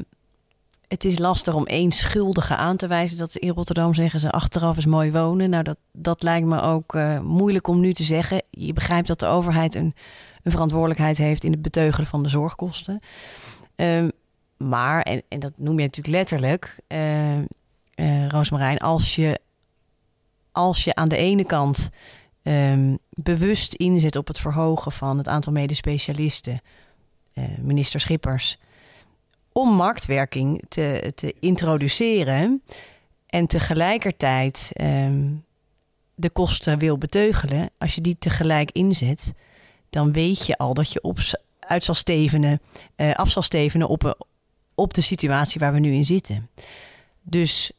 het 0.87 1.05
is 1.05 1.17
lastig 1.17 1.53
om 1.53 1.65
één 1.65 1.91
schuldige 1.91 2.55
aan 2.55 2.77
te 2.77 2.87
wijzen. 2.87 3.17
Dat 3.17 3.35
in 3.35 3.49
Rotterdam 3.49 3.93
zeggen 3.93 4.19
ze 4.19 4.31
achteraf 4.31 4.77
is 4.77 4.85
mooi 4.85 5.11
wonen. 5.11 5.49
Nou, 5.49 5.63
dat, 5.63 5.77
dat 5.91 6.23
lijkt 6.23 6.47
me 6.47 6.61
ook 6.61 6.95
uh, 6.95 7.19
moeilijk 7.19 7.67
om 7.67 7.79
nu 7.79 7.93
te 7.93 8.03
zeggen. 8.03 8.43
Je 8.49 8.73
begrijpt 8.73 9.07
dat 9.07 9.19
de 9.19 9.25
overheid 9.25 9.75
een, 9.75 9.95
een 10.43 10.51
verantwoordelijkheid 10.51 11.17
heeft 11.17 11.43
in 11.43 11.51
het 11.51 11.61
beteugelen 11.61 12.07
van 12.07 12.23
de 12.23 12.29
zorgkosten. 12.29 12.99
Uh, 13.75 14.07
maar, 14.57 15.01
en, 15.01 15.21
en 15.27 15.39
dat 15.39 15.53
noem 15.55 15.79
je 15.79 15.85
natuurlijk 15.85 16.15
letterlijk, 16.15 16.79
uh, 16.87 18.27
Roosmarijn, 18.27 18.77
als 18.77 19.15
je, 19.15 19.39
als 20.51 20.83
je 20.83 20.95
aan 20.95 21.09
de 21.09 21.17
ene 21.17 21.45
kant 21.45 21.89
um, 22.43 22.97
bewust 23.09 23.73
inzet 23.73 24.15
op 24.15 24.27
het 24.27 24.39
verhogen 24.39 24.91
van 24.91 25.17
het 25.17 25.27
aantal 25.27 25.53
medespecialisten, 25.53 26.61
minister 27.61 27.99
Schippers 27.99 28.57
om 29.57 29.69
marktwerking 29.69 30.63
te, 30.69 31.11
te 31.15 31.35
introduceren 31.39 32.63
en 33.25 33.47
tegelijkertijd 33.47 34.71
um, 34.81 35.45
de 36.15 36.29
kosten 36.29 36.79
wil 36.79 36.97
beteugelen, 36.97 37.69
als 37.77 37.95
je 37.95 38.01
die 38.01 38.15
tegelijk 38.19 38.71
inzet, 38.71 39.33
dan 39.89 40.11
weet 40.11 40.45
je 40.45 40.57
al 40.57 40.73
dat 40.73 40.91
je 40.91 41.01
op, 41.01 41.17
uit 41.59 41.83
zal 41.83 41.95
stevenen, 41.95 42.61
uh, 42.95 43.13
af 43.13 43.29
zal 43.29 43.41
stevenen 43.41 43.87
op, 43.87 44.27
op 44.75 44.93
de 44.93 45.01
situatie 45.01 45.59
waar 45.59 45.73
we 45.73 45.79
nu 45.79 45.93
in 45.93 46.05
zitten. 46.05 46.49
Dus, 47.21 47.71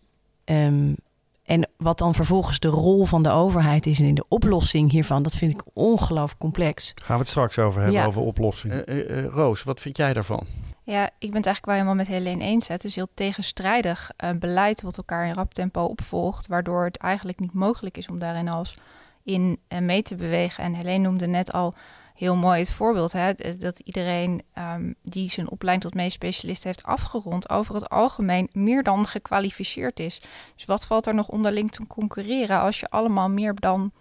um, 0.44 0.96
en 1.44 1.68
wat 1.76 1.98
dan 1.98 2.14
vervolgens 2.14 2.58
de 2.58 2.68
rol 2.68 3.04
van 3.04 3.22
de 3.22 3.30
overheid 3.30 3.86
is 3.86 4.00
in 4.00 4.14
de 4.14 4.24
oplossing 4.28 4.90
hiervan, 4.90 5.22
dat 5.22 5.34
vind 5.34 5.52
ik 5.52 5.62
ongelooflijk 5.72 6.40
complex. 6.40 6.92
Gaan 6.94 7.16
we 7.16 7.22
het 7.22 7.30
straks 7.30 7.58
over 7.58 7.80
hebben, 7.80 8.00
ja. 8.00 8.06
over 8.06 8.22
oplossingen. 8.22 8.92
Uh, 8.92 9.24
uh, 9.24 9.26
Roos, 9.26 9.62
wat 9.62 9.80
vind 9.80 9.96
jij 9.96 10.12
daarvan? 10.12 10.46
Ja, 10.90 11.04
ik 11.04 11.30
ben 11.30 11.36
het 11.36 11.46
eigenlijk 11.46 11.64
wel 11.64 11.74
helemaal 11.74 11.94
met 11.94 12.06
Helene 12.06 12.44
eens. 12.44 12.68
Het 12.68 12.84
is 12.84 12.94
heel 12.94 13.08
tegenstrijdig 13.14 14.10
uh, 14.24 14.30
beleid 14.30 14.82
wat 14.82 14.96
elkaar 14.96 15.26
in 15.26 15.34
rap 15.34 15.54
tempo 15.54 15.84
opvolgt, 15.84 16.46
waardoor 16.46 16.84
het 16.84 16.96
eigenlijk 16.96 17.40
niet 17.40 17.52
mogelijk 17.52 17.96
is 17.96 18.08
om 18.08 18.18
daarin 18.18 18.48
als 18.48 18.74
in 19.22 19.60
uh, 19.68 19.78
mee 19.78 20.02
te 20.02 20.14
bewegen. 20.14 20.64
En 20.64 20.74
Helene 20.74 20.98
noemde 20.98 21.26
net 21.26 21.52
al 21.52 21.74
heel 22.14 22.36
mooi 22.36 22.60
het 22.60 22.72
voorbeeld, 22.72 23.12
hè, 23.12 23.56
dat 23.56 23.78
iedereen 23.78 24.42
um, 24.58 24.94
die 25.02 25.30
zijn 25.30 25.50
opleiding 25.50 25.86
tot 25.86 25.94
medisch 25.94 26.14
specialist 26.14 26.64
heeft 26.64 26.82
afgerond, 26.82 27.50
over 27.50 27.74
het 27.74 27.88
algemeen 27.88 28.48
meer 28.52 28.82
dan 28.82 29.06
gekwalificeerd 29.06 30.00
is. 30.00 30.20
Dus 30.54 30.64
wat 30.64 30.86
valt 30.86 31.06
er 31.06 31.14
nog 31.14 31.28
onderling 31.28 31.70
te 31.70 31.86
concurreren 31.86 32.60
als 32.60 32.80
je 32.80 32.90
allemaal 32.90 33.28
meer 33.28 33.54
dan 33.54 33.92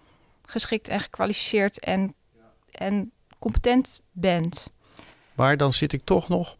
geschikt 0.41 0.88
en 0.88 1.00
gekwalificeerd 1.00 1.80
en, 1.80 2.13
en 2.71 3.12
competent 3.39 4.02
bent? 4.12 4.76
Maar 5.38 5.58
dan 5.58 5.73
zit 5.73 5.93
ik 5.93 6.02
toch 6.04 6.28
nog. 6.28 6.58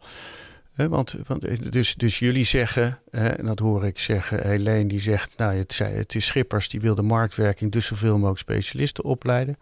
Hè, 0.72 0.88
want, 0.88 1.16
want, 1.26 1.72
dus, 1.72 1.94
dus 1.94 2.18
jullie 2.18 2.44
zeggen, 2.44 2.98
hè, 3.10 3.28
en 3.28 3.46
dat 3.46 3.58
hoor 3.58 3.86
ik 3.86 3.98
zeggen, 3.98 4.46
Helene 4.46 4.88
die 4.88 5.00
zegt, 5.00 5.36
nou 5.36 5.56
het, 5.56 5.72
zei, 5.72 5.94
het 5.94 6.14
is 6.14 6.26
Schippers 6.26 6.68
die 6.68 6.80
wil 6.80 6.94
de 6.94 7.02
marktwerking, 7.02 7.72
dus 7.72 7.86
zoveel 7.86 8.14
mogelijk 8.14 8.38
specialisten 8.38 9.04
opleiden. 9.04 9.56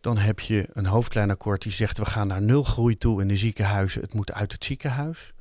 Dan 0.00 0.18
heb 0.18 0.40
je 0.40 0.68
een 0.72 0.86
hoofdlijnakkoord 0.86 1.62
die 1.62 1.72
zegt, 1.72 1.98
we 1.98 2.04
gaan 2.04 2.26
naar 2.26 2.42
nul 2.42 2.62
groei 2.62 2.98
toe 2.98 3.20
in 3.20 3.28
de 3.28 3.36
ziekenhuizen, 3.36 4.00
het 4.00 4.12
moet 4.12 4.32
uit 4.32 4.52
het 4.52 4.64
ziekenhuis. 4.64 5.32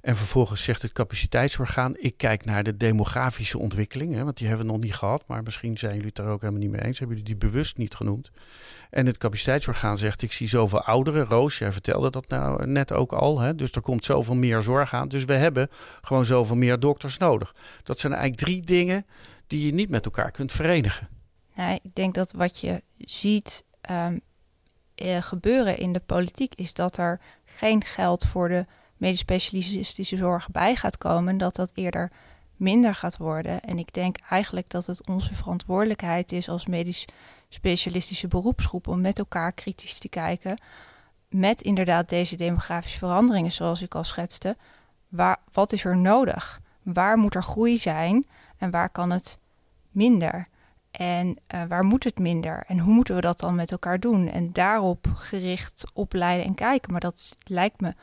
En 0.00 0.16
vervolgens 0.16 0.62
zegt 0.62 0.82
het 0.82 0.92
capaciteitsorgaan: 0.92 1.94
ik 1.96 2.16
kijk 2.16 2.44
naar 2.44 2.62
de 2.62 2.76
demografische 2.76 3.58
ontwikkeling. 3.58 4.14
Hè, 4.14 4.24
want 4.24 4.36
die 4.36 4.48
hebben 4.48 4.66
we 4.66 4.72
nog 4.72 4.82
niet 4.82 4.94
gehad. 4.94 5.24
Maar 5.26 5.42
misschien 5.42 5.78
zijn 5.78 5.94
jullie 5.94 6.08
het 6.08 6.18
er 6.18 6.26
ook 6.26 6.40
helemaal 6.40 6.60
niet 6.60 6.70
mee 6.70 6.84
eens. 6.84 6.98
Hebben 6.98 7.16
jullie 7.16 7.38
die 7.38 7.50
bewust 7.50 7.76
niet 7.76 7.94
genoemd? 7.94 8.30
En 8.90 9.06
het 9.06 9.18
capaciteitsorgaan 9.18 9.98
zegt: 9.98 10.22
ik 10.22 10.32
zie 10.32 10.48
zoveel 10.48 10.82
ouderen. 10.82 11.24
Roos, 11.24 11.58
jij 11.58 11.72
vertelde 11.72 12.10
dat 12.10 12.28
nou 12.28 12.66
net 12.66 12.92
ook 12.92 13.12
al. 13.12 13.40
Hè? 13.40 13.54
Dus 13.54 13.70
er 13.70 13.80
komt 13.80 14.04
zoveel 14.04 14.34
meer 14.34 14.62
zorg 14.62 14.94
aan. 14.94 15.08
Dus 15.08 15.24
we 15.24 15.34
hebben 15.34 15.68
gewoon 16.00 16.24
zoveel 16.24 16.56
meer 16.56 16.80
dokters 16.80 17.18
nodig. 17.18 17.54
Dat 17.82 18.00
zijn 18.00 18.12
eigenlijk 18.12 18.42
drie 18.42 18.62
dingen 18.62 19.06
die 19.46 19.66
je 19.66 19.74
niet 19.74 19.90
met 19.90 20.04
elkaar 20.04 20.30
kunt 20.30 20.52
verenigen. 20.52 21.08
Nou, 21.54 21.78
ik 21.82 21.94
denk 21.94 22.14
dat 22.14 22.32
wat 22.32 22.60
je 22.60 22.82
ziet 22.98 23.64
um, 23.90 24.20
gebeuren 25.20 25.78
in 25.78 25.92
de 25.92 26.00
politiek 26.00 26.54
is 26.54 26.74
dat 26.74 26.96
er 26.96 27.20
geen 27.44 27.84
geld 27.84 28.26
voor 28.26 28.48
de 28.48 28.66
medisch 28.96 29.18
specialistische 29.18 30.16
zorg 30.16 30.50
bij 30.50 30.76
gaat 30.76 30.98
komen, 30.98 31.38
dat 31.38 31.54
dat 31.54 31.70
eerder 31.74 32.10
minder 32.56 32.94
gaat 32.94 33.16
worden. 33.16 33.60
En 33.60 33.78
ik 33.78 33.94
denk 33.94 34.16
eigenlijk 34.28 34.70
dat 34.70 34.86
het 34.86 35.06
onze 35.06 35.34
verantwoordelijkheid 35.34 36.32
is 36.32 36.48
als 36.48 36.66
medisch 36.66 37.04
specialistische 37.48 38.28
beroepsgroep 38.28 38.88
om 38.88 39.00
met 39.00 39.18
elkaar 39.18 39.52
kritisch 39.52 39.98
te 39.98 40.08
kijken. 40.08 40.58
Met 41.28 41.62
inderdaad 41.62 42.08
deze 42.08 42.36
demografische 42.36 42.98
veranderingen, 42.98 43.52
zoals 43.52 43.82
ik 43.82 43.94
al 43.94 44.04
schetste. 44.04 44.56
Waar, 45.08 45.38
wat 45.52 45.72
is 45.72 45.84
er 45.84 45.96
nodig? 45.96 46.60
Waar 46.82 47.18
moet 47.18 47.34
er 47.34 47.42
groei 47.42 47.78
zijn 47.78 48.26
en 48.56 48.70
waar 48.70 48.90
kan 48.90 49.10
het 49.10 49.38
minder? 49.90 50.48
En 50.90 51.36
uh, 51.54 51.62
waar 51.68 51.84
moet 51.84 52.04
het 52.04 52.18
minder? 52.18 52.64
En 52.66 52.78
hoe 52.78 52.94
moeten 52.94 53.14
we 53.14 53.20
dat 53.20 53.40
dan 53.40 53.54
met 53.54 53.72
elkaar 53.72 54.00
doen? 54.00 54.28
En 54.28 54.52
daarop 54.52 55.06
gericht 55.14 55.84
opleiden 55.92 56.46
en 56.46 56.54
kijken. 56.54 56.92
Maar 56.92 57.00
dat 57.00 57.36
lijkt 57.44 57.80
me 57.80 57.94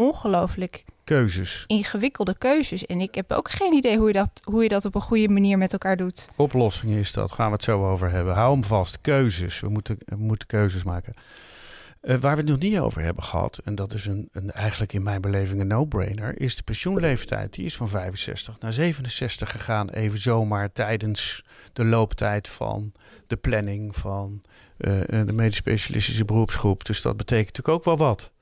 ongelooflijk 0.00 0.84
keuzes. 1.04 1.64
ingewikkelde 1.66 2.34
keuzes. 2.38 2.86
En 2.86 3.00
ik 3.00 3.14
heb 3.14 3.32
ook 3.32 3.50
geen 3.50 3.72
idee 3.72 3.96
hoe 3.96 4.06
je, 4.06 4.12
dat, 4.12 4.40
hoe 4.44 4.62
je 4.62 4.68
dat 4.68 4.84
op 4.84 4.94
een 4.94 5.00
goede 5.00 5.28
manier 5.28 5.58
met 5.58 5.72
elkaar 5.72 5.96
doet. 5.96 6.28
Oplossing 6.36 6.92
is 6.92 7.12
dat, 7.12 7.32
gaan 7.32 7.46
we 7.46 7.52
het 7.52 7.62
zo 7.62 7.90
over 7.90 8.10
hebben. 8.10 8.34
Hou 8.34 8.52
hem 8.52 8.64
vast, 8.64 9.00
keuzes. 9.00 9.60
We 9.60 9.68
moeten, 9.68 9.96
we 10.04 10.16
moeten 10.16 10.46
keuzes 10.46 10.84
maken. 10.84 11.14
Uh, 12.02 12.16
waar 12.16 12.34
we 12.36 12.40
het 12.40 12.50
nog 12.50 12.58
niet 12.58 12.78
over 12.78 13.02
hebben 13.02 13.22
gehad, 13.22 13.60
en 13.64 13.74
dat 13.74 13.94
is 13.94 14.06
een, 14.06 14.28
een 14.32 14.50
eigenlijk 14.50 14.92
in 14.92 15.02
mijn 15.02 15.20
beleving 15.20 15.60
een 15.60 15.66
no-brainer, 15.66 16.40
is 16.40 16.56
de 16.56 16.62
pensioenleeftijd. 16.62 17.52
Die 17.52 17.64
is 17.64 17.76
van 17.76 17.88
65 17.88 18.58
naar 18.60 18.72
67 18.72 19.50
gegaan, 19.50 19.88
even 19.88 20.18
zomaar 20.18 20.72
tijdens 20.72 21.44
de 21.72 21.84
looptijd 21.84 22.48
van 22.48 22.92
de 23.26 23.36
planning 23.36 23.96
van 23.96 24.42
uh, 24.78 25.00
de 25.08 25.32
medisch 25.32 25.56
specialistische 25.56 26.24
beroepsgroep. 26.24 26.84
Dus 26.84 27.02
dat 27.02 27.16
betekent 27.16 27.56
natuurlijk 27.56 27.76
ook 27.76 27.84
wel 27.84 28.08
wat. 28.08 28.32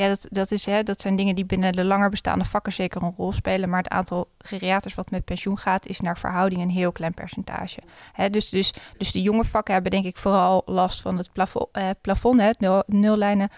Ja, 0.00 0.08
dat, 0.08 0.26
dat, 0.30 0.50
is, 0.50 0.66
hè, 0.66 0.82
dat 0.82 1.00
zijn 1.00 1.16
dingen 1.16 1.34
die 1.34 1.44
binnen 1.44 1.72
de 1.72 1.84
langer 1.84 2.10
bestaande 2.10 2.44
vakken 2.44 2.72
zeker 2.72 3.02
een 3.02 3.14
rol 3.16 3.32
spelen. 3.32 3.68
Maar 3.68 3.82
het 3.82 3.92
aantal 3.92 4.28
geriaters 4.38 4.94
wat 4.94 5.10
met 5.10 5.24
pensioen 5.24 5.58
gaat, 5.58 5.86
is 5.86 6.00
naar 6.00 6.18
verhouding 6.18 6.62
een 6.62 6.70
heel 6.70 6.92
klein 6.92 7.14
percentage. 7.14 7.80
Hè, 8.12 8.30
dus, 8.30 8.48
dus, 8.48 8.72
dus 8.96 9.12
de 9.12 9.22
jonge 9.22 9.44
vakken 9.44 9.72
hebben 9.74 9.90
denk 9.90 10.04
ik 10.04 10.16
vooral 10.16 10.62
last 10.66 11.00
van 11.00 11.16
het 11.16 11.32
plafond, 11.32 11.68
eh, 11.72 11.88
plafond 12.00 12.40
hè, 12.40 12.46
het 12.46 12.60
nul, 12.60 12.82
nullijnen. 12.86 13.48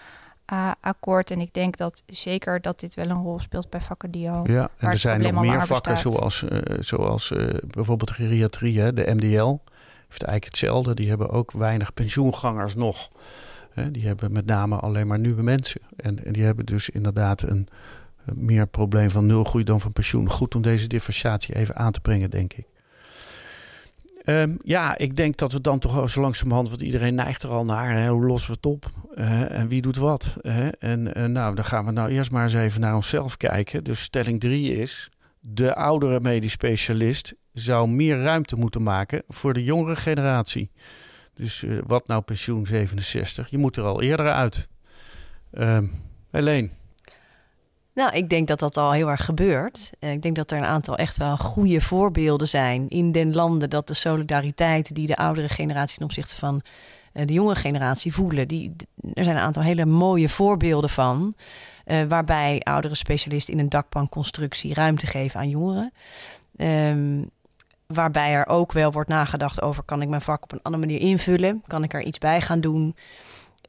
Uh, 0.53 0.71
akkoord. 0.81 1.31
En 1.31 1.39
ik 1.39 1.53
denk 1.53 1.77
dat 1.77 2.03
zeker 2.05 2.61
dat 2.61 2.79
dit 2.79 2.93
wel 2.93 3.09
een 3.09 3.23
rol 3.23 3.39
speelt 3.39 3.69
bij 3.69 3.81
vakken 3.81 4.11
die 4.11 4.29
al. 4.29 4.49
Ja, 4.49 4.69
en 4.77 4.89
er 4.89 4.97
zijn 4.97 5.21
nog 5.21 5.41
meer 5.41 5.65
vakken, 5.65 5.97
zoals, 5.97 6.43
uh, 6.49 6.59
zoals 6.79 7.31
uh, 7.31 7.53
bijvoorbeeld 7.67 8.11
geriatrie, 8.11 8.79
hè, 8.79 8.93
de 8.93 9.13
MDL. 9.13 9.57
Heeft 10.07 10.23
eigenlijk 10.23 10.45
hetzelfde. 10.45 10.93
Die 10.93 11.09
hebben 11.09 11.29
ook 11.29 11.51
weinig 11.51 11.93
pensioengangers 11.93 12.75
nog. 12.75 13.09
Hè, 13.73 13.91
die 13.91 14.07
hebben 14.07 14.31
met 14.31 14.45
name 14.45 14.75
alleen 14.75 15.07
maar 15.07 15.19
nieuwe 15.19 15.41
mensen. 15.41 15.81
En, 15.95 16.25
en 16.25 16.33
die 16.33 16.43
hebben 16.43 16.65
dus 16.65 16.89
inderdaad 16.89 17.41
een, 17.41 17.67
meer 18.33 18.67
probleem 18.67 19.09
van 19.09 19.25
nul 19.25 19.43
groei 19.43 19.63
dan 19.63 19.81
van 19.81 19.91
pensioen. 19.91 20.29
Goed 20.29 20.55
om 20.55 20.61
deze 20.61 20.87
differentiatie 20.87 21.55
even 21.55 21.75
aan 21.75 21.91
te 21.91 21.99
brengen, 21.99 22.29
denk 22.29 22.53
ik. 22.53 22.65
Um, 24.25 24.57
ja, 24.63 24.97
ik 24.97 25.15
denk 25.15 25.37
dat 25.37 25.51
we 25.51 25.61
dan 25.61 25.79
toch 25.79 26.09
zo 26.09 26.21
langzamerhand, 26.21 26.69
want 26.69 26.81
iedereen 26.81 27.15
neigt 27.15 27.43
er 27.43 27.49
al 27.49 27.65
naar. 27.65 27.93
Hè, 27.93 28.09
hoe 28.09 28.25
lossen 28.25 28.49
we 28.51 28.55
het 28.55 28.65
op? 28.65 28.85
En 29.49 29.67
wie 29.67 29.81
doet 29.81 29.97
wat? 29.97 30.37
Uh, 30.41 30.67
en 30.79 31.31
nou, 31.31 31.55
dan 31.55 31.65
gaan 31.65 31.85
we 31.85 31.91
nou 31.91 32.09
eerst 32.09 32.31
maar 32.31 32.43
eens 32.43 32.53
even 32.53 32.81
naar 32.81 32.95
onszelf 32.95 33.37
kijken. 33.37 33.83
Dus 33.83 34.01
stelling 34.01 34.39
drie 34.39 34.75
is, 34.75 35.09
de 35.39 35.75
oudere 35.75 36.19
medisch 36.19 36.51
specialist 36.51 37.35
zou 37.53 37.89
meer 37.89 38.21
ruimte 38.21 38.55
moeten 38.55 38.83
maken 38.83 39.23
voor 39.27 39.53
de 39.53 39.63
jongere 39.63 39.95
generatie. 39.95 40.71
Dus 41.35 41.61
uh, 41.61 41.81
wat 41.87 42.07
nou 42.07 42.21
pensioen 42.21 42.65
67? 42.65 43.49
Je 43.49 43.57
moet 43.57 43.77
er 43.77 43.83
al 43.83 44.01
eerder 44.01 44.31
uit. 44.31 44.67
Uh, 45.53 45.77
Helene. 46.31 46.69
Nou, 47.93 48.15
ik 48.15 48.29
denk 48.29 48.47
dat 48.47 48.59
dat 48.59 48.77
al 48.77 48.91
heel 48.91 49.09
erg 49.09 49.25
gebeurt. 49.25 49.91
Ik 49.99 50.21
denk 50.21 50.35
dat 50.35 50.51
er 50.51 50.57
een 50.57 50.65
aantal 50.65 50.97
echt 50.97 51.17
wel 51.17 51.37
goede 51.37 51.81
voorbeelden 51.81 52.47
zijn 52.47 52.89
in 52.89 53.11
den 53.11 53.33
landen 53.33 53.69
dat 53.69 53.87
de 53.87 53.93
solidariteit 53.93 54.95
die 54.95 55.07
de 55.07 55.15
oudere 55.15 55.49
generatie 55.49 55.97
ten 55.97 56.05
opzichte 56.05 56.35
van 56.35 56.61
uh, 57.13 57.25
de 57.25 57.33
jonge 57.33 57.55
generatie 57.55 58.13
voelen, 58.13 58.47
die, 58.47 58.75
er 59.13 59.23
zijn 59.23 59.35
een 59.35 59.41
aantal 59.43 59.63
hele 59.63 59.85
mooie 59.85 60.29
voorbeelden 60.29 60.89
van. 60.89 61.35
Waarbij 62.07 62.59
oudere 62.59 62.95
specialisten 62.95 63.53
in 63.53 63.59
een 63.59 63.69
dakbankconstructie 63.69 64.73
ruimte 64.73 65.07
geven 65.07 65.39
aan 65.39 65.49
jongeren. 65.49 65.93
Um, 66.57 67.29
waarbij 67.93 68.33
er 68.33 68.47
ook 68.47 68.71
wel 68.71 68.91
wordt 68.91 69.09
nagedacht 69.09 69.61
over... 69.61 69.83
kan 69.83 70.01
ik 70.01 70.07
mijn 70.07 70.21
vak 70.21 70.43
op 70.43 70.51
een 70.51 70.61
andere 70.61 70.85
manier 70.85 71.01
invullen? 71.01 71.63
Kan 71.67 71.83
ik 71.83 71.93
er 71.93 72.03
iets 72.03 72.17
bij 72.17 72.41
gaan 72.41 72.61
doen? 72.61 72.95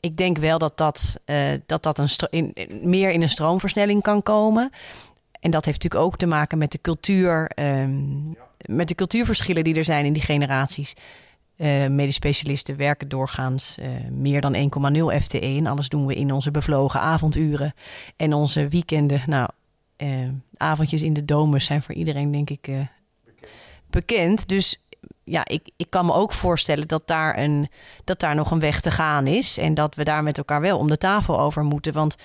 Ik 0.01 0.17
denk 0.17 0.39
wel 0.39 0.59
dat 0.59 0.77
dat, 0.77 1.21
uh, 1.27 1.53
dat, 1.67 1.83
dat 1.83 1.99
een 2.31 2.55
meer 2.83 3.11
in 3.11 3.23
een 3.23 3.29
stroomversnelling 3.29 4.03
kan 4.03 4.23
komen. 4.23 4.71
En 5.41 5.51
dat 5.51 5.65
heeft 5.65 5.83
natuurlijk 5.83 6.13
ook 6.13 6.19
te 6.19 6.27
maken 6.27 6.59
met 6.59 6.73
de 6.73 6.81
cultuur... 6.81 7.51
Ja. 7.55 7.89
met 8.59 8.89
de 8.89 8.95
cultuurverschillen 8.95 9.65
die 9.65 9.75
er 9.75 9.85
zijn 9.85 10.05
in 10.05 10.13
die 10.13 10.23
generaties. 10.23 10.95
Uh, 11.57 11.87
medisch 11.87 12.15
specialisten 12.15 12.77
werken 12.77 13.09
doorgaans 13.09 13.77
uh, 13.81 13.87
meer 14.11 14.41
dan 14.41 14.55
1,0 14.55 15.23
FTE. 15.23 15.39
En 15.39 15.67
alles 15.67 15.89
doen 15.89 16.07
we 16.07 16.15
in 16.15 16.33
onze 16.33 16.51
bevlogen 16.51 17.01
avonduren. 17.01 17.75
En 18.17 18.33
onze 18.33 18.69
weekenden, 18.69 19.23
nou, 19.27 19.49
avondjes 20.57 21.03
in 21.03 21.13
de 21.13 21.25
domus 21.25 21.65
zijn 21.65 21.83
voor 21.83 21.95
iedereen, 21.95 22.31
denk 22.31 22.51
ik, 22.51 22.69
bekend. 23.95 24.49
Dus 24.49 24.81
ja, 25.25 25.47
ik, 25.47 25.71
ik 25.77 25.91
kan 25.91 26.07
me 26.07 26.13
ook 26.13 26.33
voorstellen 26.33 26.89
dat 26.89 27.07
daar, 27.07 27.39
een, 27.39 27.69
dat 28.05 28.21
daar 28.21 28.35
nog 28.35 28.51
een 28.51 28.61
weg 28.61 28.81
te 28.81 28.91
gaan 28.91 29.27
is. 29.27 29.59
En 29.59 29.75
dat 29.75 29.95
we 29.95 30.05
daar 30.05 30.23
met 30.23 30.39
elkaar 30.39 30.61
wel 30.61 30.79
om 30.79 30.89
de 30.89 30.99
tafel 30.99 31.41
over 31.41 31.65
moeten. 31.65 31.93
Want 31.93 32.17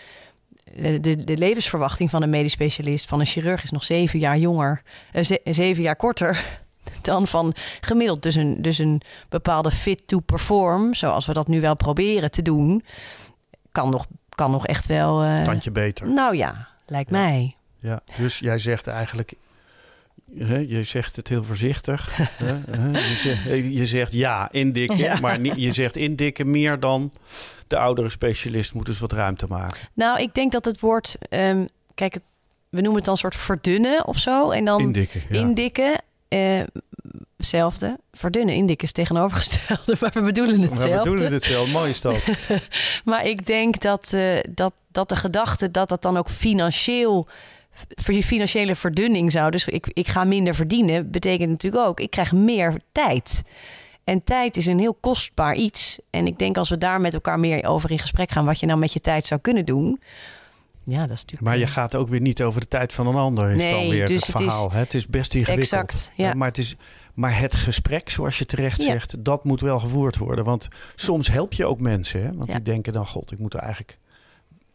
de, 0.76 1.24
de 1.24 1.38
levensverwachting 1.38 2.10
van 2.10 2.22
een 2.22 2.30
medisch 2.30 2.52
specialist, 2.52 3.08
van 3.08 3.20
een 3.20 3.26
chirurg, 3.26 3.64
is 3.64 3.72
nog 3.72 3.84
zeven 3.84 4.20
jaar 4.20 4.38
jonger, 4.38 4.82
uh, 5.14 5.24
ze, 5.24 5.42
zeven 5.44 5.84
jaar 5.84 5.96
korter 5.96 6.46
dan 7.02 7.28
van 7.28 7.54
gemiddeld. 7.82 8.24
Dus 8.24 8.36
een, 8.36 8.62
dus 8.62 8.78
een 8.78 9.02
bepaalde 9.30 9.72
fit 9.72 10.02
to 10.06 10.20
perform, 10.20 10.94
zoals 10.94 11.26
we 11.26 11.34
dat 11.34 11.48
nu 11.48 11.62
wel 11.62 11.76
proberen 11.76 12.32
te 12.32 12.42
doen, 12.42 12.84
kan 13.72 13.90
nog, 13.90 14.08
kan 14.30 14.52
nog 14.52 14.68
echt 14.68 14.88
wel. 14.88 15.24
Uh, 15.24 15.44
Tandje 15.44 15.72
beter. 15.72 16.08
Nou 16.08 16.36
ja, 16.36 16.68
lijkt 16.86 17.10
ja. 17.10 17.18
mij. 17.18 17.56
Ja, 17.80 18.02
dus 18.18 18.40
jij 18.40 18.58
zegt 18.58 18.88
eigenlijk 18.88 19.34
je 20.68 20.84
zegt 20.84 21.16
het 21.16 21.28
heel 21.28 21.44
voorzichtig. 21.44 22.18
je, 22.18 23.16
zegt, 23.18 23.44
je, 23.74 23.86
zegt, 23.86 24.12
ja, 24.12 24.52
indikken. 24.52 24.98
Ja. 24.98 25.20
Maar 25.20 25.40
niet, 25.40 25.54
je 25.56 25.72
zegt 25.72 25.96
indikken 25.96 26.52
meer 26.52 26.80
dan 26.80 27.12
de 27.68 27.78
oudere 27.78 28.10
specialist 28.10 28.74
moet 28.74 28.86
dus 28.86 29.00
wat 29.00 29.12
ruimte 29.12 29.48
maken. 29.48 29.80
Nou, 29.94 30.22
ik 30.22 30.34
denk 30.34 30.52
dat 30.52 30.66
het 30.66 30.80
woord... 30.80 31.16
Um, 31.30 31.68
kijk, 31.96 32.20
we 32.70 32.82
noemen 32.82 32.96
het 32.96 33.06
dan 33.06 33.14
een 33.14 33.20
soort 33.20 33.36
verdunnen 33.36 34.08
of 34.08 34.18
zo. 34.18 34.50
En 34.50 34.66
dan 34.66 34.82
indikken. 34.82 35.22
Ja. 35.30 35.40
indikken 35.40 36.02
uh, 36.30 36.62
hetzelfde. 37.38 38.00
Verdunnen, 38.12 38.56
indikken 38.56 38.86
is 38.88 38.94
tegenovergestelde. 38.94 39.96
Maar 40.02 40.12
we 40.14 40.22
bedoelen 40.22 40.62
hetzelfde. 40.62 40.98
We 40.98 41.10
bedoelen 41.10 41.34
hetzelfde. 41.34 41.72
Mooi 41.72 41.90
is 41.90 42.02
dat. 42.02 42.24
maar 43.06 43.26
ik 43.26 43.46
denk 43.46 43.82
dat, 43.82 44.12
uh, 44.16 44.40
dat, 44.50 44.74
dat 44.92 45.10
de 45.10 45.16
gedachte 45.16 45.72
dat 45.72 45.90
dat 45.90 46.02
dan 46.02 46.18
ook 46.18 46.30
financieel 46.30 47.28
financiële 48.24 48.76
verdunning 48.76 49.32
zou. 49.32 49.52
Dus 49.52 49.66
ik, 49.68 49.90
ik 49.94 50.08
ga 50.08 50.24
minder 50.24 50.56
verdienen, 50.56 51.12
betekent 51.12 51.50
natuurlijk 51.50 51.84
ook, 51.88 52.00
ik 52.00 52.10
krijg 52.10 52.32
meer 52.32 52.80
tijd. 52.92 53.42
En 54.04 54.24
tijd 54.24 54.58
is 54.58 54.66
een 54.66 54.80
heel 54.80 54.98
kostbaar 55.00 55.56
iets. 55.56 56.00
En 56.10 56.28
ik 56.28 56.40
denk 56.40 56.58
als 56.58 56.70
we 56.70 56.78
daar 56.78 57.02
met 57.02 57.14
elkaar 57.14 57.40
meer 57.40 57.66
over 57.66 57.92
in 57.92 58.00
gesprek 58.00 58.32
gaan, 58.32 58.46
wat 58.46 58.60
je 58.60 58.66
nou 58.66 58.80
met 58.80 58.94
je 58.94 59.02
tijd 59.02 59.26
zou 59.26 59.42
kunnen 59.42 59.66
doen. 59.66 60.00
Ja, 60.84 61.02
dat 61.02 61.16
is 61.16 61.22
natuurlijk. 61.22 61.42
Maar 61.42 61.58
je 61.58 61.68
gaat 61.68 61.96
ook 61.96 62.10
weer 62.10 62.22
niet 62.22 62.42
over 62.42 62.62
de 62.62 62.68
tijd 62.68 62.94
van 62.94 63.08
een 63.08 63.16
ander. 63.16 63.50
Is 63.50 63.58
nee, 63.58 63.72
dan 63.72 63.90
weer 63.90 64.06
dus 64.06 64.28
het 64.28 64.36
verhaal. 64.36 64.72
Het 64.72 64.74
is, 64.74 64.80
het 64.80 64.94
is 64.94 65.08
best 65.08 65.34
ingewikkeld. 65.34 65.82
Exact, 65.82 66.12
ja. 66.16 66.34
Maar, 66.34 66.48
het 66.48 66.58
is, 66.58 66.76
maar 67.14 67.40
het 67.40 67.56
gesprek, 67.56 68.10
zoals 68.10 68.38
je 68.38 68.46
terecht 68.46 68.78
Ja. 68.84 68.92
zegt, 68.92 69.24
dat 69.24 69.44
moet 69.44 69.62
wel 69.62 69.80
gevoerd 69.80 70.18
worden. 70.18 70.46
Want 70.46 70.68
soms 70.96 71.28
help 71.28 71.54
je 71.54 71.66
ook 71.66 71.80
mensen. 71.80 72.22
Hè? 72.22 72.34
Want 72.34 72.48
Ja. 72.48 72.54
die 72.54 72.64
denken 72.64 72.94
dan, 72.94 73.08
god, 73.08 73.32
ik 73.32 73.40
moet 73.40 73.54
er 73.54 73.60
eigenlijk 73.60 73.98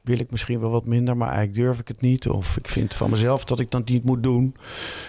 wil 0.04 0.18
ik 0.18 0.30
misschien 0.30 0.60
wel 0.60 0.70
wat 0.70 0.84
minder, 0.84 1.16
maar 1.16 1.28
eigenlijk 1.28 1.58
durf 1.58 1.78
ik 1.78 1.88
het 1.88 2.00
niet. 2.00 2.28
Of 2.28 2.56
ik 2.56 2.68
vind 2.68 2.94
van 2.94 3.10
mezelf 3.10 3.44
dat 3.44 3.60
ik 3.60 3.70
dat 3.70 3.88
niet 3.88 4.04
moet 4.04 4.22
doen. 4.22 4.56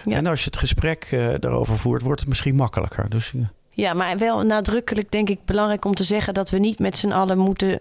Ja. 0.02 0.16
En 0.16 0.26
als 0.26 0.40
je 0.40 0.50
het 0.50 0.58
gesprek 0.58 1.08
eh, 1.10 1.28
daarover 1.40 1.78
voert, 1.78 2.02
wordt 2.02 2.20
het 2.20 2.28
misschien 2.28 2.54
makkelijker. 2.54 3.10
Dus 3.10 3.32
eh, 3.34 3.40
Ja, 3.70 3.94
maar 3.94 4.18
wel 4.18 4.42
nadrukkelijk 4.42 5.10
denk 5.10 5.28
ik 5.28 5.44
belangrijk 5.44 5.84
om 5.84 5.94
te 5.94 6.04
zeggen 6.04 6.34
dat 6.34 6.50
we 6.50 6.58
niet 6.58 6.78
met 6.78 6.96
z'n 6.96 7.12
allen 7.12 7.38
moeten. 7.38 7.80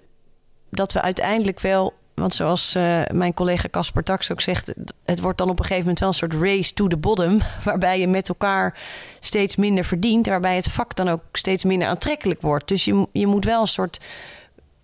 Dat 0.69 0.93
we 0.93 1.01
uiteindelijk 1.01 1.60
wel. 1.60 1.93
Want 2.13 2.34
zoals 2.34 2.75
eh, 2.75 3.01
mijn 3.12 3.34
collega 3.34 3.67
Casper 3.71 4.04
Tax 4.04 4.32
ook 4.32 4.41
zegt, 4.41 4.73
het 5.06 5.19
wordt 5.19 5.38
dan 5.38 5.49
op 5.49 5.60
een 5.60 5.65
gegeven 5.65 5.84
moment 5.84 5.99
wel 5.99 6.08
een 6.08 6.13
soort 6.13 6.34
race 6.34 6.73
to 6.73 6.88
the 6.88 6.97
bottom. 6.97 7.39
Waarbij 7.63 7.99
je 7.99 8.08
met 8.08 8.30
elkaar 8.30 8.80
steeds 9.19 9.56
minder 9.56 9.84
verdient. 9.84 10.28
Waarbij 10.28 10.56
het 10.56 10.71
vak 10.71 10.95
dan 10.95 11.08
ook 11.08 11.21
steeds 11.32 11.63
minder 11.63 11.88
aantrekkelijk 11.88 12.41
wordt. 12.41 12.67
Dus 12.67 12.86
je, 12.86 13.08
je 13.12 13.28
moet 13.28 13.45
wel 13.45 13.62
een 13.62 13.67
soort, 13.67 13.99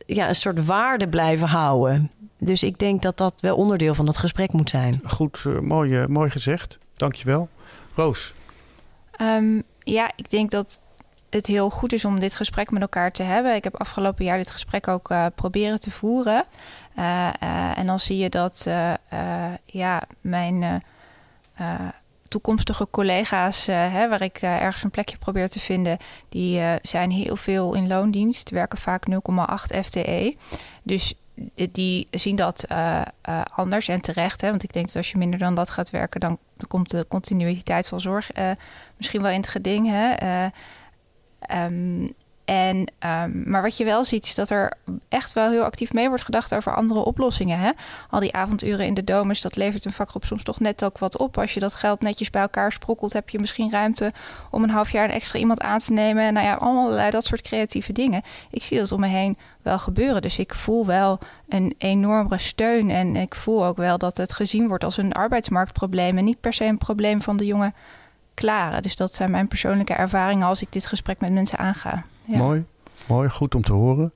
ja, 0.05 0.29
een 0.29 0.35
soort 0.35 0.65
waarde 0.65 1.09
blijven 1.09 1.47
houden. 1.47 2.11
Dus 2.43 2.63
ik 2.63 2.79
denk 2.79 3.01
dat 3.01 3.17
dat 3.17 3.33
wel 3.41 3.55
onderdeel 3.55 3.93
van 3.93 4.05
dat 4.05 4.17
gesprek 4.17 4.51
moet 4.51 4.69
zijn. 4.69 5.01
goed, 5.05 5.43
eh, 5.47 5.59
mooi, 5.59 5.97
eh, 5.97 6.05
mooi 6.05 6.29
gezegd. 6.29 6.79
Dankjewel. 6.95 7.49
Roos. 7.95 8.33
Um, 9.21 9.63
ja, 9.83 10.11
ik 10.15 10.29
denk 10.29 10.51
dat 10.51 10.79
het 11.29 11.45
heel 11.45 11.69
goed 11.69 11.93
is 11.93 12.05
om 12.05 12.19
dit 12.19 12.35
gesprek 12.35 12.71
met 12.71 12.81
elkaar 12.81 13.11
te 13.11 13.23
hebben. 13.23 13.55
Ik 13.55 13.63
heb 13.63 13.75
afgelopen 13.75 14.25
jaar 14.25 14.37
dit 14.37 14.51
gesprek 14.51 14.87
ook 14.87 15.11
uh, 15.11 15.25
proberen 15.35 15.79
te 15.79 15.91
voeren. 15.91 16.45
Uh, 16.97 17.29
uh, 17.43 17.77
en 17.77 17.85
dan 17.85 17.99
zie 17.99 18.17
je 18.17 18.29
dat 18.29 18.67
ja, 19.65 20.01
mijn 20.21 20.83
toekomstige 22.27 22.87
collega's, 22.91 23.65
hè, 23.65 24.09
waar 24.09 24.21
ik 24.21 24.37
ergens 24.37 24.83
een 24.83 24.91
plekje 24.91 25.17
probeer 25.17 25.49
te 25.49 25.59
vinden, 25.59 25.97
die 26.29 26.61
zijn 26.81 27.11
heel 27.11 27.35
veel 27.35 27.73
in 27.73 27.87
loondienst, 27.87 28.49
werken 28.49 28.77
vaak 28.77 29.03
0,8 29.09 29.79
FTE. 29.83 30.35
Dus 30.83 31.15
die 31.71 32.07
zien 32.11 32.35
dat 32.35 32.65
anders 33.55 33.87
en 33.87 34.01
terecht. 34.01 34.41
Hè? 34.41 34.49
Want 34.49 34.63
ik 34.63 34.73
denk 34.73 34.85
dat 34.85 34.95
als 34.95 35.11
je 35.11 35.17
minder 35.17 35.39
dan 35.39 35.55
dat 35.55 35.69
gaat 35.69 35.89
werken, 35.89 36.19
dan, 36.19 36.37
komt 36.67 36.89
de 36.89 37.05
continuïteit 37.07 37.87
van 37.87 38.01
zorg 38.01 38.31
misschien 38.97 39.21
wel 39.21 39.31
in 39.31 39.39
het 39.39 39.49
geding. 39.49 39.87
Hè? 39.89 40.45
Um, 41.65 42.13
en, 42.51 42.77
um, 42.77 43.43
maar 43.45 43.61
wat 43.61 43.77
je 43.77 43.83
wel 43.83 44.03
ziet, 44.03 44.23
is 44.23 44.35
dat 44.35 44.49
er 44.49 44.73
echt 45.09 45.33
wel 45.33 45.49
heel 45.49 45.63
actief 45.63 45.93
mee 45.93 46.07
wordt 46.07 46.23
gedacht 46.23 46.53
over 46.53 46.75
andere 46.75 47.03
oplossingen. 47.03 47.59
Hè? 47.59 47.71
Al 48.09 48.19
die 48.19 48.33
avonduren 48.33 48.85
in 48.85 48.93
de 48.93 49.03
domus, 49.03 49.41
dat 49.41 49.55
levert 49.55 49.85
een 49.85 49.91
vakgroep 49.91 50.25
soms 50.25 50.43
toch 50.43 50.59
net 50.59 50.83
ook 50.83 50.97
wat 50.97 51.17
op. 51.17 51.37
Als 51.37 51.53
je 51.53 51.59
dat 51.59 51.73
geld 51.73 52.01
netjes 52.01 52.29
bij 52.29 52.41
elkaar 52.41 52.71
sprokkelt, 52.71 53.13
heb 53.13 53.29
je 53.29 53.39
misschien 53.39 53.71
ruimte 53.71 54.13
om 54.49 54.63
een 54.63 54.69
half 54.69 54.91
jaar 54.91 55.03
een 55.03 55.11
extra 55.11 55.39
iemand 55.39 55.61
aan 55.61 55.79
te 55.79 55.91
nemen. 55.91 56.33
Nou 56.33 56.45
ja, 56.45 56.53
allerlei 56.53 57.09
dat 57.09 57.25
soort 57.25 57.41
creatieve 57.41 57.93
dingen. 57.93 58.21
Ik 58.49 58.63
zie 58.63 58.77
dat 58.77 58.91
om 58.91 58.99
me 58.99 59.07
heen 59.07 59.37
wel 59.61 59.79
gebeuren. 59.79 60.21
Dus 60.21 60.39
ik 60.39 60.53
voel 60.53 60.85
wel 60.85 61.19
een 61.49 61.75
enorme 61.77 62.37
steun. 62.37 62.89
En 62.89 63.15
ik 63.15 63.35
voel 63.35 63.65
ook 63.65 63.77
wel 63.77 63.97
dat 63.97 64.17
het 64.17 64.33
gezien 64.33 64.67
wordt 64.67 64.83
als 64.83 64.97
een 64.97 65.13
arbeidsmarktprobleem. 65.13 66.17
En 66.17 66.25
niet 66.25 66.39
per 66.39 66.53
se 66.53 66.65
een 66.65 66.77
probleem 66.77 67.21
van 67.21 67.37
de 67.37 67.45
jonge 67.45 67.73
Dus 68.81 68.95
dat 68.95 69.13
zijn 69.13 69.31
mijn 69.31 69.47
persoonlijke 69.47 69.93
ervaringen 69.93 70.47
als 70.47 70.61
ik 70.61 70.71
dit 70.71 70.85
gesprek 70.85 71.19
met 71.19 71.31
mensen 71.31 71.57
aanga. 71.57 72.03
Mooi, 72.25 72.65
mooi, 73.07 73.29
goed 73.29 73.55
om 73.55 73.63
te 73.63 73.73
horen. 73.73 74.11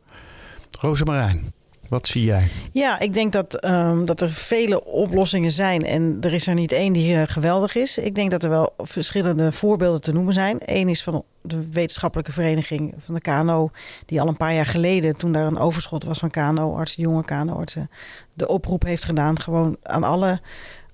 Rosemarijn, 0.79 1.53
wat 1.89 2.07
zie 2.07 2.23
jij? 2.23 2.49
Ja, 2.71 2.99
ik 2.99 3.13
denk 3.13 3.31
dat, 3.31 3.55
ehm, 3.55 4.05
dat 4.05 4.21
er 4.21 4.31
vele 4.31 4.83
oplossingen 4.85 5.51
zijn 5.51 5.85
en 5.85 6.17
er 6.21 6.33
is 6.33 6.47
er 6.47 6.53
niet 6.53 6.71
één 6.71 6.93
die 6.93 7.15
uh, 7.15 7.21
geweldig 7.25 7.75
is. 7.75 7.97
Ik 7.97 8.15
denk 8.15 8.31
dat 8.31 8.43
er 8.43 8.49
wel 8.49 8.73
verschillende 8.77 9.51
voorbeelden 9.51 10.01
te 10.01 10.13
noemen 10.13 10.33
zijn. 10.33 10.57
Eén 10.65 10.89
is 10.89 11.03
van 11.03 11.23
de 11.41 11.69
wetenschappelijke 11.69 12.31
vereniging 12.31 12.93
van 12.97 13.13
de 13.13 13.21
KNO, 13.21 13.69
die 14.05 14.21
al 14.21 14.27
een 14.27 14.37
paar 14.37 14.53
jaar 14.53 14.65
geleden, 14.65 15.17
toen 15.17 15.31
daar 15.31 15.47
een 15.47 15.57
overschot 15.57 16.03
was 16.03 16.19
van 16.19 16.29
KNO-artsen, 16.29 17.01
jonge 17.01 17.23
KNO-artsen, 17.23 17.89
de 18.33 18.47
oproep 18.47 18.83
heeft 18.83 19.05
gedaan 19.05 19.39
gewoon 19.39 19.77
aan 19.83 20.03
alle 20.03 20.39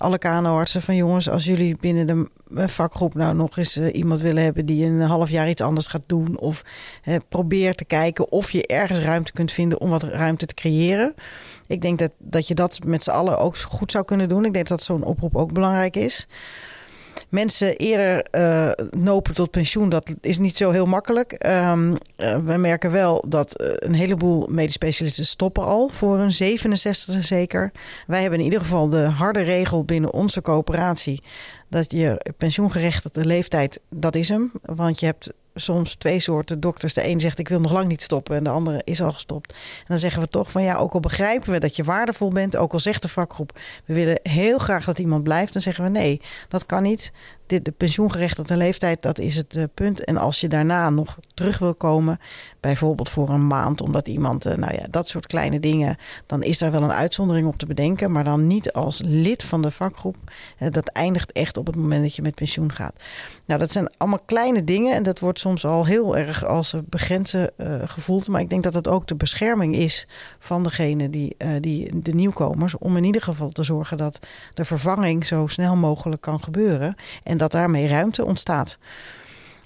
alle 0.02 0.18
KNO-artsen 0.18 0.82
van 0.82 0.96
jongens, 0.96 1.30
als 1.30 1.46
jullie 1.46 1.78
binnen 1.80 2.08
de 2.08 2.30
eh, 2.56 2.68
vakgroep 2.68 3.14
nou 3.14 3.36
nog 3.36 3.58
eens 3.58 3.78
uh, 3.78 3.94
iemand 3.96 4.22
willen 4.22 4.44
hebben 4.44 4.66
die 4.66 4.86
een 4.86 5.02
half 5.02 5.30
jaar 5.30 5.50
iets 5.50 5.62
anders 5.62 5.88
gaat 5.88 6.02
doen. 6.06 6.40
Of 6.40 6.64
probeer 7.30 7.76
te 7.76 7.86
kijken 7.86 8.32
of 8.32 8.52
je 8.52 8.68
ergens 8.68 9.00
ruimte 9.00 9.32
kunt 9.32 9.52
vinden 9.52 9.80
om 9.80 9.90
wat 9.90 10.04
ruimte 10.04 10.46
te 10.46 10.54
creëren. 10.54 11.14
Ik 11.68 11.82
denk 11.82 12.00
dat, 12.00 12.12
dat 12.18 12.48
je 12.48 12.54
dat 12.54 12.80
met 12.86 13.04
z'n 13.04 13.10
allen 13.10 13.40
ook 13.40 13.58
goed 13.58 13.92
zou 13.92 14.06
kunnen 14.06 14.30
doen. 14.30 14.46
Ik 14.46 14.54
denk 14.54 14.68
dat 14.68 14.84
zo'n 14.84 15.04
oproep 15.04 15.36
ook 15.36 15.54
belangrijk 15.54 15.96
is 15.96 16.28
mensen 17.32 17.78
eerder 17.78 18.26
uh, 18.32 18.72
nopen 18.90 19.34
tot 19.34 19.52
pensioen, 19.52 19.90
dat 19.90 20.14
is 20.22 20.38
niet 20.38 20.58
zo 20.58 20.72
heel 20.72 20.86
makkelijk. 20.86 21.46
Um, 21.46 21.92
uh, 21.92 21.98
we 22.38 22.58
merken 22.58 22.92
wel 22.92 23.26
dat 23.28 23.62
uh, 23.62 23.68
een 23.76 23.94
heleboel 23.94 24.48
medisch 24.50 24.74
specialisten 24.74 25.26
stoppen 25.26 25.66
al 25.66 25.90
voor 25.90 26.20
een 26.20 26.32
67 26.32 27.26
zeker. 27.26 27.72
Wij 28.08 28.22
hebben 28.22 28.40
in 28.40 28.46
ieder 28.46 28.60
geval 28.60 28.90
de 28.90 29.04
harde 29.04 29.42
regel 29.42 29.86
binnen 29.86 30.14
onze 30.14 30.42
coöperatie 30.42 31.24
dat 31.70 31.92
je 31.92 32.34
pensioengerechtigde 32.38 33.26
leeftijd, 33.26 33.80
dat 33.90 34.16
is 34.16 34.30
hem. 34.30 34.52
Want 34.62 35.00
je 35.00 35.06
hebt 35.06 35.30
soms 35.56 35.96
twee 35.96 36.20
soorten 36.20 36.60
dokters. 36.60 36.94
De 36.94 37.08
een 37.08 37.20
zegt 37.20 37.40
ik 37.40 37.50
wil 37.50 37.60
nog 37.60 37.72
lang 37.72 37.88
niet 37.88 38.02
stoppen 38.02 38.36
en 38.36 38.44
de 38.44 38.50
andere 38.50 38.82
is 38.84 39.02
al 39.02 39.12
gestopt. 39.12 39.52
En 39.52 39.86
dan 39.88 40.00
zeggen 40.00 40.22
we 40.22 40.28
toch 40.28 40.52
van 40.52 40.64
ja, 40.64 40.76
ook 40.78 40.94
al 40.94 41.00
begrijpen 41.00 41.52
we 41.52 41.60
dat 41.60 41.76
je 41.76 41.84
waardevol 41.84 42.30
bent, 42.30 42.56
ook 42.56 42.74
al 42.74 42.80
zegt 42.80 43.02
de 43.02 43.08
vakgroep 43.08 43.60
we 43.86 43.94
willen 43.94 44.20
heel 44.24 44.58
graag 44.58 44.86
dat 44.86 45.00
iemand 45.00 45.24
blijft, 45.24 45.54
dan 45.54 45.62
zeggen 45.62 45.84
we 45.84 45.90
nee, 45.90 46.22
dat 46.48 46.66
kan 46.66 46.84
niet 46.84 47.12
de, 47.52 47.62
de 47.62 47.72
pensioengerechtigde 47.72 48.58
leeftijd, 48.58 49.02
dat 49.02 49.20
is 49.20 49.36
het 49.36 49.56
uh, 49.56 49.64
punt. 49.74 50.04
En 50.04 50.18
als 50.18 50.42
je 50.42 50.48
daarna 50.48 50.90
nog 50.90 51.18
terug 51.34 51.58
wil 51.58 51.76
komen, 51.76 52.20
bijvoorbeeld 52.60 53.10
voor 53.10 53.30
een 53.30 53.48
maand, 53.48 53.82
omdat 53.82 54.08
iemand, 54.08 54.46
uh, 54.46 54.54
nou 54.54 54.74
ja, 54.74 54.86
dat 54.90 55.08
soort 55.08 55.28
kleine 55.28 55.60
dingen, 55.60 55.96
dan 56.26 56.44
is 56.44 56.58
daar 56.58 56.72
wel 56.72 56.84
een 56.84 56.92
uitzondering 56.92 57.48
op 57.48 57.58
te 57.58 57.66
bedenken, 57.66 58.12
maar 58.12 58.24
dan 58.24 58.48
niet 58.48 58.74
als 58.74 59.02
lid 59.06 59.44
van 59.44 59.62
de 59.62 59.72
vakgroep. 59.72 60.16
Dat 60.70 60.88
eindigt 60.88 61.32
echt 61.32 61.58
op 61.58 61.66
het 61.66 61.76
moment 61.76 62.04
dat 62.04 62.16
je 62.16 62.22
met 62.22 62.36
pensioen 62.36 62.72
gaat. 62.72 62.94
Nou, 63.46 63.60
dat 63.60 63.72
zijn 63.72 63.90
allemaal 63.98 64.20
kleine 64.26 64.64
dingen 64.64 64.96
en 64.96 65.04
dat 65.04 65.20
wordt 65.20 65.40
soms 65.40 65.66
al 65.66 65.86
heel 65.86 66.18
erg 66.18 66.46
als 66.46 66.74
begrenzen 66.90 67.52
gevoeld. 67.86 68.28
Maar 68.28 68.42
ik 68.42 68.50
denk 68.50 68.64
dat 68.64 68.74
het 68.74 68.88
ook 68.88 69.08
de 69.08 69.16
bescherming 69.16 69.76
is 69.76 70.08
van 70.40 70.64
degene 70.64 71.10
die, 71.10 71.36
die 71.60 72.02
de 72.02 72.14
nieuwkomers, 72.14 72.78
om 72.78 72.98
in 72.98 73.04
ieder 73.04 73.22
geval 73.22 73.50
te 73.50 73.64
zorgen 73.64 73.98
dat 73.98 74.20
de 74.54 74.66
vervanging 74.66 75.26
zo 75.26 75.48
snel 75.48 75.76
mogelijk 75.76 76.22
kan 76.22 76.44
gebeuren. 76.44 76.96
En 77.24 77.38
dat 77.42 77.52
daarmee 77.52 77.88
ruimte 77.88 78.26
ontstaat. 78.26 78.78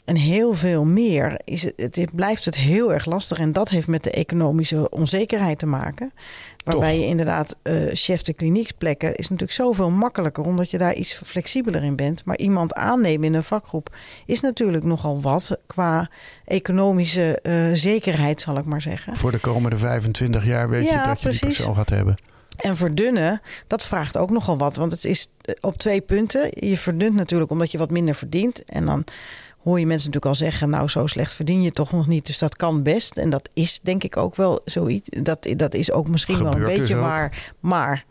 En 0.05 0.15
heel 0.15 0.53
veel 0.53 0.85
meer 0.85 1.41
is 1.43 1.63
het, 1.63 1.95
het, 1.95 2.15
blijft 2.15 2.45
het 2.45 2.55
heel 2.55 2.93
erg 2.93 3.05
lastig. 3.05 3.39
En 3.39 3.51
dat 3.51 3.69
heeft 3.69 3.88
met 3.88 4.03
de 4.03 4.11
economische 4.11 4.89
onzekerheid 4.89 5.59
te 5.59 5.65
maken. 5.65 6.11
Waarbij 6.63 6.99
je 6.99 7.05
inderdaad 7.05 7.55
uh, 7.63 7.73
chef 7.93 8.21
de 8.21 8.33
kliniekplekken 8.33 9.15
is 9.15 9.29
natuurlijk 9.29 9.57
zoveel 9.57 9.89
makkelijker, 9.89 10.43
omdat 10.43 10.69
je 10.69 10.77
daar 10.77 10.93
iets 10.93 11.13
flexibeler 11.13 11.83
in 11.83 11.95
bent. 11.95 12.25
Maar 12.25 12.38
iemand 12.38 12.73
aannemen 12.73 13.27
in 13.27 13.33
een 13.33 13.43
vakgroep 13.43 13.95
is 14.25 14.41
natuurlijk 14.41 14.83
nogal 14.83 15.21
wat 15.21 15.57
qua 15.67 16.09
economische 16.45 17.39
uh, 17.43 17.53
zekerheid, 17.73 18.41
zal 18.41 18.57
ik 18.57 18.65
maar 18.65 18.81
zeggen. 18.81 19.15
Voor 19.15 19.31
de 19.31 19.39
komende 19.39 19.77
25 19.77 20.45
jaar 20.45 20.69
weet 20.69 20.83
ja, 20.83 21.01
je 21.01 21.07
dat 21.07 21.21
je 21.21 21.23
precies. 21.23 21.39
die 21.39 21.49
persoon 21.49 21.75
gaat 21.75 21.89
hebben. 21.89 22.15
En 22.56 22.76
verdunnen, 22.76 23.41
dat 23.68 23.84
vraagt 23.84 24.18
ook 24.18 24.30
nogal 24.30 24.58
wat. 24.58 24.76
Want 24.76 24.91
het 24.91 25.06
is 25.06 25.30
eh, 25.41 25.56
op 25.62 25.78
twee 25.78 26.02
punten. 26.02 26.50
Je 26.68 26.78
verdunt 26.78 27.15
natuurlijk 27.15 27.52
omdat 27.52 27.72
je 27.72 27.78
wat 27.78 27.91
minder 27.91 28.15
verdient. 28.15 28.63
En 28.63 28.86
dan 28.86 29.04
hoor 29.63 29.80
je 29.80 29.86
mensen 29.86 30.12
natuurlijk 30.12 30.41
al 30.41 30.48
zeggen... 30.48 30.70
nou, 30.70 30.89
zo 30.89 31.08
slecht 31.08 31.34
verdien 31.34 31.62
je 31.62 31.72
toch 31.72 31.91
nog 31.91 32.08
niet. 32.08 32.26
Dus 32.26 32.38
dat 32.38 32.56
kan 32.56 32.84
best. 32.84 33.18
En 33.18 33.30
dat 33.30 33.50
is 33.54 33.80
denk 33.84 34.04
ik 34.04 34.18
ook 34.18 34.36
wel 34.36 34.62
zoiets. 34.65 35.10
Dat, 35.22 35.48
dat 35.56 35.74
is 35.74 35.91
ook 35.91 36.08
misschien 36.08 36.44
wel 36.44 36.56
een 36.56 36.63
beetje 36.63 36.82
dus 36.82 36.94
waar. 36.94 37.54
Maar 37.60 38.06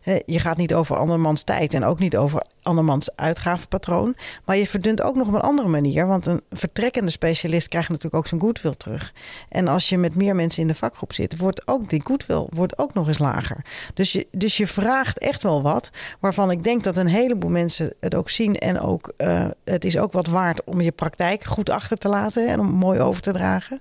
hè, 0.00 0.18
je 0.26 0.40
gaat 0.40 0.56
niet 0.56 0.74
over 0.74 0.96
andermans 0.96 1.42
tijd... 1.42 1.74
en 1.74 1.84
ook 1.84 1.98
niet 1.98 2.16
over 2.16 2.42
andermans 2.68 3.16
uitgavenpatroon. 3.16 4.16
Maar 4.44 4.56
je 4.56 4.66
verdunt 4.66 5.02
ook 5.02 5.14
nog 5.14 5.26
op 5.26 5.34
een 5.34 5.40
andere 5.40 5.68
manier. 5.68 6.06
Want 6.06 6.26
een 6.26 6.40
vertrekkende 6.50 7.10
specialist 7.10 7.68
krijgt 7.68 7.88
natuurlijk 7.88 8.16
ook 8.16 8.26
zijn 8.26 8.40
goodwill 8.40 8.74
terug. 8.74 9.12
En 9.48 9.68
als 9.68 9.88
je 9.88 9.98
met 9.98 10.14
meer 10.14 10.34
mensen 10.34 10.62
in 10.62 10.68
de 10.68 10.74
vakgroep 10.74 11.12
zit, 11.12 11.38
wordt 11.38 11.68
ook 11.68 11.88
die 11.88 12.02
goodwill 12.04 12.46
wordt 12.50 12.78
ook 12.78 12.94
nog 12.94 13.08
eens 13.08 13.18
lager. 13.18 13.64
Dus 13.94 14.12
je, 14.12 14.26
dus 14.30 14.56
je 14.56 14.66
vraagt 14.66 15.18
echt 15.18 15.42
wel 15.42 15.62
wat. 15.62 15.90
Waarvan 16.20 16.50
ik 16.50 16.64
denk 16.64 16.84
dat 16.84 16.96
een 16.96 17.06
heleboel 17.06 17.50
mensen 17.50 17.92
het 18.00 18.14
ook 18.14 18.30
zien. 18.30 18.56
En 18.56 18.80
ook 18.80 19.12
uh, 19.16 19.46
het 19.64 19.84
is 19.84 19.98
ook 19.98 20.12
wat 20.12 20.26
waard 20.26 20.64
om 20.64 20.80
je 20.80 20.92
praktijk 20.92 21.44
goed 21.44 21.70
achter 21.70 21.96
te 21.98 22.08
laten 22.08 22.48
en 22.48 22.60
om 22.60 22.66
mooi 22.66 23.00
over 23.00 23.22
te 23.22 23.32
dragen. 23.32 23.80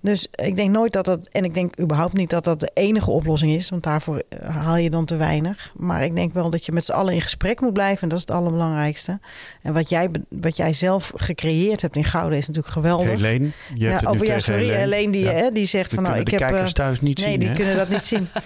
Dus 0.00 0.26
ik 0.30 0.56
denk 0.56 0.70
nooit 0.70 0.92
dat 0.92 1.04
dat, 1.04 1.28
en 1.28 1.44
ik 1.44 1.54
denk 1.54 1.80
überhaupt 1.80 2.12
niet 2.12 2.30
dat 2.30 2.44
dat 2.44 2.60
de 2.60 2.70
enige 2.74 3.10
oplossing 3.10 3.52
is, 3.52 3.68
want 3.70 3.82
daarvoor 3.82 4.22
eh, 4.28 4.56
haal 4.56 4.76
je 4.76 4.90
dan 4.90 5.04
te 5.04 5.16
weinig. 5.16 5.72
Maar 5.76 6.04
ik 6.04 6.14
denk 6.14 6.32
wel 6.32 6.50
dat 6.50 6.66
je 6.66 6.72
met 6.72 6.84
z'n 6.84 6.92
allen 6.92 7.14
in 7.14 7.20
gesprek 7.20 7.60
moet 7.60 7.72
blijven 7.72 8.02
en 8.02 8.08
dat 8.08 8.18
is 8.18 8.24
het 8.26 8.36
allerbelangrijkste. 8.36 9.20
En 9.62 9.72
wat 9.72 9.88
jij, 9.88 10.10
wat 10.28 10.56
jij 10.56 10.72
zelf 10.72 11.12
gecreëerd 11.16 11.80
hebt 11.80 11.96
in 11.96 12.04
Gouden 12.04 12.38
is 12.38 12.46
natuurlijk 12.46 12.74
geweldig. 12.74 13.08
Helene, 13.08 13.50
je 13.74 13.84
ja, 13.84 13.90
hebt 13.90 14.06
over 14.06 14.26
ja, 14.26 14.40
sorry, 14.40 14.68
Helene, 14.68 15.12
die, 15.12 15.24
ja. 15.24 15.32
hè, 15.32 15.50
die 15.50 15.64
zegt 15.64 15.94
van 15.94 16.02
nou, 16.02 16.18
ik 16.18 16.28
heb. 16.28 16.50
Uh, 16.50 16.64
thuis 16.64 17.00
niet 17.00 17.18
nee, 17.18 17.30
zien. 17.30 17.38
die 17.38 17.48
hè? 17.48 17.54
kunnen 17.54 17.76
dat 17.76 17.88
niet 17.88 18.04
zien. 18.04 18.28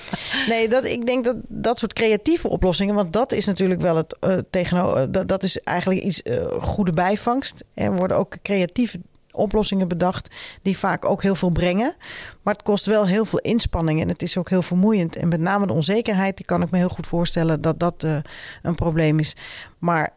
Nee, 0.48 0.68
dat, 0.68 0.84
ik 0.84 1.06
denk 1.06 1.24
dat 1.24 1.36
dat 1.48 1.78
soort 1.78 1.92
creatieve 1.92 2.48
oplossingen, 2.48 2.94
want 2.94 3.12
dat 3.12 3.32
is 3.32 3.46
natuurlijk 3.46 3.80
wel 3.80 3.96
het 3.96 4.16
uh, 4.20 4.36
tegenover, 4.50 5.12
dat, 5.12 5.28
dat 5.28 5.42
is 5.42 5.60
eigenlijk 5.60 6.02
iets 6.02 6.20
uh, 6.24 6.44
goede 6.60 6.92
bijvangst. 6.92 7.64
Er 7.74 7.96
worden 7.96 8.16
ook 8.16 8.36
creatieve 8.42 9.00
oplossingen 9.34 9.88
bedacht 9.88 10.34
die 10.62 10.78
vaak 10.78 11.04
ook 11.04 11.22
heel 11.22 11.34
veel 11.34 11.50
brengen. 11.50 11.94
Maar 12.42 12.54
het 12.54 12.62
kost 12.62 12.86
wel 12.86 13.06
heel 13.06 13.24
veel 13.24 13.38
inspanning 13.38 14.00
en 14.00 14.08
het 14.08 14.22
is 14.22 14.36
ook 14.36 14.48
heel 14.48 14.62
vermoeiend. 14.62 15.16
En 15.16 15.28
met 15.28 15.40
name 15.40 15.66
de 15.66 15.72
onzekerheid, 15.72 16.36
die 16.36 16.46
kan 16.46 16.62
ik 16.62 16.70
me 16.70 16.78
heel 16.78 16.88
goed 16.88 17.06
voorstellen 17.06 17.60
dat 17.60 17.80
dat 17.80 18.04
uh, 18.04 18.16
een 18.62 18.74
probleem 18.74 19.18
is. 19.18 19.36
Maar 19.78 20.14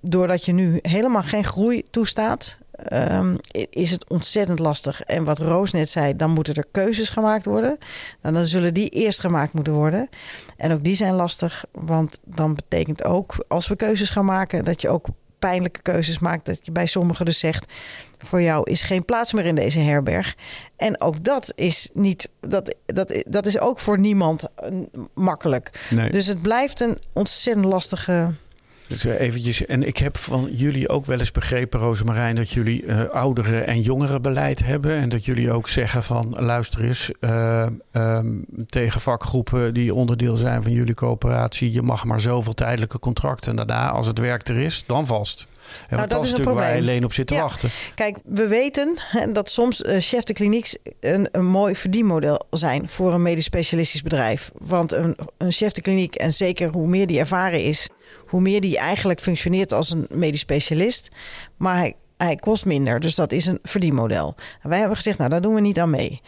doordat 0.00 0.44
je 0.44 0.52
nu 0.52 0.78
helemaal 0.82 1.22
geen 1.22 1.44
groei 1.44 1.82
toestaat, 1.90 2.58
um, 2.92 3.36
is 3.70 3.90
het 3.90 4.08
ontzettend 4.08 4.58
lastig. 4.58 5.02
En 5.02 5.24
wat 5.24 5.38
Roos 5.38 5.72
net 5.72 5.90
zei, 5.90 6.16
dan 6.16 6.30
moeten 6.30 6.54
er 6.54 6.66
keuzes 6.70 7.10
gemaakt 7.10 7.44
worden. 7.44 7.78
En 8.20 8.34
dan 8.34 8.46
zullen 8.46 8.74
die 8.74 8.88
eerst 8.88 9.20
gemaakt 9.20 9.52
moeten 9.52 9.72
worden. 9.72 10.08
En 10.56 10.72
ook 10.72 10.84
die 10.84 10.96
zijn 10.96 11.14
lastig, 11.14 11.64
want 11.72 12.18
dan 12.24 12.54
betekent 12.54 13.04
ook 13.04 13.44
als 13.48 13.68
we 13.68 13.76
keuzes 13.76 14.10
gaan 14.10 14.24
maken, 14.24 14.64
dat 14.64 14.80
je 14.80 14.88
ook 14.88 15.06
pijnlijke 15.38 15.82
keuzes 15.82 16.18
maakt. 16.18 16.46
Dat 16.46 16.58
je 16.62 16.72
bij 16.72 16.86
sommigen 16.86 17.24
dus 17.24 17.38
zegt: 17.38 17.72
voor 18.18 18.42
jou 18.42 18.70
is 18.70 18.82
geen 18.82 19.04
plaats 19.04 19.32
meer 19.32 19.46
in 19.46 19.54
deze 19.54 19.78
herberg. 19.78 20.34
En 20.76 21.00
ook 21.00 21.24
dat 21.24 21.52
is 21.54 21.88
niet. 21.92 22.28
Dat, 22.40 22.74
dat, 22.86 23.22
dat 23.28 23.46
is 23.46 23.58
ook 23.58 23.78
voor 23.78 23.98
niemand 23.98 24.44
makkelijk. 25.14 25.86
Nee. 25.90 26.10
Dus 26.10 26.26
het 26.26 26.42
blijft 26.42 26.80
een 26.80 26.98
ontzettend 27.12 27.64
lastige 27.64 28.34
Dus 28.88 29.04
eh, 29.04 29.20
eventjes, 29.20 29.66
en 29.66 29.86
ik 29.86 29.96
heb 29.96 30.16
van 30.16 30.48
jullie 30.52 30.88
ook 30.88 31.06
wel 31.06 31.18
eens 31.18 31.32
begrepen, 31.32 31.80
Rosemarijn, 31.80 32.34
dat 32.34 32.50
jullie 32.50 32.84
uh, 32.84 33.04
ouderen- 33.04 33.66
en 33.66 33.80
jongerenbeleid 33.80 34.64
hebben. 34.64 34.96
En 34.96 35.08
dat 35.08 35.24
jullie 35.24 35.52
ook 35.52 35.68
zeggen 35.68 36.02
van 36.02 36.36
luister 36.38 36.84
eens 36.84 37.10
uh, 37.20 37.66
um, 37.92 38.44
tegen 38.66 39.00
vakgroepen 39.00 39.74
die 39.74 39.94
onderdeel 39.94 40.36
zijn 40.36 40.62
van 40.62 40.72
jullie 40.72 40.94
coöperatie. 40.94 41.72
Je 41.72 41.82
mag 41.82 42.04
maar 42.04 42.20
zoveel 42.20 42.54
tijdelijke 42.54 42.98
contracten. 42.98 43.50
En 43.50 43.56
daarna, 43.56 43.90
als 43.90 44.06
het 44.06 44.18
werk 44.18 44.48
er 44.48 44.58
is, 44.58 44.84
dan 44.86 45.06
vast. 45.06 45.46
En 45.88 45.96
nou, 45.96 46.08
dat, 46.08 46.24
is 46.24 46.30
natuurlijk 46.30 46.58
waar 46.58 46.76
alleen 46.76 47.04
op 47.04 47.12
zit 47.12 47.26
te 47.26 47.34
ja. 47.34 47.40
wachten. 47.40 47.70
Kijk, 47.94 48.18
we 48.24 48.48
weten 48.48 48.98
dat 49.32 49.50
soms 49.50 49.82
uh, 49.82 49.96
chef 50.00 50.22
de 50.22 50.32
kliniek 50.32 50.72
een, 51.00 51.28
een 51.32 51.46
mooi 51.46 51.76
verdienmodel 51.76 52.46
zijn 52.50 52.88
voor 52.88 53.12
een 53.12 53.22
medisch 53.22 53.44
specialistisch 53.44 54.02
bedrijf. 54.02 54.50
Want 54.54 54.92
een, 54.92 55.16
een 55.38 55.52
chef 55.52 55.72
de 55.72 55.82
kliniek, 55.82 56.14
en 56.14 56.32
zeker 56.32 56.68
hoe 56.68 56.86
meer 56.86 57.06
die 57.06 57.18
ervaren 57.18 57.64
is, 57.64 57.88
hoe 58.26 58.40
meer 58.40 58.60
die 58.60 58.78
eigenlijk 58.78 59.20
functioneert 59.20 59.72
als 59.72 59.90
een 59.90 60.06
medisch 60.14 60.40
specialist. 60.40 61.08
Maar 61.56 61.76
hij, 61.76 61.94
hij 62.18 62.36
kost 62.36 62.64
minder, 62.64 63.00
dus 63.00 63.14
dat 63.14 63.32
is 63.32 63.46
een 63.46 63.58
verdienmodel. 63.62 64.34
En 64.62 64.68
wij 64.68 64.78
hebben 64.78 64.96
gezegd, 64.96 65.18
nou, 65.18 65.30
daar 65.30 65.40
doen 65.40 65.54
we 65.54 65.60
niet 65.60 65.78
aan 65.78 65.90
mee. 65.90 66.20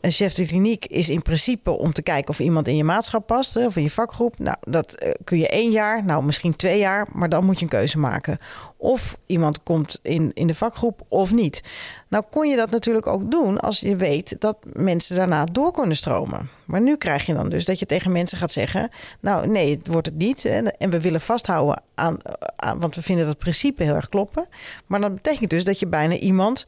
Een 0.00 0.10
chef 0.10 0.34
de 0.34 0.46
kliniek 0.46 0.84
is 0.84 1.08
in 1.08 1.22
principe 1.22 1.70
om 1.70 1.92
te 1.92 2.02
kijken 2.02 2.30
of 2.30 2.38
iemand 2.38 2.68
in 2.68 2.76
je 2.76 2.84
maatschap 2.84 3.26
past, 3.26 3.56
of 3.56 3.76
in 3.76 3.82
je 3.82 3.90
vakgroep. 3.90 4.38
Nou, 4.38 4.56
dat 4.60 5.04
uh, 5.04 5.10
kun 5.24 5.38
je 5.38 5.48
één 5.48 5.70
jaar, 5.70 6.04
nou 6.04 6.24
misschien 6.24 6.56
twee 6.56 6.78
jaar, 6.78 7.06
maar 7.12 7.28
dan 7.28 7.44
moet 7.44 7.58
je 7.58 7.64
een 7.64 7.70
keuze 7.70 7.98
maken. 7.98 8.38
Of 8.76 9.16
iemand 9.26 9.62
komt 9.62 9.98
in, 10.02 10.30
in 10.34 10.46
de 10.46 10.54
vakgroep 10.54 11.00
of 11.08 11.32
niet. 11.32 11.62
Nou 12.08 12.24
kon 12.30 12.48
je 12.48 12.56
dat 12.56 12.70
natuurlijk 12.70 13.06
ook 13.06 13.30
doen 13.30 13.60
als 13.60 13.80
je 13.80 13.96
weet 13.96 14.36
dat 14.38 14.56
mensen 14.72 15.16
daarna 15.16 15.44
door 15.44 15.72
kunnen 15.72 15.96
stromen. 15.96 16.57
Maar 16.68 16.80
nu 16.80 16.96
krijg 16.96 17.26
je 17.26 17.34
dan 17.34 17.48
dus 17.48 17.64
dat 17.64 17.78
je 17.78 17.86
tegen 17.86 18.12
mensen 18.12 18.38
gaat 18.38 18.52
zeggen: 18.52 18.90
Nou, 19.20 19.46
nee, 19.46 19.76
het 19.76 19.86
wordt 19.86 20.06
het 20.06 20.16
niet. 20.16 20.44
En 20.44 20.90
we 20.90 21.00
willen 21.00 21.20
vasthouden 21.20 21.82
aan, 21.94 22.16
aan 22.56 22.80
want 22.80 22.94
we 22.94 23.02
vinden 23.02 23.26
dat 23.26 23.38
principe 23.38 23.82
heel 23.82 23.94
erg 23.94 24.08
kloppen. 24.08 24.48
Maar 24.86 25.00
dat 25.00 25.14
betekent 25.14 25.50
dus 25.50 25.64
dat 25.64 25.78
je 25.78 25.86
bijna 25.86 26.14
iemand 26.14 26.66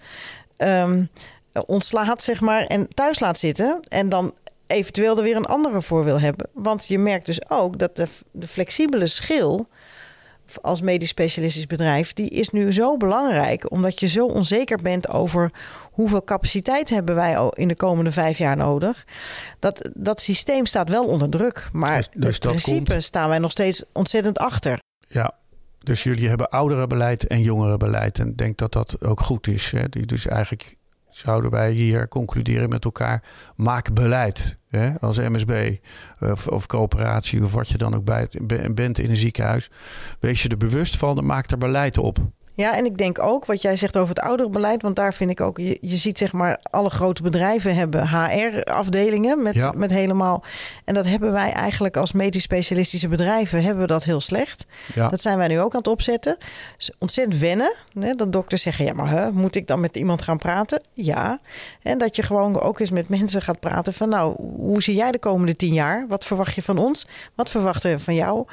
um, 0.59 1.09
ontslaat, 1.67 2.23
zeg 2.23 2.41
maar, 2.41 2.63
en 2.63 2.89
thuis 2.95 3.21
laat 3.21 3.39
zitten. 3.39 3.81
En 3.89 4.09
dan 4.09 4.35
eventueel 4.67 5.17
er 5.17 5.23
weer 5.23 5.37
een 5.37 5.47
andere 5.47 5.83
voor 5.83 6.05
wil 6.05 6.21
hebben. 6.21 6.49
Want 6.53 6.87
je 6.87 6.99
merkt 6.99 7.27
dus 7.27 7.51
ook 7.51 7.79
dat 7.79 7.97
de, 7.97 8.09
de 8.31 8.49
flexibele 8.49 9.07
schil 9.07 9.69
als 10.63 10.81
medisch 10.81 11.09
specialistisch 11.09 11.67
bedrijf, 11.67 12.13
die 12.13 12.31
is 12.31 12.51
nu 12.51 12.73
zo 12.73 12.97
belangrijk. 12.97 13.71
Omdat 13.71 14.01
je 14.01 14.09
zo 14.09 14.27
onzeker 14.27 14.83
bent 14.83 15.09
over 15.09 15.53
hoeveel 15.91 16.25
capaciteit 16.25 16.91
hebben 16.91 17.15
wij 17.15 17.51
in 17.51 17.69
de 17.69 17.77
komende 17.77 18.13
vijf 18.13 18.39
jaar 18.39 18.57
nodig. 18.57 19.05
Dat, 19.59 19.91
dat 19.95 20.21
systeem 20.21 20.67
staat 20.67 20.89
wel 20.89 21.07
onder 21.07 21.31
druk. 21.31 21.69
Maar 21.73 22.07
dus, 22.11 22.11
dus 22.19 22.35
in 22.35 22.41
principe 22.41 22.91
komt... 22.91 23.03
staan 23.03 23.29
wij 23.29 23.39
nog 23.39 23.51
steeds 23.51 23.85
ontzettend 23.93 24.39
achter. 24.39 24.79
Ja, 25.09 25.35
dus 25.79 26.03
jullie 26.03 26.29
hebben 26.29 26.49
ouderenbeleid 26.51 27.27
en 27.27 27.43
jongerenbeleid. 27.43 28.19
En 28.19 28.29
ik 28.29 28.39
denk 28.39 28.59
dat 28.59 28.73
dat 28.73 28.97
ook 29.01 29.21
goed 29.21 29.47
is. 29.47 29.71
Hè? 29.71 29.89
Dus 29.89 30.27
eigenlijk 30.27 30.77
zouden 31.17 31.51
wij 31.51 31.71
hier 31.71 32.09
concluderen 32.09 32.69
met 32.69 32.85
elkaar: 32.85 33.23
maak 33.57 33.95
beleid 33.95 34.59
hè, 34.69 35.01
als 35.01 35.19
MSB 35.19 35.77
of, 36.47 36.67
coöperatie 36.67 37.45
of 37.45 37.53
wat 37.53 37.69
je 37.69 37.79
dan 37.79 37.95
ook 37.95 38.05
bent 38.75 38.99
in 38.99 39.11
een 39.11 39.17
ziekenhuis. 39.17 39.71
Wees 40.21 40.43
je 40.43 40.49
er 40.49 40.57
bewust 40.57 40.97
van 40.97 41.19
en 41.19 41.27
maak 41.27 41.51
er 41.51 41.59
beleid 41.59 41.99
op. 41.99 42.19
Ja, 42.61 42.77
en 42.77 42.85
ik 42.85 42.99
denk 42.99 43.19
ook 43.19 43.45
wat 43.45 43.63
jij 43.63 43.77
zegt 43.77 43.97
over 43.97 44.15
het 44.15 44.25
ouderenbeleid. 44.25 44.83
Want 44.83 44.97
daar 44.97 45.15
vind 45.15 45.31
ik 45.31 45.41
ook, 45.41 45.59
je, 45.59 45.79
je 45.81 45.97
ziet 45.97 46.19
zeg 46.19 46.33
maar, 46.33 46.59
alle 46.63 46.91
grote 46.91 47.23
bedrijven 47.23 47.75
hebben 47.75 48.09
HR-afdelingen 48.09 49.43
met, 49.43 49.55
ja. 49.55 49.73
met 49.77 49.91
helemaal. 49.91 50.45
En 50.85 50.95
dat 50.95 51.07
hebben 51.07 51.33
wij 51.33 51.53
eigenlijk 51.53 51.97
als 51.97 52.13
medisch 52.13 52.43
specialistische 52.43 53.09
bedrijven 53.09 53.63
hebben 53.63 53.83
we 53.83 53.89
dat 53.89 54.05
heel 54.05 54.21
slecht. 54.21 54.67
Ja. 54.95 55.09
Dat 55.09 55.21
zijn 55.21 55.39
wij 55.39 55.49
nu 55.49 55.61
ook 55.61 55.73
aan 55.73 55.79
het 55.79 55.89
opzetten. 55.89 56.37
Dus 56.77 56.91
ontzettend 56.99 57.41
wennen. 57.41 57.75
Hè, 57.99 58.15
dat 58.15 58.33
dokters 58.33 58.63
zeggen, 58.63 58.85
ja, 58.85 58.93
maar 58.93 59.11
hè, 59.11 59.33
moet 59.33 59.55
ik 59.55 59.67
dan 59.67 59.81
met 59.81 59.97
iemand 59.97 60.23
gaan 60.23 60.39
praten? 60.39 60.81
Ja. 60.93 61.41
En 61.83 61.99
dat 61.99 62.17
je 62.17 62.23
gewoon 62.23 62.61
ook 62.61 62.81
eens 62.81 62.91
met 62.91 63.09
mensen 63.09 63.43
gaat 63.43 63.61
praten 63.61 63.95
van, 63.95 64.09
nou, 64.09 64.35
hoe 64.57 64.83
zie 64.83 64.95
jij 64.95 65.13
de 65.13 65.19
komende 65.19 65.57
tien 65.57 65.73
jaar? 65.73 66.07
Wat 66.09 66.25
verwacht 66.25 66.55
je 66.55 66.63
van 66.63 66.79
ons? 66.79 67.07
Wat 67.35 67.51
verwachten 67.51 67.91
we 67.91 68.01
van 68.01 68.15
jou? 68.15 68.47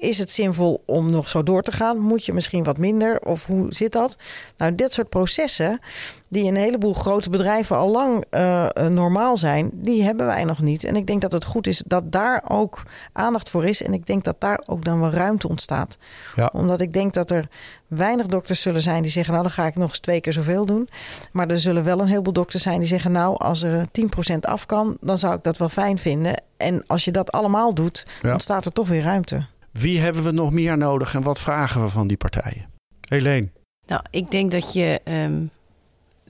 Is 0.00 0.18
het 0.18 0.30
zinvol 0.30 0.82
om 0.86 1.10
nog 1.10 1.28
zo 1.28 1.42
door 1.42 1.62
te 1.62 1.72
gaan? 1.72 1.98
Moet 1.98 2.24
je 2.24 2.32
misschien 2.32 2.64
wat 2.64 2.78
minder? 2.78 3.20
Of 3.20 3.46
hoe 3.46 3.74
zit 3.74 3.92
dat? 3.92 4.16
Nou, 4.56 4.74
dit 4.74 4.92
soort 4.92 5.08
processen, 5.08 5.80
die 6.28 6.44
in 6.44 6.54
een 6.54 6.62
heleboel 6.62 6.92
grote 6.92 7.30
bedrijven 7.30 7.76
al 7.76 7.90
lang 7.90 8.24
uh, 8.30 8.68
normaal 8.88 9.36
zijn, 9.36 9.70
die 9.74 10.02
hebben 10.02 10.26
wij 10.26 10.44
nog 10.44 10.60
niet. 10.60 10.84
En 10.84 10.96
ik 10.96 11.06
denk 11.06 11.20
dat 11.20 11.32
het 11.32 11.44
goed 11.44 11.66
is 11.66 11.82
dat 11.86 12.12
daar 12.12 12.44
ook 12.48 12.82
aandacht 13.12 13.48
voor 13.48 13.64
is. 13.64 13.82
En 13.82 13.92
ik 13.92 14.06
denk 14.06 14.24
dat 14.24 14.36
daar 14.38 14.62
ook 14.66 14.84
dan 14.84 15.00
wel 15.00 15.10
ruimte 15.10 15.48
ontstaat. 15.48 15.96
Ja. 16.36 16.50
Omdat 16.52 16.80
ik 16.80 16.92
denk 16.92 17.14
dat 17.14 17.30
er 17.30 17.48
weinig 17.86 18.26
dokters 18.26 18.60
zullen 18.60 18.82
zijn 18.82 19.02
die 19.02 19.10
zeggen: 19.10 19.32
Nou, 19.32 19.44
dan 19.44 19.54
ga 19.54 19.66
ik 19.66 19.76
nog 19.76 19.88
eens 19.88 19.98
twee 19.98 20.20
keer 20.20 20.32
zoveel 20.32 20.66
doen. 20.66 20.88
Maar 21.32 21.48
er 21.48 21.60
zullen 21.60 21.84
wel 21.84 22.00
een 22.00 22.08
heleboel 22.08 22.32
dokters 22.32 22.62
zijn 22.62 22.78
die 22.78 22.88
zeggen: 22.88 23.12
Nou, 23.12 23.38
als 23.38 23.62
er 23.62 23.86
10% 24.32 24.38
af 24.40 24.66
kan, 24.66 24.96
dan 25.00 25.18
zou 25.18 25.34
ik 25.34 25.42
dat 25.42 25.58
wel 25.58 25.68
fijn 25.68 25.98
vinden. 25.98 26.42
En 26.56 26.84
als 26.86 27.04
je 27.04 27.10
dat 27.10 27.32
allemaal 27.32 27.74
doet, 27.74 28.06
ja. 28.22 28.32
ontstaat 28.32 28.64
er 28.64 28.72
toch 28.72 28.88
weer 28.88 29.02
ruimte. 29.02 29.46
Wie 29.72 30.00
hebben 30.00 30.22
we 30.22 30.30
nog 30.30 30.52
meer 30.52 30.78
nodig 30.78 31.14
en 31.14 31.22
wat 31.22 31.40
vragen 31.40 31.82
we 31.82 31.88
van 31.88 32.06
die 32.06 32.16
partijen? 32.16 32.70
Helene. 33.08 33.48
Nou, 33.86 34.02
ik 34.10 34.30
denk 34.30 34.50
dat 34.50 34.72
je 34.72 35.00
um, 35.04 35.50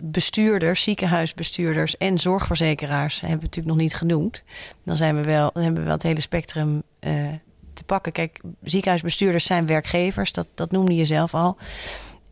bestuurders, 0.00 0.82
ziekenhuisbestuurders 0.82 1.96
en 1.96 2.18
zorgverzekeraars 2.18 3.20
hebben 3.20 3.38
we 3.38 3.44
natuurlijk 3.44 3.74
nog 3.74 3.82
niet 3.84 3.94
genoemd. 3.94 4.42
Dan, 4.84 4.96
zijn 4.96 5.16
we 5.16 5.22
wel, 5.22 5.50
dan 5.52 5.62
hebben 5.62 5.80
we 5.80 5.86
wel 5.86 5.96
het 5.96 6.06
hele 6.06 6.20
spectrum 6.20 6.82
uh, 7.00 7.28
te 7.72 7.84
pakken. 7.84 8.12
Kijk, 8.12 8.40
ziekenhuisbestuurders 8.62 9.44
zijn 9.44 9.66
werkgevers, 9.66 10.32
dat, 10.32 10.46
dat 10.54 10.70
noemde 10.70 10.94
je 10.94 11.04
zelf 11.04 11.34
al. 11.34 11.56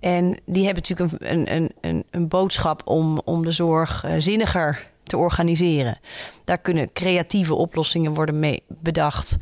En 0.01 0.41
die 0.47 0.65
hebben 0.65 0.83
natuurlijk 0.89 1.23
een, 1.23 1.55
een, 1.55 1.71
een, 1.81 2.05
een 2.11 2.29
boodschap 2.29 2.83
om, 2.85 3.21
om 3.25 3.45
de 3.45 3.51
zorg 3.51 4.05
uh, 4.05 4.13
zinniger 4.19 4.91
te 5.03 5.17
organiseren. 5.17 5.99
Daar 6.45 6.59
kunnen 6.59 6.93
creatieve 6.93 7.55
oplossingen 7.55 8.15
worden 8.15 8.39
mee 8.39 8.63
bedacht 8.69 9.37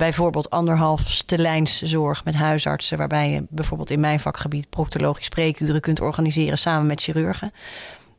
bijvoorbeeld 0.00 0.50
anderhalfste 0.50 1.38
lijnszorg 1.38 2.24
met 2.24 2.34
huisartsen, 2.34 2.98
waarbij 2.98 3.30
je 3.30 3.44
bijvoorbeeld 3.48 3.90
in 3.90 4.00
mijn 4.00 4.20
vakgebied 4.20 4.70
proctologisch 4.70 5.24
spreekuren 5.24 5.80
kunt 5.80 6.00
organiseren 6.00 6.58
samen 6.58 6.86
met 6.86 7.02
chirurgen. 7.02 7.52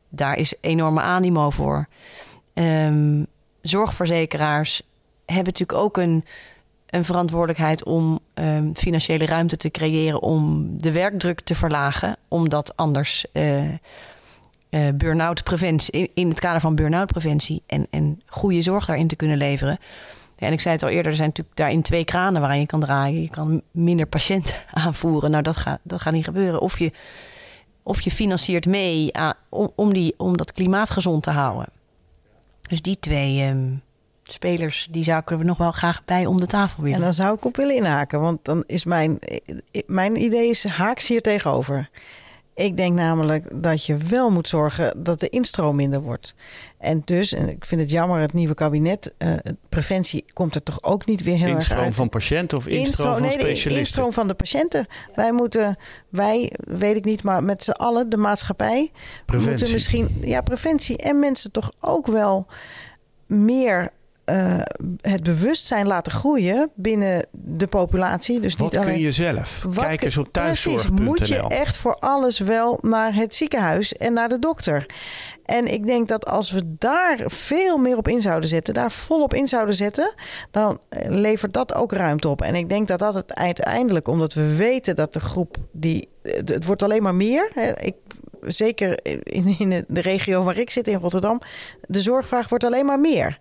Daar 0.08 0.36
is 0.36 0.54
enorme 0.60 1.00
animo 1.00 1.50
voor. 1.50 1.86
Um, 2.54 3.26
zorgverzekeraars 3.62 4.82
hebben 5.26 5.44
natuurlijk 5.44 5.78
ook 5.78 5.96
een, 5.96 6.24
een 6.86 7.04
verantwoordelijkheid 7.04 7.84
om 7.84 8.18
um, 8.34 8.76
financiële 8.76 9.26
ruimte 9.26 9.56
te 9.56 9.70
creëren 9.70 10.22
om 10.22 10.68
de 10.80 10.92
werkdruk 10.92 11.40
te 11.40 11.54
verlagen, 11.54 12.16
omdat 12.28 12.76
anders. 12.76 13.24
Uh, 13.32 13.62
burn-out 14.94 15.42
preventie, 15.42 15.92
in, 15.92 16.08
in 16.14 16.28
het 16.28 16.40
kader 16.40 16.60
van 16.60 16.74
burn-out 16.74 17.06
preventie 17.06 17.62
en, 17.66 17.86
en 17.90 18.22
goede 18.26 18.62
zorg 18.62 18.84
daarin 18.84 19.08
te 19.08 19.16
kunnen 19.16 19.36
leveren. 19.36 19.78
En 20.46 20.52
ik 20.52 20.60
zei 20.60 20.74
het 20.74 20.82
al 20.82 20.88
eerder, 20.88 21.10
er 21.10 21.16
zijn 21.16 21.28
natuurlijk 21.28 21.56
daarin 21.56 21.82
twee 21.82 22.04
kranen 22.04 22.40
waaraan 22.40 22.60
je 22.60 22.66
kan 22.66 22.80
draaien. 22.80 23.22
Je 23.22 23.30
kan 23.30 23.62
minder 23.70 24.06
patiënten 24.06 24.54
aanvoeren. 24.84 25.30
Nou, 25.30 25.42
dat 25.42 25.56
gaat, 25.56 25.80
dat 25.82 26.00
gaat 26.00 26.12
niet 26.12 26.24
gebeuren. 26.24 26.60
Of 26.60 26.78
je, 26.78 26.92
of 27.82 28.00
je 28.00 28.10
financiert 28.10 28.66
mee 28.66 29.16
aan, 29.16 29.34
om, 29.48 29.72
om, 29.74 29.92
die, 29.92 30.14
om 30.16 30.36
dat 30.36 30.52
klimaat 30.52 30.90
gezond 30.90 31.22
te 31.22 31.30
houden. 31.30 31.66
Dus 32.68 32.82
die 32.82 32.98
twee 32.98 33.48
um, 33.48 33.82
spelers, 34.22 34.88
die 34.90 35.04
zou 35.04 35.20
ik 35.20 35.30
er 35.30 35.44
nog 35.44 35.58
wel 35.58 35.72
graag 35.72 36.04
bij 36.04 36.26
om 36.26 36.40
de 36.40 36.46
tafel 36.46 36.82
willen. 36.82 36.98
En 36.98 37.04
dan 37.04 37.12
zou 37.12 37.36
ik 37.36 37.44
op 37.44 37.56
willen 37.56 37.76
inhaken. 37.76 38.20
Want 38.20 38.44
dan 38.44 38.64
is 38.66 38.84
mijn, 38.84 39.18
mijn 39.86 40.22
idee 40.22 40.48
is 40.48 40.64
haaks 40.64 41.08
hier 41.08 41.22
tegenover. 41.22 41.90
Ik 42.54 42.76
denk 42.76 42.94
namelijk 42.94 43.62
dat 43.62 43.86
je 43.86 43.96
wel 43.96 44.30
moet 44.30 44.48
zorgen 44.48 45.02
dat 45.02 45.20
de 45.20 45.28
instroom 45.28 45.76
minder 45.76 46.00
wordt. 46.00 46.34
En 46.78 47.02
dus, 47.04 47.32
en 47.32 47.48
ik 47.48 47.64
vind 47.64 47.80
het 47.80 47.90
jammer, 47.90 48.20
het 48.20 48.32
nieuwe 48.32 48.54
kabinet, 48.54 49.12
uh, 49.18 49.34
preventie 49.68 50.24
komt 50.32 50.54
er 50.54 50.62
toch 50.62 50.82
ook 50.82 51.06
niet 51.06 51.22
weer 51.22 51.36
heel 51.36 51.54
instroom 51.54 51.78
erg 51.78 51.86
uit. 51.86 51.94
van 51.94 52.08
patiënten 52.08 52.58
of 52.58 52.66
instroom, 52.66 52.86
instroom 52.86 53.12
van 53.12 53.22
nee, 53.22 53.30
specialisten? 53.30 53.78
instroom 53.78 54.12
van 54.12 54.28
de 54.28 54.34
patiënten. 54.34 54.86
Wij 55.14 55.32
moeten, 55.32 55.76
wij, 56.08 56.52
weet 56.56 56.96
ik 56.96 57.04
niet, 57.04 57.22
maar 57.22 57.44
met 57.44 57.64
z'n 57.64 57.70
allen, 57.70 58.08
de 58.08 58.16
maatschappij, 58.16 58.90
preventie. 59.26 59.50
moeten 59.50 59.72
misschien, 59.72 60.18
ja, 60.20 60.40
preventie 60.40 60.96
en 60.96 61.18
mensen 61.18 61.50
toch 61.50 61.72
ook 61.80 62.06
wel 62.06 62.46
meer 63.26 63.90
uh, 64.26 64.60
het 65.00 65.22
bewustzijn 65.22 65.86
laten 65.86 66.12
groeien 66.12 66.70
binnen 66.74 67.26
de 67.30 67.66
populatie. 67.66 68.40
Dus 68.40 68.56
wat 68.56 68.70
niet 68.70 68.80
alleen, 68.80 68.92
kun 68.92 69.02
je 69.02 69.12
zelf? 69.12 69.66
Kijk 69.74 70.02
eens 70.02 70.16
op 70.16 70.32
thuiszorg.nl. 70.32 71.04
moet 71.04 71.28
je 71.28 71.48
echt 71.48 71.76
voor 71.76 71.94
alles 71.94 72.38
wel 72.38 72.78
naar 72.82 73.14
het 73.14 73.34
ziekenhuis 73.34 73.92
en 73.92 74.12
naar 74.12 74.28
de 74.28 74.38
dokter. 74.38 74.86
En 75.44 75.72
ik 75.72 75.86
denk 75.86 76.08
dat 76.08 76.26
als 76.26 76.50
we 76.50 76.62
daar 76.78 77.18
veel 77.26 77.78
meer 77.78 77.96
op 77.96 78.08
in 78.08 78.22
zouden 78.22 78.48
zetten, 78.48 78.74
daar 78.74 78.92
volop 78.92 79.34
in 79.34 79.48
zouden 79.48 79.74
zetten, 79.74 80.14
dan 80.50 80.78
levert 81.08 81.52
dat 81.52 81.74
ook 81.74 81.92
ruimte 81.92 82.28
op. 82.28 82.42
En 82.42 82.54
ik 82.54 82.68
denk 82.68 82.88
dat 82.88 82.98
dat 82.98 83.14
het 83.14 83.34
uiteindelijk, 83.34 84.08
omdat 84.08 84.34
we 84.34 84.56
weten 84.56 84.96
dat 84.96 85.12
de 85.12 85.20
groep 85.20 85.56
die. 85.72 86.08
Het 86.22 86.64
wordt 86.64 86.82
alleen 86.82 87.02
maar 87.02 87.14
meer. 87.14 87.50
Ik 87.80 87.94
zeker 88.46 88.98
in, 89.22 89.58
in 89.58 89.84
de 89.88 90.00
regio 90.00 90.42
waar 90.42 90.56
ik 90.56 90.70
zit 90.70 90.86
in 90.86 90.98
Rotterdam, 90.98 91.40
de 91.86 92.00
zorgvraag 92.00 92.48
wordt 92.48 92.64
alleen 92.64 92.86
maar 92.86 93.00
meer. 93.00 93.38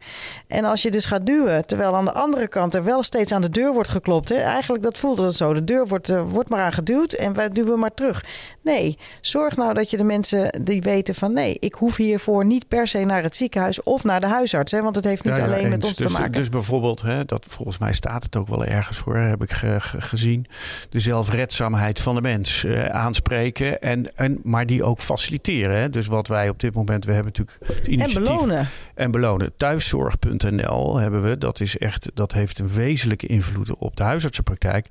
En 0.48 0.66
als 0.66 0.82
je 0.82 0.92
dus 0.92 1.06
gaat 1.06 1.26
duwen, 1.26 1.66
terwijl 1.66 1.96
aan 1.96 2.06
de 2.06 2.14
andere 2.14 2.48
kant 2.48 2.74
er 2.74 2.84
wel 2.84 3.04
steeds 3.04 3.32
aan 3.32 3.42
de 3.42 3.50
deur 3.50 3.74
wordt 3.74 3.90
geklopt. 3.90 4.30
Hè, 4.30 4.36
eigenlijk 4.36 4.84
dat 4.84 4.98
voelt 4.98 5.18
het 5.18 5.36
zo. 5.36 5.54
De 5.54 5.64
deur 5.64 5.88
wordt, 5.88 6.10
uh, 6.10 6.24
wordt 6.30 6.50
maar 6.50 6.64
aan 6.64 6.74
geduwd 6.74 7.14
en 7.14 7.34
wij 7.34 7.50
duwen 7.50 7.80
maar 7.80 7.94
terug. 7.94 8.26
Nee, 8.62 8.98
zorg 9.22 9.56
nou 9.56 9.74
dat 9.74 9.90
je 9.90 9.98
de 9.98 10.04
mensen 10.04 10.62
die 10.64 10.82
weten 10.82 11.16
van 11.16 11.34
nee, 11.34 11.58
ik 11.60 11.74
hoef 11.74 11.96
hiervoor 11.96 12.46
niet 12.46 12.68
per 12.68 12.88
se 12.88 13.06
naar 13.06 13.24
het 13.24 13.38
ziekenhuis 13.38 13.84
of 13.84 14.04
naar 14.04 14.20
de 14.20 14.28
huisarts. 14.28 14.72
Hè, 14.72 14.82
want 14.82 14.96
het 14.96 15.06
heeft 15.06 15.24
niet 15.24 15.34
alleen 15.34 15.70
met 15.70 15.84
ons 15.84 15.96
dus, 15.96 16.08
te 16.08 16.14
maken. 16.14 16.32
Dus 16.32 16.50
bijvoorbeeld, 16.50 17.02
hè, 17.02 17.26
dat 17.26 17.46
volgens 17.50 17.78
mij 17.78 17.94
staat 17.94 18.24
het 18.24 18.36
ook 18.36 18.48
wel 18.48 18.66
ergens 18.66 19.00
hoor, 19.00 19.18
heb 19.18 19.44
ik 19.44 19.52
gezien. 19.98 20.46
De 20.90 21.00
zelfredzaamheid 21.00 22.00
van 22.00 22.16
de 22.16 22.22
mens 22.22 22.64
uh, 22.64 22.86
aanspreken. 22.86 23.82
En, 23.82 24.16
en, 24.16 24.40
maar 24.44 24.66
die 24.66 24.84
ook 24.84 24.91
faciliteren. 25.00 25.78
Hè. 25.78 25.90
Dus 25.90 26.08
wat 26.08 26.28
wij 26.28 26.50
op 26.50 26.60
dit 26.60 26.74
moment, 26.74 27.06
we 27.06 27.12
hebben 27.12 27.34
natuurlijk 27.38 27.78
het 27.78 27.88
initiatief. 27.88 28.18
En 28.18 28.24
belonen. 28.24 28.70
En 28.96 29.12
belonen. 29.12 29.56
Thuiszorg.nl 29.56 30.98
hebben 30.98 31.24
we. 31.24 31.38
Dat, 31.38 31.60
is 31.60 31.78
echt, 31.78 32.12
dat 32.14 32.34
heeft 32.34 32.60
een 32.60 32.70
wezenlijke 32.70 33.28
invloed 33.28 33.76
op 33.76 33.96
de 33.96 34.04
huisartsenpraktijk. 34.04 34.88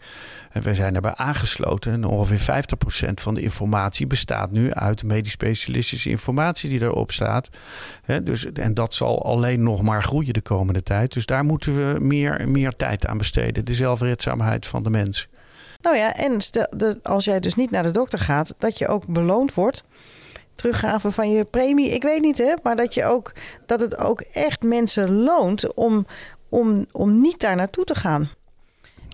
En 0.51 0.63
wij 0.63 0.75
zijn 0.75 0.93
daarbij 0.93 1.15
aangesloten. 1.15 1.93
En 1.93 2.05
ongeveer 2.05 2.65
50% 3.09 3.13
van 3.15 3.35
de 3.35 3.43
informatie 3.43 4.07
bestaat 4.07 4.51
nu 4.51 4.73
uit 4.73 5.05
medisch 5.05 5.33
specialistische 5.33 6.11
informatie 6.11 6.69
die 6.69 6.83
erop 6.83 7.13
staat. 7.13 7.49
dus, 8.23 8.53
en 8.53 8.75
dat 8.75 8.95
zal 8.95 9.25
alleen 9.25 9.63
nog 9.63 9.83
maar 9.83 10.03
groeien 10.03 10.33
de 10.33 10.41
komende 10.41 10.83
tijd. 10.83 11.13
Dus 11.13 11.27
daar 11.27 11.45
moeten 11.45 11.77
we 11.77 12.01
meer, 12.01 12.49
meer 12.49 12.77
tijd 12.77 13.07
aan 13.07 13.19
besteden. 13.19 13.65
De 13.65 13.75
zelfredzaamheid 13.75 14.67
van 14.67 14.83
de 14.83 14.91
mens. 14.91 15.29
Nou 15.83 15.97
ja, 15.97 16.17
en 16.17 16.41
stel, 16.41 16.67
de, 16.77 16.99
als 17.03 17.25
jij 17.25 17.41
dus 17.41 17.55
niet 17.55 17.71
naar 17.71 17.83
de 17.83 17.91
dokter 17.91 18.19
gaat, 18.19 18.55
dat 18.59 18.79
je 18.79 18.89
ook 18.89 19.07
beloond 19.07 19.55
wordt. 19.55 19.83
Teruggave 20.55 21.13
van 21.13 21.31
je 21.31 21.45
premie, 21.45 21.91
ik 21.91 22.03
weet 22.03 22.21
niet 22.21 22.39
hè, 22.39 22.55
maar 22.63 22.77
dat, 22.77 22.95
je 22.95 23.05
ook, 23.05 23.33
dat 23.67 23.81
het 23.81 23.97
ook 23.97 24.21
echt 24.21 24.63
mensen 24.63 25.13
loont 25.13 25.75
om, 25.75 26.07
om, 26.49 26.87
om 26.93 27.21
niet 27.21 27.41
daar 27.41 27.57
naartoe 27.57 27.85
te 27.85 27.95
gaan. 27.95 28.31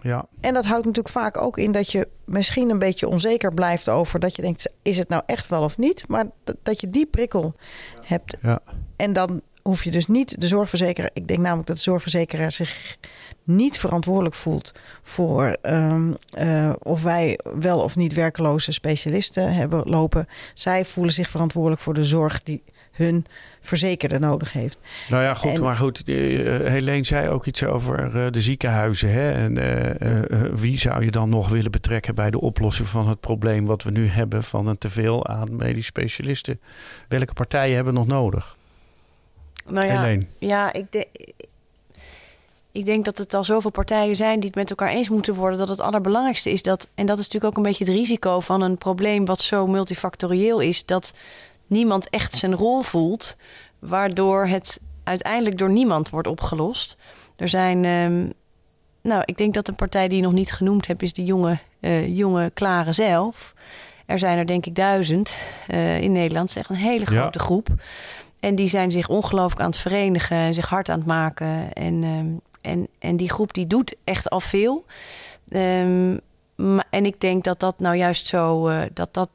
Ja. 0.02 0.26
En 0.40 0.54
dat 0.54 0.64
houdt 0.64 0.84
natuurlijk 0.84 1.14
vaak 1.14 1.36
ook 1.36 1.58
in 1.58 1.72
dat 1.72 1.90
je 1.90 2.08
misschien 2.24 2.70
een 2.70 2.78
beetje 2.78 3.08
onzeker 3.08 3.54
blijft 3.54 3.88
over 3.88 4.20
dat 4.20 4.36
je 4.36 4.42
denkt: 4.42 4.72
is 4.82 4.98
het 4.98 5.08
nou 5.08 5.22
echt 5.26 5.48
wel 5.48 5.62
of 5.62 5.78
niet? 5.78 6.08
Maar 6.08 6.26
dat, 6.44 6.56
dat 6.62 6.80
je 6.80 6.90
die 6.90 7.06
prikkel 7.06 7.54
hebt. 8.02 8.36
Ja. 8.42 8.60
En 8.96 9.12
dan 9.12 9.42
hoef 9.66 9.84
je 9.84 9.90
dus 9.90 10.06
niet 10.06 10.40
de 10.40 10.46
zorgverzekeraar. 10.46 11.10
Ik 11.12 11.28
denk 11.28 11.40
namelijk 11.40 11.66
dat 11.66 11.76
de 11.76 11.82
zorgverzekeraar 11.82 12.52
zich 12.52 12.96
niet 13.44 13.78
verantwoordelijk 13.78 14.34
voelt 14.34 14.72
voor 15.02 15.56
um, 15.62 16.16
uh, 16.38 16.72
of 16.78 17.02
wij 17.02 17.38
wel 17.58 17.80
of 17.80 17.96
niet 17.96 18.14
werkeloze 18.14 18.72
specialisten 18.72 19.54
hebben 19.54 19.88
lopen. 19.88 20.26
Zij 20.54 20.84
voelen 20.84 21.12
zich 21.12 21.28
verantwoordelijk 21.28 21.80
voor 21.80 21.94
de 21.94 22.04
zorg 22.04 22.42
die 22.42 22.62
hun 22.92 23.26
verzekerde 23.60 24.18
nodig 24.18 24.52
heeft. 24.52 24.78
Nou 25.08 25.22
ja, 25.22 25.34
goed, 25.34 25.50
en, 25.50 25.60
maar 25.60 25.76
goed. 25.76 26.08
Uh, 26.08 26.16
Helene 26.68 27.04
zei 27.04 27.28
ook 27.28 27.46
iets 27.46 27.64
over 27.64 28.04
uh, 28.04 28.26
de 28.30 28.40
ziekenhuizen. 28.40 29.10
Hè? 29.10 29.32
En 29.32 29.58
uh, 29.58 30.50
wie 30.52 30.78
zou 30.78 31.04
je 31.04 31.10
dan 31.10 31.28
nog 31.28 31.48
willen 31.48 31.70
betrekken 31.70 32.14
bij 32.14 32.30
de 32.30 32.40
oplossing 32.40 32.88
van 32.88 33.08
het 33.08 33.20
probleem 33.20 33.66
wat 33.66 33.82
we 33.82 33.90
nu 33.90 34.08
hebben 34.08 34.42
van 34.42 34.66
een 34.66 34.78
teveel 34.78 35.26
aan 35.26 35.56
medisch 35.56 35.86
specialisten? 35.86 36.60
Welke 37.08 37.32
partijen 37.32 37.74
hebben 37.74 37.92
we 37.92 37.98
nog 37.98 38.08
nodig? 38.08 38.56
Nou 39.68 39.86
ja, 39.86 40.00
Helene. 40.00 40.26
ja 40.38 40.72
ik, 40.72 40.92
de, 40.92 41.06
ik 42.72 42.84
denk 42.84 43.04
dat 43.04 43.18
het 43.18 43.34
al 43.34 43.44
zoveel 43.44 43.70
partijen 43.70 44.16
zijn 44.16 44.40
die 44.40 44.48
het 44.48 44.58
met 44.58 44.70
elkaar 44.70 44.88
eens 44.88 45.08
moeten 45.08 45.34
worden. 45.34 45.58
Dat 45.58 45.68
het 45.68 45.80
allerbelangrijkste 45.80 46.50
is 46.50 46.62
dat, 46.62 46.88
en 46.94 47.06
dat 47.06 47.18
is 47.18 47.24
natuurlijk 47.24 47.52
ook 47.52 47.56
een 47.56 47.70
beetje 47.70 47.84
het 47.84 47.94
risico 47.94 48.40
van 48.40 48.60
een 48.60 48.78
probleem 48.78 49.24
wat 49.24 49.40
zo 49.40 49.66
multifactorieel 49.66 50.60
is, 50.60 50.84
dat 50.84 51.14
niemand 51.66 52.10
echt 52.10 52.34
zijn 52.34 52.54
rol 52.54 52.80
voelt, 52.82 53.36
waardoor 53.78 54.46
het 54.46 54.80
uiteindelijk 55.04 55.58
door 55.58 55.70
niemand 55.70 56.10
wordt 56.10 56.28
opgelost. 56.28 56.96
Er 57.36 57.48
zijn, 57.48 57.84
um, 57.84 58.32
nou, 59.00 59.22
ik 59.24 59.36
denk 59.36 59.54
dat 59.54 59.68
een 59.68 59.74
partij 59.74 60.08
die 60.08 60.16
je 60.16 60.22
nog 60.22 60.32
niet 60.32 60.52
genoemd 60.52 60.86
hebt, 60.86 61.02
is 61.02 61.12
de 61.12 61.24
jonge, 61.24 61.58
uh, 61.80 62.16
jonge 62.16 62.50
Klare 62.54 62.92
zelf. 62.92 63.54
Er 64.06 64.18
zijn 64.18 64.38
er 64.38 64.46
denk 64.46 64.66
ik 64.66 64.74
duizend 64.74 65.36
uh, 65.68 66.00
in 66.00 66.12
Nederland, 66.12 66.50
zeg 66.50 66.68
een 66.68 66.76
hele 66.76 67.06
grote 67.06 67.38
ja. 67.38 67.44
groep. 67.44 67.68
En 68.41 68.55
die 68.55 68.68
zijn 68.68 68.91
zich 68.91 69.09
ongelooflijk 69.09 69.61
aan 69.61 69.70
het 69.70 69.78
verenigen 69.78 70.37
en 70.37 70.55
zich 70.55 70.68
hard 70.68 70.89
aan 70.89 70.99
het 70.99 71.07
maken. 71.07 71.72
En, 71.72 72.03
um, 72.03 72.41
en, 72.61 72.89
en 72.99 73.16
die 73.16 73.30
groep 73.30 73.55
die 73.55 73.66
doet 73.66 73.97
echt 74.05 74.30
al 74.30 74.41
veel. 74.41 74.84
Um, 75.49 76.20
en 76.91 77.05
ik 77.05 77.20
denk 77.20 77.45
dat 77.45 77.61
dat 77.61 77.78
nou 77.78 77.97
juist 77.97 78.26
zo, 78.26 78.68
uh, 78.68 78.82
dat 78.93 79.14
dat, 79.14 79.28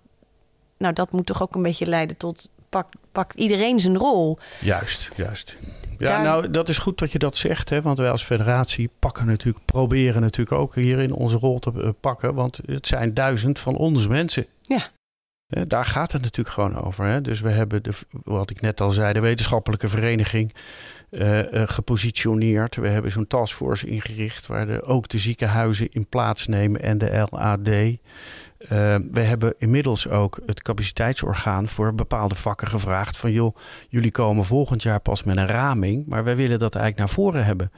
nou 0.77 0.93
dat 0.93 1.11
moet 1.11 1.25
toch 1.25 1.41
ook 1.41 1.55
een 1.55 1.61
beetje 1.61 1.85
leiden 1.85 2.17
tot 2.17 2.49
pakt 2.69 2.95
pak 3.11 3.33
iedereen 3.33 3.79
zijn 3.79 3.97
rol. 3.97 4.37
Juist, 4.59 5.09
juist. 5.15 5.57
Ja, 5.97 6.07
Daar... 6.07 6.23
nou, 6.23 6.51
dat 6.51 6.69
is 6.69 6.77
goed 6.77 6.99
dat 6.99 7.11
je 7.11 7.19
dat 7.19 7.35
zegt, 7.35 7.69
hè? 7.69 7.81
want 7.81 7.97
wij 7.97 8.11
als 8.11 8.23
federatie 8.23 8.89
pakken 8.99 9.25
natuurlijk, 9.25 9.65
proberen 9.65 10.21
natuurlijk 10.21 10.59
ook 10.59 10.75
hierin 10.75 11.13
onze 11.13 11.37
rol 11.37 11.59
te 11.59 11.95
pakken, 11.99 12.33
want 12.33 12.59
het 12.65 12.87
zijn 12.87 13.13
duizend 13.13 13.59
van 13.59 13.75
onze 13.75 14.09
mensen. 14.09 14.45
Ja. 14.61 14.89
Daar 15.67 15.85
gaat 15.85 16.11
het 16.11 16.21
natuurlijk 16.21 16.55
gewoon 16.55 16.83
over. 16.83 17.05
Hè? 17.05 17.21
Dus 17.21 17.41
we 17.41 17.49
hebben, 17.49 17.83
de, 17.83 17.91
wat 18.23 18.49
ik 18.49 18.61
net 18.61 18.81
al 18.81 18.91
zei, 18.91 19.13
de 19.13 19.19
wetenschappelijke 19.19 19.89
vereniging 19.89 20.53
uh, 21.11 21.51
uh, 21.51 21.63
gepositioneerd. 21.65 22.75
We 22.75 22.87
hebben 22.87 23.11
zo'n 23.11 23.27
taskforce 23.27 23.87
ingericht 23.87 24.47
waar 24.47 24.65
de, 24.65 24.83
ook 24.83 25.07
de 25.07 25.17
ziekenhuizen 25.17 25.91
in 25.91 26.07
plaatsnemen 26.07 26.81
en 26.81 26.97
de 26.97 27.27
LAD. 27.29 27.69
Uh, 28.63 28.69
we 29.11 29.21
hebben 29.21 29.53
inmiddels 29.57 30.09
ook 30.09 30.39
het 30.45 30.61
capaciteitsorgaan 30.61 31.67
voor 31.67 31.93
bepaalde 31.93 32.35
vakken 32.35 32.67
gevraagd. 32.67 33.17
Van 33.17 33.31
joh, 33.31 33.55
jullie 33.89 34.11
komen 34.11 34.45
volgend 34.45 34.83
jaar 34.83 34.99
pas 34.99 35.23
met 35.23 35.37
een 35.37 35.47
raming, 35.47 36.07
maar 36.07 36.23
wij 36.23 36.35
willen 36.35 36.59
dat 36.59 36.75
eigenlijk 36.75 37.07
naar 37.07 37.15
voren 37.15 37.45
hebben. 37.45 37.71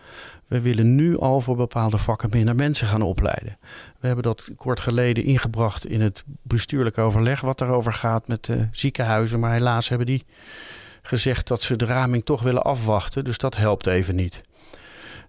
We 0.48 0.62
willen 0.62 0.96
nu 0.96 1.18
al 1.18 1.42
voor 1.42 1.56
bepaalde 1.56 1.98
vakken 1.98 2.30
minder 2.32 2.56
mensen 2.56 2.88
gaan 2.88 3.02
opleiden. 3.02 3.58
We 4.00 4.06
hebben 4.08 4.24
dat 4.24 4.44
kort 4.56 4.80
geleden 4.80 5.24
ingebracht 5.24 5.86
in 5.86 6.02
het 6.02 6.24
bestuurlijk 6.42 6.98
overleg 6.98 7.42
wat 7.42 7.58
daarover 7.58 7.94
gaat 7.94 8.28
met 8.28 8.46
de 8.46 8.68
ziekenhuizen. 8.72 9.40
Maar 9.40 9.52
helaas 9.52 9.90
hebben 9.90 10.08
die 10.08 10.26
gezegd 11.02 11.48
dat 11.48 11.62
ze 11.62 11.76
de 11.76 11.86
raming 11.86 12.26
toch 12.26 12.42
willen 12.42 12.64
afwachten. 12.64 13.24
Dus 13.24 13.38
dat 13.38 13.56
helpt 13.56 13.88
even 13.88 14.16
niet. 14.16 14.44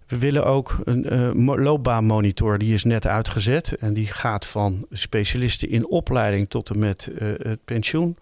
We 0.07 0.17
willen 0.17 0.45
ook 0.45 0.77
een 0.83 1.13
uh, 1.13 1.55
loopbaanmonitor, 1.55 2.57
die 2.57 2.73
is 2.73 2.83
net 2.83 3.07
uitgezet. 3.07 3.75
En 3.79 3.93
die 3.93 4.07
gaat 4.07 4.45
van 4.45 4.85
specialisten 4.91 5.69
in 5.69 5.87
opleiding 5.87 6.49
tot 6.49 6.69
en 6.69 6.79
met 6.79 7.09
uh, 7.11 7.33
het 7.37 7.59
pensioen. 7.65 8.17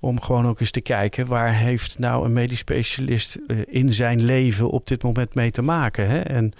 Om 0.00 0.20
gewoon 0.20 0.46
ook 0.46 0.60
eens 0.60 0.70
te 0.70 0.80
kijken 0.80 1.26
waar 1.26 1.54
heeft 1.54 1.98
nou 1.98 2.24
een 2.24 2.32
medisch 2.32 2.58
specialist 2.58 3.38
uh, 3.46 3.58
in 3.66 3.92
zijn 3.92 4.24
leven 4.24 4.70
op 4.70 4.86
dit 4.86 5.02
moment 5.02 5.34
mee 5.34 5.50
te 5.50 5.62
maken. 5.62 6.08
Hè? 6.08 6.20
En, 6.20 6.52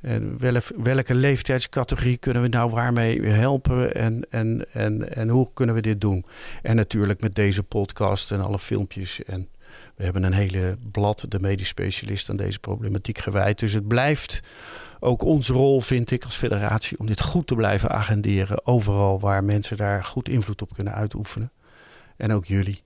en 0.00 0.38
welke, 0.38 0.74
welke 0.76 1.14
leeftijdscategorie 1.14 2.16
kunnen 2.16 2.42
we 2.42 2.48
nou 2.48 2.70
waarmee 2.70 3.22
helpen 3.22 3.94
en, 3.94 4.26
en, 4.30 4.66
en, 4.72 5.16
en 5.16 5.28
hoe 5.28 5.48
kunnen 5.54 5.74
we 5.74 5.80
dit 5.80 6.00
doen? 6.00 6.24
En 6.62 6.76
natuurlijk 6.76 7.20
met 7.20 7.34
deze 7.34 7.62
podcast 7.62 8.32
en 8.32 8.40
alle 8.40 8.58
filmpjes 8.58 9.24
en 9.24 9.48
we 9.96 10.04
hebben 10.04 10.22
een 10.22 10.32
hele 10.32 10.78
blad, 10.90 11.24
de 11.28 11.40
medisch 11.40 11.68
specialist, 11.68 12.30
aan 12.30 12.36
deze 12.36 12.58
problematiek 12.58 13.18
gewijd. 13.18 13.58
Dus 13.58 13.72
het 13.72 13.88
blijft 13.88 14.40
ook 15.00 15.22
onze 15.22 15.52
rol, 15.52 15.80
vind 15.80 16.10
ik, 16.10 16.24
als 16.24 16.36
federatie, 16.36 16.98
om 16.98 17.06
dit 17.06 17.20
goed 17.20 17.46
te 17.46 17.54
blijven 17.54 17.90
agenderen. 17.90 18.66
Overal 18.66 19.20
waar 19.20 19.44
mensen 19.44 19.76
daar 19.76 20.04
goed 20.04 20.28
invloed 20.28 20.62
op 20.62 20.74
kunnen 20.74 20.94
uitoefenen. 20.94 21.52
En 22.16 22.32
ook 22.32 22.44
jullie. 22.44 22.82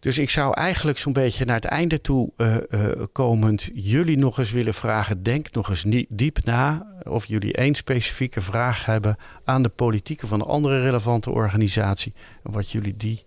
Dus 0.00 0.18
ik 0.18 0.30
zou 0.30 0.54
eigenlijk 0.54 0.98
zo'n 0.98 1.12
beetje 1.12 1.44
naar 1.44 1.56
het 1.56 1.64
einde 1.64 2.00
toe 2.00 2.32
uh, 2.36 2.56
uh, 2.70 2.90
komend 3.12 3.70
jullie 3.74 4.18
nog 4.18 4.38
eens 4.38 4.50
willen 4.50 4.74
vragen. 4.74 5.22
Denk 5.22 5.52
nog 5.52 5.68
eens 5.68 5.84
diep 6.08 6.44
na 6.44 6.86
of 7.02 7.26
jullie 7.26 7.52
één 7.52 7.74
specifieke 7.74 8.40
vraag 8.40 8.84
hebben 8.84 9.16
aan 9.44 9.62
de 9.62 9.68
politieke 9.68 10.26
van 10.26 10.40
een 10.40 10.46
andere 10.46 10.82
relevante 10.82 11.30
organisatie. 11.30 12.12
En 12.44 12.52
wat 12.52 12.70
jullie 12.70 12.96
die 12.96 13.24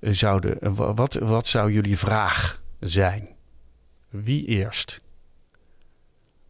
zouden. 0.00 0.74
Wat, 0.94 1.14
wat 1.14 1.46
zou 1.46 1.72
jullie 1.72 1.98
vraag 1.98 2.62
zijn? 2.80 3.28
Wie 4.08 4.46
eerst? 4.46 5.00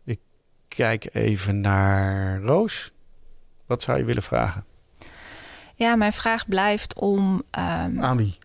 Ik 0.05 0.20
kijk 0.68 1.09
even 1.12 1.61
naar 1.61 2.40
Roos. 2.40 2.92
Wat 3.66 3.82
zou 3.82 3.98
je 3.98 4.05
willen 4.05 4.22
vragen? 4.22 4.64
Ja, 5.74 5.96
mijn 5.96 6.12
vraag 6.12 6.48
blijft 6.48 6.94
om. 6.94 7.42
Um, 7.59 8.03
aan 8.03 8.16
wie? 8.16 8.38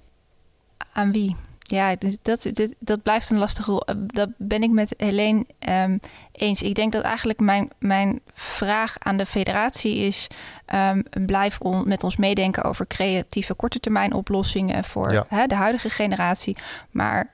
Aan 0.93 1.11
wie? 1.11 1.35
Ja, 1.67 1.95
dat, 1.95 2.17
dat, 2.21 2.73
dat 2.79 3.03
blijft 3.03 3.29
een 3.29 3.37
lastige 3.37 3.71
rol. 3.71 3.83
Dat 3.97 4.29
ben 4.37 4.63
ik 4.63 4.71
met 4.71 4.93
Helene 4.97 5.45
um, 5.69 5.99
eens. 6.31 6.61
Ik 6.61 6.75
denk 6.75 6.91
dat 6.91 7.03
eigenlijk 7.03 7.39
mijn, 7.39 7.69
mijn 7.79 8.21
vraag 8.33 8.95
aan 8.99 9.17
de 9.17 9.25
federatie 9.25 9.97
is... 9.97 10.27
Um, 10.73 11.03
blijf 11.25 11.59
on, 11.59 11.87
met 11.87 12.03
ons 12.03 12.17
meedenken 12.17 12.63
over 12.63 12.87
creatieve 12.87 13.53
korte 13.53 13.79
termijn 13.79 14.13
oplossingen... 14.13 14.83
voor 14.83 15.11
ja. 15.11 15.25
hè, 15.27 15.45
de 15.45 15.55
huidige 15.55 15.89
generatie. 15.89 16.57
Maar 16.91 17.29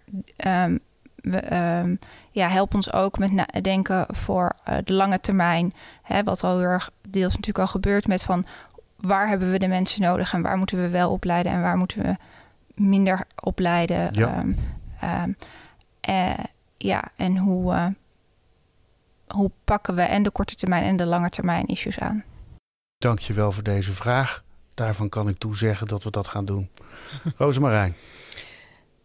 um, 0.47 0.79
we, 1.15 1.97
ja, 2.31 2.47
help 2.47 2.73
ons 2.73 2.93
ook 2.93 3.17
met 3.17 3.31
nadenken 3.31 4.05
voor 4.09 4.55
uh, 4.69 4.75
de 4.83 4.93
lange 4.93 5.19
termijn. 5.19 5.73
Hè, 6.01 6.23
wat 6.23 6.43
al 6.43 6.57
heel 6.57 6.67
erg 6.67 6.91
deels 7.09 7.35
natuurlijk 7.35 7.59
al 7.65 7.71
gebeurt 7.71 8.07
met 8.07 8.23
van... 8.23 8.45
waar 8.95 9.27
hebben 9.27 9.51
we 9.51 9.59
de 9.59 9.67
mensen 9.67 10.01
nodig 10.01 10.33
en 10.33 10.41
waar 10.41 10.57
moeten 10.57 10.81
we 10.81 10.89
wel 10.89 11.11
opleiden... 11.11 11.51
en 11.51 11.61
waar 11.61 11.77
moeten 11.77 12.01
we 12.01 12.15
minder 12.75 13.27
opleiden. 13.41 14.13
Ja. 14.13 14.35
Ehm, 14.35 14.53
ehm, 14.99 15.31
eh, 15.99 16.45
ja, 16.77 17.11
en 17.15 17.37
hoe, 17.37 17.73
eh, 17.73 17.87
hoe 19.27 19.51
pakken 19.63 19.95
we 19.95 20.01
en 20.01 20.23
de 20.23 20.31
korte 20.31 20.55
termijn 20.55 20.83
en 20.83 20.95
de 20.95 21.05
lange 21.05 21.29
termijn 21.29 21.65
issues 21.65 21.99
aan? 21.99 22.23
Dank 22.97 23.19
je 23.19 23.33
wel 23.33 23.51
voor 23.51 23.63
deze 23.63 23.93
vraag. 23.93 24.43
Daarvan 24.73 25.09
kan 25.09 25.27
ik 25.27 25.37
toezeggen 25.37 25.87
dat 25.87 26.03
we 26.03 26.11
dat 26.11 26.27
gaan 26.27 26.45
doen. 26.45 26.69
Rosemarijn. 27.37 27.95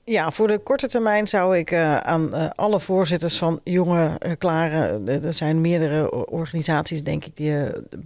Ja, 0.04 0.30
voor 0.30 0.48
de 0.48 0.58
korte 0.58 0.86
termijn 0.86 1.28
zou 1.28 1.56
ik 1.56 1.70
uh, 1.70 1.96
aan 1.96 2.28
uh, 2.34 2.48
alle 2.54 2.80
voorzitters 2.80 3.38
van 3.38 3.60
jonge, 3.64 4.20
uh, 4.26 4.32
klare, 4.38 5.00
er 5.20 5.32
zijn 5.32 5.60
meerdere 5.60 6.26
organisaties 6.26 7.02
denk 7.02 7.24
ik, 7.24 7.36
die 7.36 7.54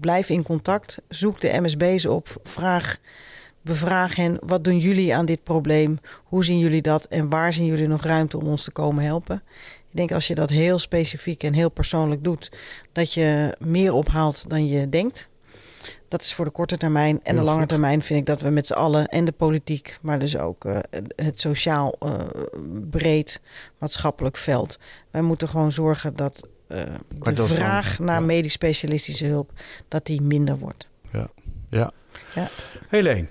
blijf 0.00 0.28
in 0.28 0.42
contact. 0.42 0.98
Zoek 1.08 1.40
de 1.40 1.61
MSB's 1.61 2.04
op, 2.04 2.40
vraag, 2.42 2.98
bevraag 3.62 4.16
hen, 4.16 4.38
wat 4.46 4.64
doen 4.64 4.78
jullie 4.78 5.14
aan 5.14 5.26
dit 5.26 5.42
probleem? 5.42 5.98
Hoe 6.24 6.44
zien 6.44 6.58
jullie 6.58 6.82
dat 6.82 7.04
en 7.04 7.28
waar 7.28 7.52
zien 7.52 7.66
jullie 7.66 7.88
nog 7.88 8.02
ruimte 8.02 8.38
om 8.38 8.46
ons 8.46 8.64
te 8.64 8.70
komen 8.70 9.04
helpen? 9.04 9.42
Ik 9.90 9.96
denk 9.96 10.12
als 10.12 10.26
je 10.26 10.34
dat 10.34 10.50
heel 10.50 10.78
specifiek 10.78 11.42
en 11.42 11.52
heel 11.52 11.70
persoonlijk 11.70 12.24
doet, 12.24 12.52
dat 12.92 13.14
je 13.14 13.56
meer 13.58 13.92
ophaalt 13.92 14.50
dan 14.50 14.66
je 14.66 14.88
denkt. 14.88 15.28
Dat 16.08 16.20
is 16.20 16.34
voor 16.34 16.44
de 16.44 16.50
korte 16.50 16.76
termijn. 16.76 17.20
En 17.22 17.34
Heel 17.34 17.34
de 17.34 17.44
lange 17.44 17.61
goed. 17.61 17.68
termijn 17.68 18.02
vind 18.02 18.20
ik 18.20 18.26
dat 18.26 18.40
we 18.40 18.50
met 18.50 18.66
z'n 18.66 18.72
allen 18.72 19.06
en 19.08 19.24
de 19.24 19.32
politiek, 19.32 19.98
maar 20.02 20.18
dus 20.18 20.36
ook 20.36 20.64
uh, 20.64 20.78
het 21.16 21.40
sociaal 21.40 21.96
uh, 22.04 22.14
breed 22.90 23.40
maatschappelijk 23.78 24.36
veld. 24.36 24.78
Wij 25.11 25.22
moeten 25.22 25.48
gewoon 25.48 25.72
zorgen 25.72 26.16
dat 26.16 26.48
uh, 26.68 26.82
de 27.34 27.46
vraag 27.46 27.98
naar 27.98 28.20
ja. 28.20 28.26
medisch 28.26 28.52
specialistische 28.52 29.26
hulp, 29.26 29.52
dat 29.88 30.06
die 30.06 30.22
minder 30.22 30.58
wordt. 30.58 30.88
Ja. 31.12 31.28
ja. 31.68 31.90
Ja. 32.34 32.48
Helene. 32.88 33.26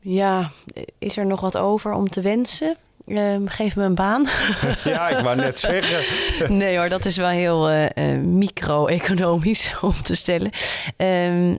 Ja, 0.00 0.50
is 0.98 1.16
er 1.16 1.26
nog 1.26 1.40
wat 1.40 1.56
over 1.56 1.92
om 1.92 2.08
te 2.08 2.20
wensen? 2.20 2.76
Um, 3.06 3.48
geef 3.48 3.76
me 3.76 3.84
een 3.84 3.94
baan. 3.94 4.26
ja, 4.84 5.08
ik 5.08 5.24
wou 5.24 5.36
net 5.36 5.60
zeggen. 5.60 6.02
nee 6.58 6.78
hoor, 6.78 6.88
dat 6.88 7.04
is 7.04 7.16
wel 7.16 7.28
heel 7.28 7.70
uh, 7.70 7.84
uh, 7.94 8.20
micro-economisch 8.20 9.74
om 9.80 10.02
te 10.02 10.16
stellen. 10.16 10.50
Um, 10.96 11.58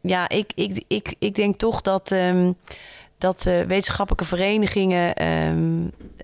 ja, 0.00 0.28
ik, 0.28 0.52
ik, 0.54 0.84
ik, 0.88 1.14
ik 1.18 1.34
denk 1.34 1.58
toch 1.58 1.80
dat, 1.80 2.10
um, 2.10 2.56
dat 3.18 3.46
uh, 3.46 3.62
wetenschappelijke 3.62 4.24
verenigingen 4.24 5.14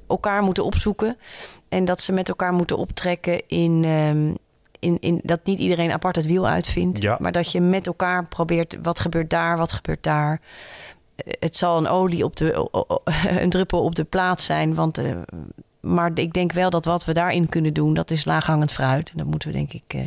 elkaar 0.06 0.42
moeten 0.42 0.64
opzoeken. 0.64 1.16
En 1.68 1.84
dat 1.84 2.00
ze 2.00 2.12
met 2.12 2.28
elkaar 2.28 2.52
moeten 2.52 2.76
optrekken 2.76 3.42
in, 3.46 3.84
in, 4.80 4.96
in 5.00 5.20
dat 5.22 5.40
niet 5.44 5.58
iedereen 5.58 5.92
apart 5.92 6.16
het 6.16 6.26
wiel 6.26 6.48
uitvindt. 6.48 7.02
Ja. 7.02 7.16
Maar 7.20 7.32
dat 7.32 7.52
je 7.52 7.60
met 7.60 7.86
elkaar 7.86 8.26
probeert, 8.26 8.78
wat 8.82 9.00
gebeurt 9.00 9.30
daar, 9.30 9.56
wat 9.56 9.72
gebeurt 9.72 10.02
daar 10.02 10.40
het 11.24 11.56
zal 11.56 11.78
een 11.78 11.88
olie 11.88 12.24
op 12.24 12.36
de 12.36 12.68
een 13.42 13.50
druppel 13.50 13.84
op 13.84 13.94
de 13.94 14.04
plaats 14.04 14.44
zijn. 14.44 14.74
Want, 14.74 14.98
uh, 14.98 15.16
maar 15.80 16.10
ik 16.14 16.32
denk 16.32 16.52
wel 16.52 16.70
dat 16.70 16.84
wat 16.84 17.04
we 17.04 17.12
daarin 17.12 17.48
kunnen 17.48 17.74
doen, 17.74 17.94
dat 17.94 18.10
is 18.10 18.24
laaghangend 18.24 18.72
fruit. 18.72 19.10
En 19.10 19.16
dat 19.16 19.26
moeten 19.26 19.48
we 19.48 19.54
denk 19.54 19.72
ik 19.72 19.94
uh, 19.94 20.02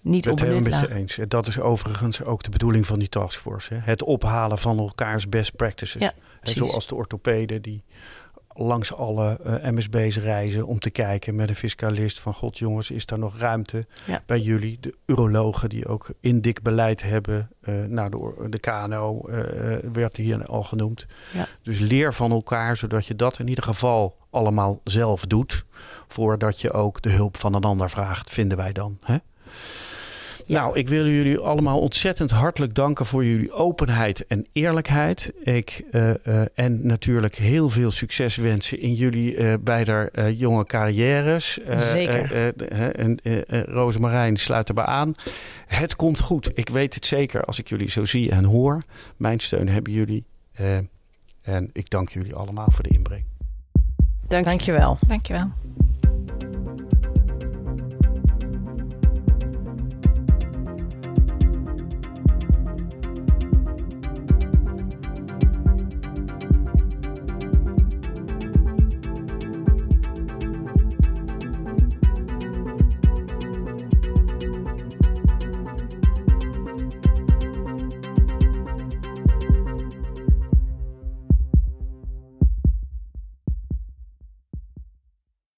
niet 0.00 0.24
Het 0.24 0.40
helemaal 0.40 0.80
met 0.80 0.88
je 0.88 0.94
eens. 0.94 1.18
Dat 1.28 1.46
is 1.46 1.60
overigens 1.60 2.22
ook 2.22 2.42
de 2.42 2.50
bedoeling 2.50 2.86
van 2.86 2.98
die 2.98 3.08
taskforce. 3.08 3.74
Hè? 3.74 3.80
Het 3.82 4.02
ophalen 4.02 4.58
van 4.58 4.78
elkaars 4.78 5.28
best 5.28 5.56
practices. 5.56 6.02
Ja, 6.02 6.12
zoals 6.42 6.86
de 6.86 6.94
orthopeden 6.94 7.62
die 7.62 7.82
langs 8.54 8.94
alle 8.94 9.38
uh, 9.46 9.70
MSB's 9.70 10.16
reizen 10.18 10.66
om 10.66 10.78
te 10.78 10.90
kijken 10.90 11.34
met 11.34 11.48
een 11.48 11.56
fiscalist 11.56 12.20
van 12.20 12.34
god 12.34 12.58
jongens, 12.58 12.90
is 12.90 13.06
daar 13.06 13.18
nog 13.18 13.38
ruimte 13.38 13.84
Ja. 14.04 14.22
bij 14.26 14.40
jullie? 14.40 14.78
De 14.80 14.94
urologen 15.06 15.68
die 15.68 15.86
ook 15.88 16.08
in 16.20 16.40
dik 16.40 16.62
beleid 16.62 17.02
hebben. 17.02 17.50
Uh, 17.68 17.84
nou, 17.84 18.10
de, 18.10 18.48
de 18.48 18.58
KNO 18.58 19.22
uh, 19.28 19.36
werd 19.92 20.16
hier 20.16 20.46
al 20.46 20.62
genoemd. 20.62 21.06
Ja. 21.32 21.46
Dus 21.62 21.78
leer 21.78 22.14
van 22.14 22.30
elkaar, 22.30 22.76
zodat 22.76 23.06
je 23.06 23.16
dat 23.16 23.38
in 23.38 23.48
ieder 23.48 23.64
geval 23.64 24.16
allemaal 24.30 24.80
zelf 24.84 25.26
doet. 25.26 25.64
Voordat 26.08 26.60
je 26.60 26.72
ook 26.72 27.02
de 27.02 27.10
hulp 27.10 27.36
van 27.36 27.54
een 27.54 27.64
ander 27.64 27.90
vraagt, 27.90 28.30
vinden 28.30 28.56
wij 28.56 28.72
dan. 28.72 28.98
Hè? 29.00 29.16
Ja. 30.46 30.60
Nou, 30.60 30.78
ik 30.78 30.88
wil 30.88 31.06
jullie 31.06 31.38
allemaal 31.38 31.80
ontzettend 31.80 32.30
hartelijk 32.30 32.74
danken 32.74 33.06
voor 33.06 33.24
jullie 33.24 33.52
openheid 33.52 34.26
en 34.26 34.46
eerlijkheid. 34.52 35.32
Ik, 35.42 35.84
uh, 35.92 36.08
uh, 36.08 36.42
en 36.54 36.86
natuurlijk 36.86 37.34
heel 37.34 37.68
veel 37.68 37.90
succes 37.90 38.36
wensen 38.36 38.80
in 38.80 38.94
jullie 38.94 39.36
uh, 39.36 39.54
beider 39.60 40.30
jonge 40.30 40.64
carrières. 40.64 41.58
Zeker. 41.76 42.52
en 42.92 43.20
Rosemarijn 43.66 44.36
sluit 44.36 44.68
erbij 44.68 44.84
aan. 44.84 45.14
Het 45.66 45.96
komt 45.96 46.20
goed. 46.20 46.50
Ik 46.54 46.68
weet 46.68 46.94
het 46.94 47.06
zeker 47.06 47.44
als 47.44 47.58
ik 47.58 47.68
jullie 47.68 47.90
zo 47.90 48.04
zie 48.04 48.30
en 48.30 48.44
hoor. 48.44 48.82
Mijn 49.16 49.40
steun 49.40 49.68
hebben 49.68 49.92
jullie. 49.92 50.24
en 51.42 51.70
ik 51.72 51.90
dank 51.90 52.08
jullie 52.08 52.34
allemaal 52.34 52.68
voor 52.70 52.82
de 52.82 52.90
inbreng. 52.90 53.24
Dank 54.28 54.44
je. 54.44 54.50
Dankjewel. 54.50 54.98
Dankjewel. 55.06 55.50